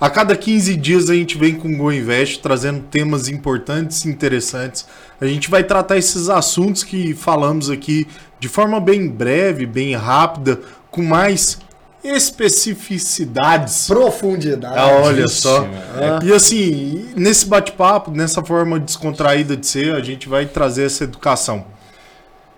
A 0.00 0.08
cada 0.08 0.34
15 0.34 0.76
dias 0.76 1.10
a 1.10 1.14
gente 1.14 1.36
vem 1.36 1.54
com 1.54 1.68
o 1.68 1.76
Go 1.76 1.92
Invest 1.92 2.40
trazendo 2.40 2.80
temas 2.80 3.28
importantes 3.28 4.04
e 4.04 4.08
interessantes. 4.08 4.86
A 5.20 5.26
gente 5.26 5.50
vai 5.50 5.62
tratar 5.62 5.98
esses 5.98 6.30
assuntos 6.30 6.82
que 6.82 7.12
falamos 7.12 7.68
aqui 7.68 8.06
de 8.38 8.48
forma 8.48 8.80
bem 8.80 9.06
breve, 9.06 9.66
bem 9.66 9.94
rápida, 9.94 10.58
com 10.90 11.02
mais 11.02 11.58
especificidades. 12.02 13.86
Profundidade. 13.86 14.74
Ah, 14.78 15.02
olha 15.04 15.28
só. 15.28 15.68
Ah. 15.94 16.18
E 16.24 16.32
assim, 16.32 17.10
nesse 17.14 17.44
bate-papo, 17.46 18.10
nessa 18.10 18.42
forma 18.42 18.80
descontraída 18.80 19.54
de 19.54 19.66
ser, 19.66 19.94
a 19.94 20.00
gente 20.00 20.28
vai 20.28 20.46
trazer 20.46 20.86
essa 20.86 21.04
educação. 21.04 21.64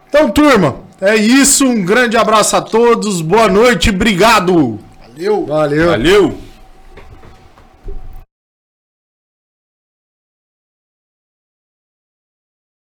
Então, 0.08 0.30
turma, 0.30 0.76
é 1.00 1.16
isso. 1.16 1.66
Um 1.66 1.84
grande 1.84 2.16
abraço 2.16 2.54
a 2.54 2.62
todos. 2.62 3.20
Boa 3.20 3.48
noite. 3.48 3.90
Obrigado. 3.90 4.78
Valeu! 5.08 5.46
Valeu. 5.46 5.86
Valeu! 5.88 6.51